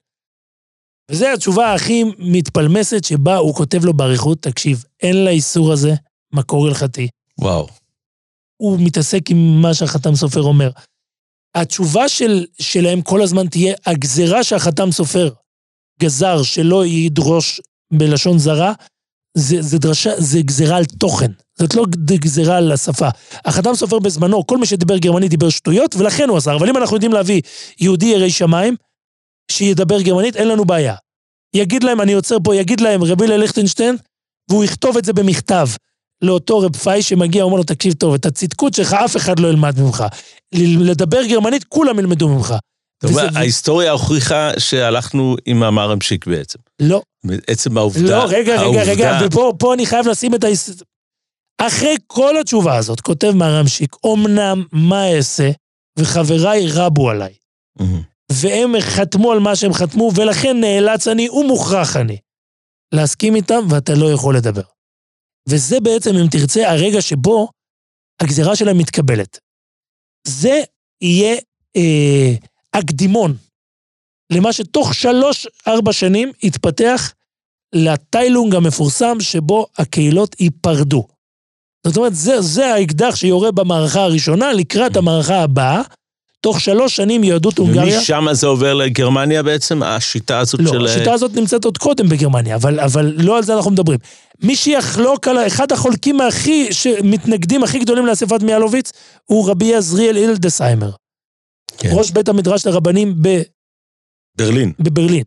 וזו 1.11 1.27
התשובה 1.27 1.73
הכי 1.73 2.03
מתפלמסת 2.17 3.03
שבה 3.03 3.37
הוא 3.37 3.55
כותב 3.55 3.85
לו 3.85 3.93
באריכות, 3.93 4.41
תקשיב, 4.41 4.83
אין 5.01 5.25
לאיסור 5.25 5.71
הזה 5.71 5.93
מקור 6.33 6.67
הלכתי. 6.67 7.07
וואו. 7.39 7.67
הוא 8.61 8.79
מתעסק 8.81 9.29
עם 9.29 9.61
מה 9.61 9.73
שהחתם 9.73 10.15
סופר 10.15 10.41
אומר. 10.41 10.69
התשובה 11.55 12.09
של, 12.09 12.45
שלהם 12.59 13.01
כל 13.01 13.21
הזמן 13.21 13.47
תהיה, 13.47 13.75
הגזרה 13.85 14.43
שהחתם 14.43 14.91
סופר 14.91 15.29
גזר 16.01 16.43
שלא 16.43 16.85
ידרוש 16.85 17.61
בלשון 17.93 18.39
זרה, 18.39 18.73
זה, 19.37 19.61
זה, 19.61 19.77
דרשה, 19.77 20.11
זה 20.17 20.41
גזרה 20.41 20.77
על 20.77 20.85
תוכן, 20.85 21.31
זאת 21.59 21.75
לא 21.75 21.85
גזרה 22.05 22.57
על 22.57 22.71
השפה. 22.71 23.09
החתם 23.45 23.75
סופר 23.75 23.99
בזמנו, 23.99 24.47
כל 24.47 24.57
מי 24.57 24.65
שדיבר 24.65 24.97
גרמנית 24.97 25.29
דיבר 25.29 25.49
שטויות, 25.49 25.95
ולכן 25.95 26.29
הוא 26.29 26.37
אסר. 26.37 26.55
אבל 26.55 26.69
אם 26.69 26.77
אנחנו 26.77 26.95
יודעים 26.95 27.13
להביא 27.13 27.41
יהודי 27.79 28.05
ירא 28.05 28.29
שמיים, 28.29 28.75
שידבר 29.51 30.01
גרמנית, 30.01 30.35
אין 30.35 30.47
לנו 30.47 30.65
בעיה. 30.65 30.95
יגיד 31.55 31.83
להם, 31.83 32.01
אני 32.01 32.13
עוצר 32.13 32.37
פה, 32.43 32.55
יגיד 32.55 32.81
להם 32.81 33.03
רבי 33.03 33.27
לליכטנשטיין, 33.27 33.97
והוא 34.49 34.63
יכתוב 34.63 34.97
את 34.97 35.05
זה 35.05 35.13
במכתב 35.13 35.67
לאותו 36.21 36.59
רב 36.59 36.75
פאי 36.75 37.01
שמגיע, 37.01 37.43
אומר 37.43 37.57
לו, 37.57 37.63
תקשיב 37.63 37.93
טוב, 37.93 38.13
את 38.13 38.25
הצדקות 38.25 38.73
שלך 38.73 38.93
אף 38.93 39.17
אחד 39.17 39.39
לא 39.39 39.47
ילמד 39.47 39.79
ממך. 39.79 40.03
לדבר 40.79 41.25
גרמנית, 41.25 41.63
כולם 41.63 41.99
ילמדו 41.99 42.29
ממך. 42.29 42.55
זאת 43.03 43.11
אומרת, 43.11 43.35
ההיסטוריה 43.35 43.91
הוכיחה 43.91 44.51
שהלכנו 44.57 45.35
עם 45.45 45.63
המאמר 45.63 45.91
המשיק 45.91 46.27
בעצם. 46.27 46.59
לא. 46.79 47.01
עצם 47.47 47.77
העובדה, 47.77 48.17
לא, 48.17 48.25
רגע, 48.29 48.61
רגע, 48.61 48.83
רגע, 48.83 49.19
ופה 49.25 49.73
אני 49.73 49.85
חייב 49.85 50.07
לשים 50.07 50.35
את 50.35 50.43
ה... 50.43 50.47
אחרי 51.57 51.95
כל 52.07 52.37
התשובה 52.37 52.77
הזאת, 52.77 53.01
כותב 53.01 53.31
מרמשיק, 53.31 53.95
אמנם 54.05 54.63
מה 54.71 55.15
אעשה, 55.15 55.51
וחבריי 55.99 56.67
רבו 56.71 57.09
עליי. 57.09 57.33
והם 58.31 58.71
חתמו 58.81 59.31
על 59.31 59.39
מה 59.39 59.55
שהם 59.55 59.73
חתמו, 59.73 60.11
ולכן 60.15 60.59
נאלץ 60.59 61.07
אני 61.07 61.29
ומוכרח 61.29 61.97
אני 61.97 62.17
להסכים 62.93 63.35
איתם, 63.35 63.67
ואתה 63.69 63.93
לא 63.95 64.11
יכול 64.11 64.37
לדבר. 64.37 64.61
וזה 65.49 65.79
בעצם, 65.79 66.15
אם 66.15 66.27
תרצה, 66.31 66.71
הרגע 66.71 67.01
שבו 67.01 67.49
הגזירה 68.21 68.55
שלהם 68.55 68.77
מתקבלת. 68.77 69.39
זה 70.27 70.61
יהיה 71.01 71.37
אה, 71.75 72.33
הקדימון 72.73 73.37
למה 74.33 74.53
שתוך 74.53 74.93
שלוש-ארבע 74.93 75.93
שנים 75.93 76.31
יתפתח 76.43 77.13
לטיילונג 77.75 78.55
המפורסם 78.55 79.17
שבו 79.19 79.65
הקהילות 79.77 80.39
ייפרדו. 80.39 81.07
זאת 81.87 81.97
אומרת, 81.97 82.15
זה, 82.15 82.41
זה 82.41 82.73
האקדח 82.73 83.15
שיורה 83.15 83.51
במערכה 83.51 83.99
הראשונה 83.99 84.53
לקראת 84.53 84.95
המערכה 84.95 85.43
הבאה. 85.43 85.81
תוך 86.41 86.61
שלוש 86.61 86.95
שנים 86.95 87.23
יהדות 87.23 87.57
הונגריה... 87.57 87.97
ומשם 87.97 88.25
זה 88.31 88.47
עובר 88.47 88.73
לגרמניה 88.73 89.43
בעצם? 89.43 89.83
השיטה 89.83 90.39
הזאת 90.39 90.59
לא, 90.59 90.71
של... 90.71 90.77
לא, 90.77 90.89
השיטה 90.89 91.13
הזאת 91.13 91.31
נמצאת 91.35 91.65
עוד 91.65 91.77
קודם 91.77 92.09
בגרמניה, 92.09 92.55
אבל, 92.55 92.79
אבל 92.79 93.13
לא 93.17 93.37
על 93.37 93.43
זה 93.43 93.55
אנחנו 93.55 93.71
מדברים. 93.71 93.99
מי 94.43 94.55
שיחלוק 94.55 95.27
על 95.27 95.47
אחד 95.47 95.71
החולקים 95.71 96.21
הכי, 96.21 96.69
מתנגדים 97.03 97.63
הכי 97.63 97.79
גדולים 97.79 98.05
לאספת 98.05 98.41
מיאלוביץ, 98.43 98.91
הוא 99.25 99.49
רבי 99.49 99.75
עזריאל 99.75 100.17
אילדסהיימר. 100.17 100.91
כן. 101.77 101.89
ראש 101.93 102.11
בית 102.11 102.29
המדרש 102.29 102.65
לרבנים 102.65 103.15
ב... 103.21 103.41
ברלין. 104.37 104.73
בברלין. 104.79 105.23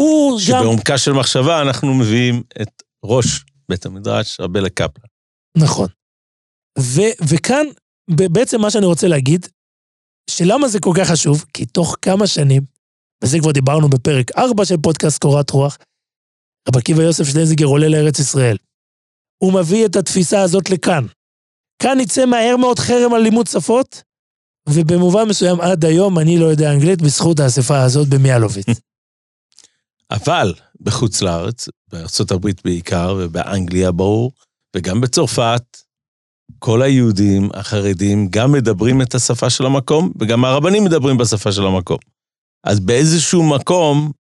הוא 0.00 0.32
גם... 0.32 0.60
שבעומקה 0.60 0.98
של 0.98 1.12
מחשבה 1.12 1.62
אנחנו 1.62 1.94
מביאים 1.94 2.42
את 2.62 2.82
ראש 3.04 3.44
בית 3.68 3.86
המדרש, 3.86 4.40
רבי 4.40 4.60
לקפלן. 4.60 5.06
נכון. 5.56 5.88
ו, 6.78 7.00
וכאן, 7.28 7.66
בעצם 8.10 8.60
מה 8.60 8.70
שאני 8.70 8.86
רוצה 8.86 9.08
להגיד, 9.08 9.46
שלמה 10.30 10.68
זה 10.68 10.80
כל 10.80 10.92
כך 10.98 11.10
חשוב? 11.10 11.44
כי 11.54 11.66
תוך 11.66 11.96
כמה 12.02 12.26
שנים, 12.26 12.62
וזה 13.24 13.38
כבר 13.38 13.52
דיברנו 13.52 13.88
בפרק 13.88 14.38
4 14.38 14.64
של 14.64 14.76
פודקאסט 14.82 15.18
קורת 15.22 15.50
רוח, 15.50 15.78
רב 16.68 16.76
עקיבא 16.76 17.02
יוסף 17.02 17.24
שלזיגר 17.24 17.66
עולה 17.66 17.88
לארץ 17.88 18.18
ישראל. 18.18 18.56
הוא 19.38 19.52
מביא 19.52 19.86
את 19.86 19.96
התפיסה 19.96 20.42
הזאת 20.42 20.70
לכאן. 20.70 21.06
כאן 21.82 22.00
יצא 22.00 22.26
מהר 22.26 22.56
מאוד 22.56 22.78
חרם 22.78 23.14
על 23.14 23.22
לימוד 23.22 23.46
שפות, 23.46 24.02
ובמובן 24.68 25.28
מסוים 25.28 25.60
עד 25.60 25.84
היום 25.84 26.18
אני 26.18 26.38
לא 26.38 26.44
יודע 26.44 26.72
אנגלית 26.72 27.02
בזכות 27.02 27.40
האספה 27.40 27.82
הזאת 27.82 28.08
במיאלוביץ. 28.08 28.66
אבל 30.10 30.54
בחוץ 30.80 31.22
לארץ, 31.22 31.68
בארצות 31.92 32.30
הברית 32.30 32.64
בעיקר, 32.64 33.16
ובאנגליה 33.18 33.92
ברור, 33.92 34.32
וגם 34.76 35.00
בצרפת, 35.00 35.78
כל 36.58 36.82
היהודים 36.82 37.48
החרדים 37.54 38.28
גם 38.30 38.52
מדברים 38.52 39.02
את 39.02 39.14
השפה 39.14 39.50
של 39.50 39.66
המקום, 39.66 40.12
וגם 40.20 40.44
הרבנים 40.44 40.84
מדברים 40.84 41.16
בשפה 41.16 41.52
של 41.52 41.66
המקום. 41.66 41.98
אז 42.64 42.80
באיזשהו 42.80 43.42
מקום 43.42 44.12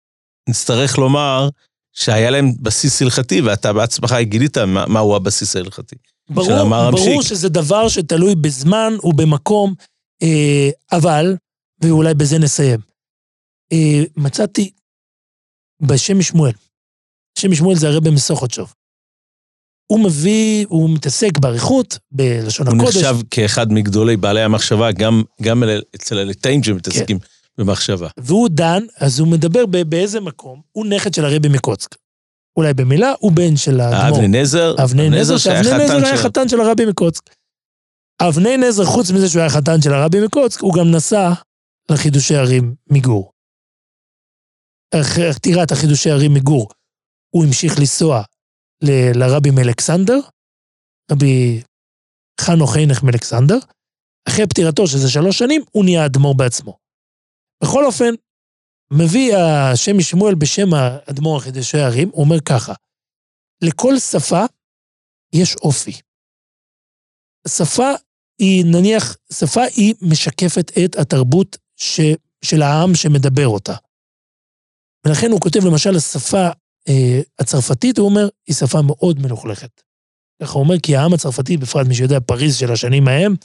נצטרך 0.49 0.97
לומר 0.97 1.49
שהיה 1.93 2.29
להם 2.29 2.51
בסיס 2.61 3.01
הלכתי, 3.01 3.41
ואתה 3.41 3.73
בעצמך 3.73 4.15
גילית 4.21 4.57
מהו 4.57 5.09
מה 5.09 5.15
הבסיס 5.15 5.55
ההלכתי. 5.55 5.95
ברור, 6.29 6.91
ברור 6.91 7.21
שזה 7.21 7.49
דבר 7.49 7.89
שתלוי 7.89 8.35
בזמן 8.35 8.93
ובמקום, 9.03 9.73
אה, 10.23 10.69
אבל, 10.91 11.35
ואולי 11.81 12.13
בזה 12.13 12.39
נסיים, 12.39 12.79
אה, 13.71 14.03
מצאתי 14.17 14.71
בשם 15.81 16.19
משמואל, 16.19 16.53
שם 17.39 17.51
משמואל 17.51 17.75
זה 17.75 17.87
הרבי 17.87 18.09
מסוכותשוב. 18.09 18.73
הוא 19.87 19.99
מביא, 19.99 20.65
הוא 20.69 20.89
מתעסק 20.89 21.39
באריכות, 21.39 21.99
בלשון 22.11 22.67
הוא 22.67 22.75
הקודש. 22.75 22.95
הוא 22.95 23.03
נחשב 23.03 23.17
כאחד 23.31 23.71
מגדולי 23.71 24.17
בעלי 24.17 24.41
המחשבה, 24.41 24.91
גם, 24.91 25.23
גם 25.41 25.63
אצל 25.95 26.17
הליטאים 26.17 26.63
שמתעסקים 26.63 27.19
כן. 27.19 27.25
במחשבה. 27.57 28.07
והוא 28.17 28.49
דן, 28.49 28.83
אז 28.97 29.19
הוא 29.19 29.27
מדבר 29.27 29.65
באיזה 29.65 30.19
מקום, 30.21 30.61
הוא 30.71 30.85
נכד 30.85 31.13
של 31.13 31.25
הרבי 31.25 31.49
מקוצק. 31.49 31.95
אולי 32.57 32.73
במילה, 32.73 33.13
הוא 33.19 33.31
בן 33.31 33.57
של 33.57 33.79
האדמו"ר. 33.79 34.19
אבני 34.19 34.41
נזר. 34.41 34.75
אבני 34.83 35.09
נזר, 35.09 35.37
שאבני 35.37 35.83
נזר 35.83 36.05
היה 36.05 36.17
חתן 36.17 36.49
של 36.49 36.61
הרבי 36.61 36.85
מקוצק. 36.85 37.29
אבני 38.21 38.57
נזר, 38.57 38.85
חוץ 38.85 39.11
מזה 39.11 39.29
שהוא 39.29 39.39
היה 39.39 39.49
חתן 39.49 39.81
של 39.81 39.93
הרבי 39.93 40.25
מקוצק, 40.25 40.61
הוא 40.61 40.73
גם 40.73 40.91
נסע 40.91 41.33
לחידושי 41.91 42.35
ערים 42.35 42.75
מגור. 42.89 43.31
טירת 45.41 45.71
החידושי 45.71 46.11
ערים 46.11 46.33
מגור, 46.33 46.69
הוא 47.35 47.45
המשיך 47.45 47.79
לנסוע 47.79 48.23
ל- 48.87 49.19
לרבי 49.19 49.51
מאלכסנדר, 49.51 50.19
רבי 51.11 51.61
חנוך 52.41 52.75
הינך 52.75 53.03
מאלכסנדר. 53.03 53.57
אחרי 54.29 54.47
פטירתו, 54.47 54.87
שזה 54.87 55.09
שלוש 55.09 55.37
שנים, 55.37 55.61
הוא 55.71 55.85
נהיה 55.85 56.05
אדמו"ר 56.05 56.33
בעצמו. 56.33 56.77
בכל 57.63 57.85
אופן, 57.85 58.13
מביא 58.93 59.35
השם 59.37 59.97
משמואל 59.97 60.35
בשם 60.35 60.73
האדמו"ר 60.73 61.37
החידושי 61.37 61.77
הערים, 61.77 62.09
הוא 62.09 62.23
אומר 62.25 62.39
ככה, 62.49 62.73
לכל 63.61 63.99
שפה 63.99 64.45
יש 65.33 65.55
אופי. 65.55 66.01
שפה 67.47 67.89
היא, 68.39 68.65
נניח, 68.65 69.17
שפה 69.33 69.61
היא 69.77 69.95
משקפת 70.01 70.71
את 70.85 70.95
התרבות 70.95 71.57
ש, 71.75 71.99
של 72.45 72.61
העם 72.61 72.95
שמדבר 72.95 73.47
אותה. 73.47 73.75
ולכן 75.05 75.31
הוא 75.31 75.41
כותב 75.41 75.59
למשל, 75.67 75.95
השפה 75.95 76.49
הצרפתית, 77.39 77.97
הוא 77.97 78.09
אומר, 78.09 78.29
היא 78.47 78.55
שפה 78.55 78.81
מאוד 78.81 79.19
מלוכלכת. 79.19 79.81
ככה 80.41 80.53
הוא 80.53 80.63
אומר, 80.63 80.75
כי 80.83 80.95
העם 80.95 81.13
הצרפתי, 81.13 81.57
בפרט 81.57 81.87
מי 81.87 81.95
שיודע, 81.95 82.19
פריז 82.19 82.55
של 82.55 82.71
השנים 82.71 83.07
ההם, 83.07 83.35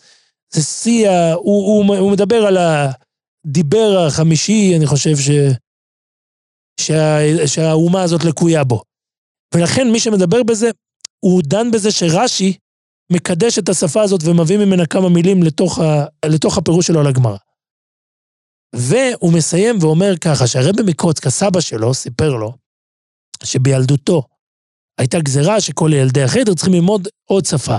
זה 0.54 0.62
שיא, 0.62 1.10
הוא, 1.34 1.66
הוא, 1.66 1.96
הוא 1.96 2.12
מדבר 2.12 2.36
על 2.46 2.56
הדיבר 2.56 4.06
החמישי, 4.06 4.76
אני 4.76 4.86
חושב 4.86 5.16
ש... 5.16 5.30
שה, 6.80 7.18
שהאומה 7.46 8.02
הזאת 8.02 8.24
לקויה 8.24 8.64
בו. 8.64 8.82
ולכן 9.54 9.90
מי 9.92 10.00
שמדבר 10.00 10.42
בזה, 10.42 10.70
הוא 11.20 11.42
דן 11.44 11.70
בזה 11.70 11.90
שרש"י 11.90 12.56
מקדש 13.12 13.58
את 13.58 13.68
השפה 13.68 14.02
הזאת 14.02 14.20
ומביא 14.24 14.58
ממנה 14.58 14.86
כמה 14.86 15.08
מילים 15.08 15.42
לתוך, 15.42 15.78
ה, 15.78 16.06
לתוך 16.26 16.58
הפירוש 16.58 16.86
שלו 16.86 17.00
על 17.00 17.06
הגמרא. 17.06 17.36
והוא 18.74 19.32
מסיים 19.32 19.76
ואומר 19.80 20.16
ככה, 20.20 20.46
שהרבי 20.46 20.82
מקוצק, 20.82 21.26
הסבא 21.26 21.60
שלו, 21.60 21.94
סיפר 21.94 22.30
לו, 22.30 22.54
שבילדותו 23.44 24.22
הייתה 25.00 25.18
גזירה 25.18 25.60
שכל 25.60 25.90
ילדי 25.94 26.22
החדר 26.22 26.54
צריכים 26.54 26.74
ללמוד 26.74 27.08
עוד 27.24 27.44
שפה. 27.44 27.76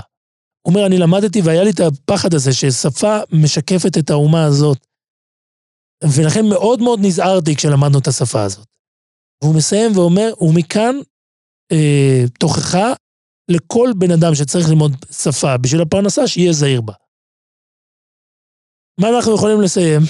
הוא 0.62 0.74
אומר, 0.74 0.86
אני 0.86 0.98
למדתי 0.98 1.40
והיה 1.44 1.64
לי 1.64 1.70
את 1.70 1.80
הפחד 1.80 2.34
הזה 2.34 2.52
ששפה 2.52 3.18
משקפת 3.32 3.98
את 3.98 4.10
האומה 4.10 4.44
הזאת. 4.44 4.78
ולכן 6.04 6.48
מאוד 6.48 6.80
מאוד 6.80 7.00
נזהרתי 7.02 7.56
כשלמדנו 7.56 7.98
את 7.98 8.06
השפה 8.06 8.42
הזאת. 8.42 8.66
והוא 9.42 9.54
מסיים 9.56 9.96
ואומר, 9.96 10.32
ומכאן 10.40 10.94
אה, 11.72 12.24
תוכחה 12.38 12.92
לכל 13.50 13.90
בן 13.98 14.10
אדם 14.10 14.34
שצריך 14.34 14.68
ללמוד 14.68 14.92
שפה 15.10 15.56
בשביל 15.56 15.82
הפרנסה, 15.82 16.26
שיהיה 16.26 16.52
זהיר 16.52 16.80
בה. 16.80 16.92
מה 19.00 19.08
אנחנו 19.08 19.34
יכולים 19.34 19.60
לסיים? 19.60 20.00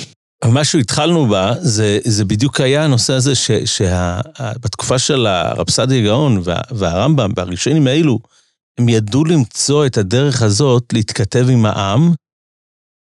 מה 0.44 0.64
שהתחלנו 0.64 1.26
בה, 1.26 1.54
זה, 1.60 1.98
זה 2.04 2.24
בדיוק 2.24 2.60
היה 2.60 2.84
הנושא 2.84 3.12
הזה 3.12 3.32
שבתקופה 3.64 4.98
של 4.98 5.26
הרב 5.26 5.70
סעדיה 5.70 6.04
גאון 6.04 6.40
וה, 6.44 6.60
והרמב"ם 6.70 7.30
והראשונים 7.36 7.86
האלו, 7.86 8.18
הם 8.78 8.88
ידעו 8.88 9.24
למצוא 9.24 9.86
את 9.86 9.98
הדרך 9.98 10.42
הזאת 10.42 10.92
להתכתב 10.92 11.46
עם 11.50 11.66
העם, 11.66 12.12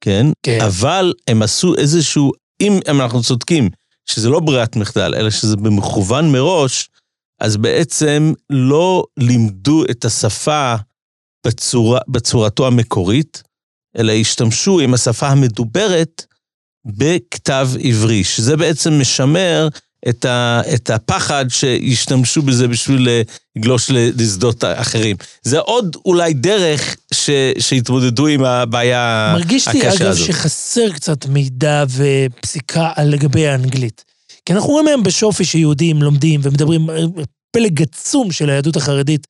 כן? 0.01 0.25
כן. 0.43 0.59
אבל 0.65 1.13
הם 1.27 1.41
עשו 1.41 1.75
איזשהו, 1.75 2.31
אם 2.61 2.79
אנחנו 2.87 3.23
צודקים, 3.23 3.69
שזה 4.05 4.29
לא 4.29 4.39
ברירת 4.39 4.75
מחדל, 4.75 5.15
אלא 5.15 5.29
שזה 5.29 5.55
במכוון 5.55 6.31
מראש, 6.31 6.89
אז 7.39 7.57
בעצם 7.57 8.33
לא 8.49 9.03
לימדו 9.17 9.83
את 9.91 10.05
השפה 10.05 10.75
בצורה, 11.47 11.99
בצורתו 12.07 12.67
המקורית, 12.67 13.43
אלא 13.97 14.11
השתמשו 14.11 14.79
עם 14.79 14.93
השפה 14.93 15.27
המדוברת 15.27 16.25
בכתב 16.85 17.69
עברי, 17.83 18.23
שזה 18.23 18.57
בעצם 18.57 18.99
משמר 18.99 19.67
את, 20.09 20.25
ה, 20.25 20.61
את 20.73 20.89
הפחד 20.89 21.45
שישתמשו 21.49 22.41
בזה 22.41 22.67
בשביל 22.67 23.07
לגלוש 23.57 23.91
לשדות 23.91 24.63
אחרים. 24.63 25.15
זה 25.43 25.59
עוד 25.59 25.97
אולי 26.05 26.33
דרך 26.33 26.95
ש, 27.13 27.29
שהתמודדו 27.59 28.27
עם 28.27 28.43
הבעיה 28.43 29.31
הקשה 29.31 29.37
הזאת. 29.37 29.45
מרגיש 29.45 29.67
לי, 29.67 30.07
אגב, 30.07 30.15
שחסר 30.15 30.91
קצת 30.93 31.25
מידע 31.25 31.83
ופסיקה 31.89 32.91
לגבי 33.05 33.47
האנגלית. 33.47 34.03
כי 34.45 34.53
אנחנו 34.53 34.69
רואים 34.69 34.87
היום 34.87 35.03
בשופי 35.03 35.45
שיהודים 35.45 36.01
לומדים 36.01 36.39
ומדברים, 36.43 36.87
פלג 37.51 37.81
עצום 37.81 38.31
של 38.31 38.49
היהדות 38.49 38.75
החרדית 38.75 39.27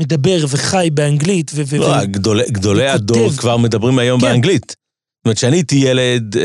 מדבר 0.00 0.44
וחי 0.48 0.88
באנגלית. 0.94 1.50
ו- 1.54 1.76
לא, 1.76 1.86
ו- 1.86 2.06
גדול, 2.06 2.42
גדולי 2.50 2.88
הדור 2.88 3.30
כבר 3.36 3.56
מדברים 3.56 3.98
היום 3.98 4.20
כן. 4.20 4.26
באנגלית. 4.26 4.76
זאת 5.26 5.28
אומרת, 5.28 5.36
כשאני 5.36 5.56
הייתי 5.56 5.76
ילד, 5.76 6.36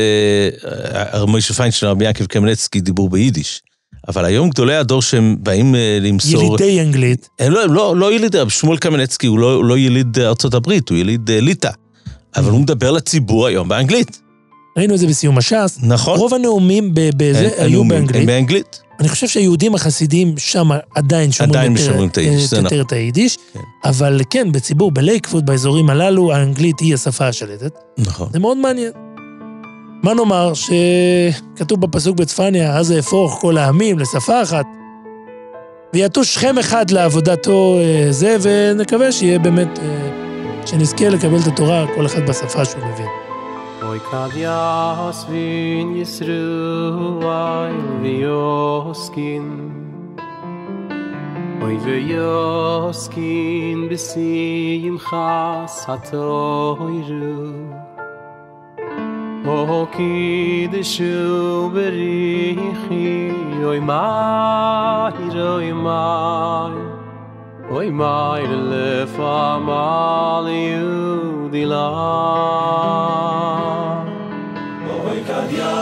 הרב 0.94 1.22
אה, 1.22 1.32
מוישה 1.32 1.54
פיינשטיין, 1.54 1.92
רבי 1.92 2.06
יעקב 2.06 2.26
קמנצקי 2.26 2.82
דיברו 2.82 3.10
ביידיש. 3.10 3.62
אבל 4.08 4.26
היום 4.26 4.50
גדולי 4.50 4.76
הדור 4.76 5.02
שהם 5.02 5.36
באים 5.40 5.76
אה, 5.76 5.98
למסור... 6.02 6.44
ילידי 6.44 6.82
אנגלית. 6.82 7.30
הם 7.40 7.52
לא, 7.52 7.70
לא, 7.70 7.96
לא 7.98 8.14
ילידי, 8.14 8.38
שמואל 8.50 8.78
קמנצקי 8.78 9.28
הוא 9.28 9.40
לא, 9.40 9.64
לא 9.66 9.78
יליד 9.78 10.20
ארצות 10.20 10.54
הברית, 10.54 10.90
הוא 10.90 10.98
יליד 10.98 11.30
אה, 11.30 11.42
ליטא. 11.42 11.70
אבל 12.36 12.52
הוא 12.52 12.60
מדבר 12.60 12.92
לציבור 12.92 13.48
היום 13.48 13.68
באנגלית. 13.68 14.22
ראינו 14.78 14.94
את 14.94 15.00
זה 15.00 15.08
בסיום 15.08 15.38
הש"ס. 15.38 15.80
נכון. 15.84 16.20
רוב 16.20 16.34
הנאומים 16.34 16.92
בזה 16.94 17.50
היו 17.58 17.88
באנגלית. 17.88 18.22
הם 18.22 18.26
באנגלית. 18.26 18.82
אני 19.02 19.10
חושב 19.10 19.28
שהיהודים 19.28 19.76
החסידים 19.76 20.34
שם 20.38 20.70
עדיין 20.96 21.32
שומרים 21.32 21.74
יותר 22.62 22.82
את 22.82 22.92
היידיש, 22.92 23.38
כן. 23.54 23.60
אבל 23.86 24.22
כן, 24.30 24.52
בציבור, 24.52 24.92
בלייקפוד, 24.92 25.46
באזורים 25.46 25.90
הללו, 25.90 26.34
האנגלית 26.34 26.80
היא 26.80 26.94
השפה 26.94 27.28
השלטת. 27.28 27.74
נכון. 27.98 28.28
זה 28.34 28.40
מאוד 28.40 28.58
מעניין. 28.58 28.92
מה 30.04 30.14
נאמר 30.14 30.54
שכתוב 30.54 31.82
בפסוק 31.82 32.18
בצפניה, 32.18 32.78
אז 32.78 32.92
אהפוך 32.92 33.38
כל 33.42 33.58
העמים 33.58 34.00
לשפה 34.00 34.44
אחת, 34.44 34.66
ויעטו 35.94 36.24
שכם 36.24 36.58
אחד 36.58 36.92
לעבודתו 36.92 37.78
אה, 37.80 38.12
זה, 38.12 38.38
ונקווה 38.42 39.12
שיהיה 39.12 39.40
באמת, 39.40 39.80
אה, 39.80 40.66
שנזכה 40.66 41.10
לקבל 41.10 41.40
את 41.40 41.48
התורה, 41.48 41.86
כל 41.96 42.06
אחד 42.06 42.30
בשפה 42.30 42.66
שהוא 42.66 42.84
מבין. 42.94 43.21
Oy 43.92 44.00
kad 44.00 44.32
yas 44.32 45.26
vin 45.28 45.90
yisru 46.00 47.20
ay 47.28 47.76
vioskin 48.04 49.48
Oy 51.66 51.76
ve 51.84 51.98
yoskin 52.14 53.90
besim 53.90 54.96
khas 55.08 55.76
hatoyru 55.88 57.36
O 59.44 59.86
ki 59.92 60.70
de 60.72 60.84
shu 60.94 61.70
berichi 61.76 63.12
oy 63.72 63.80
mai 63.92 65.20
oy 65.36 65.74
mai 65.74 66.91
Oy 67.74 67.90
my 67.90 68.42
le 68.70 69.08
famal 69.08 70.46
you 70.52 71.48
dilah 71.54 71.96
Oy 75.08 75.20
kadia. 75.24 75.81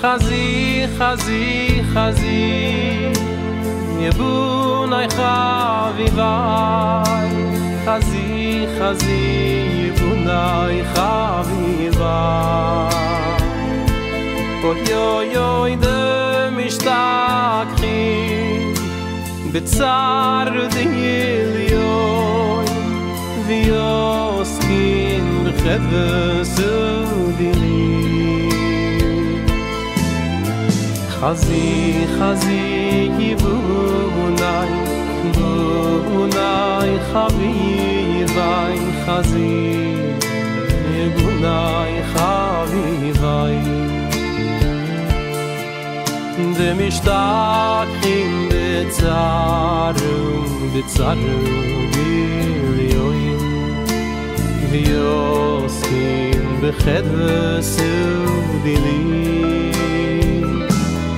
חזי 0.00 0.84
חזי 0.98 1.80
יבון 4.00 4.92
אי 4.92 5.10
חביבי 5.10 6.20
חזי 7.84 8.66
חזי 8.78 9.66
יבון 9.86 10.28
אי 10.28 10.84
חביבי 10.94 12.02
אוי 14.64 14.94
אוי 14.94 15.36
אוי 15.36 15.76
דמשתכחים 15.76 16.94
בצער 19.52 20.66
דהיליון 20.70 22.64
ויוסקים 23.46 25.44
בחדווה 25.44 26.44
חזי 31.20 32.04
חזי 32.18 33.10
געבונען 33.18 34.72
גונאי 35.34 35.98
גונאי 36.12 36.98
חביזן 37.12 38.78
חזי 39.06 39.94
געבונאי 40.92 41.92
חביויי 42.12 43.58
דעם 46.58 46.90
שטארק 46.90 47.88
אין 48.02 48.48
דעם 48.50 48.90
צער 48.90 49.94
און 49.94 50.70
דעם 50.74 51.18
בירי 51.94 52.98
אוין 52.98 53.38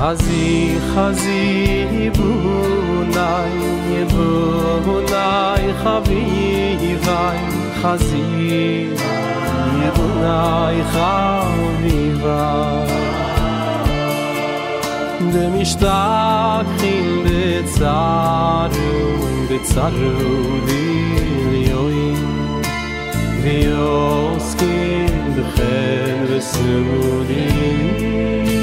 חזי 0.00 0.78
חזי 0.94 1.86
ibu 2.06 2.32
nai, 3.14 3.56
ibu 4.00 4.28
חזי 4.86 5.66
chavi, 5.82 6.22
ibai, 6.92 7.40
chazi, 7.80 8.24
ibu 9.86 10.06
nai, 10.22 10.78
chavi, 10.92 11.96
ibai. 12.10 12.90
De 15.32 15.44
mishtakim 15.54 17.06
b'tzaru, 17.24 18.94
b'tzaru, 19.48 20.14
b'yoyim, 20.66 22.32
b'yoskim, 23.42 25.14
b'chem, 25.36 26.18
b'sudim, 26.30 27.82
b'yoskim, 28.46 28.59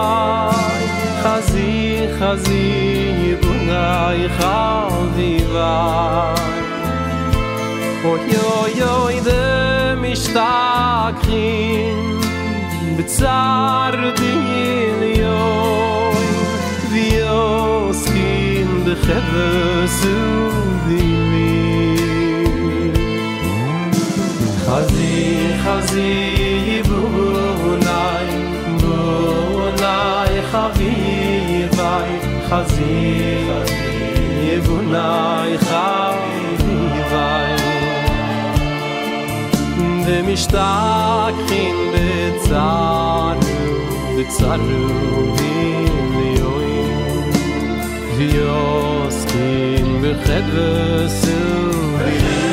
khavivay 0.00 0.84
khazi 1.22 1.72
khazi 2.18 2.66
yebun 3.24 3.68
ay 3.80 4.20
khavivay 4.38 5.58
oy 8.10 8.30
oy 8.58 8.76
oy 8.96 9.16
de 9.28 9.44
mishtakhin 10.02 11.98
btsar 12.96 13.94
din 14.20 15.00
yoy 15.22 16.24
vioskin 16.92 18.70
de 18.86 18.94
khavsu 19.06 20.18
dili 20.88 21.48
Chazi, 24.70 25.14
chazi, 25.62 26.10
vi 30.76 30.94
dal 31.78 32.10
khaze 32.48 32.96
khaze 33.46 33.78
yevunay 34.48 35.52
khav 35.68 36.18
vi 36.62 36.78
val 37.12 37.58
dem 40.06 40.28
shtak 40.42 41.38
in 41.62 41.78
bet 41.92 42.36
zanu 42.50 43.60
de 52.16 52.49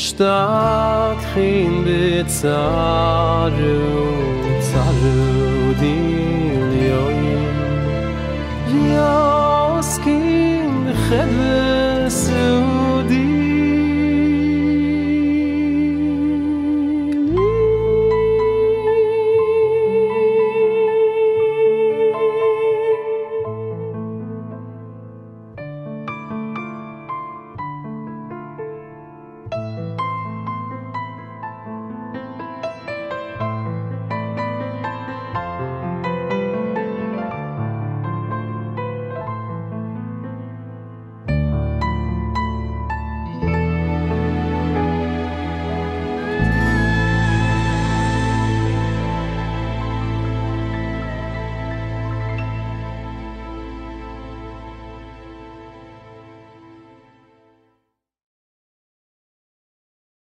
שטאַט 0.00 1.20
קיין 1.34 1.74
בצאַרן 1.86 3.60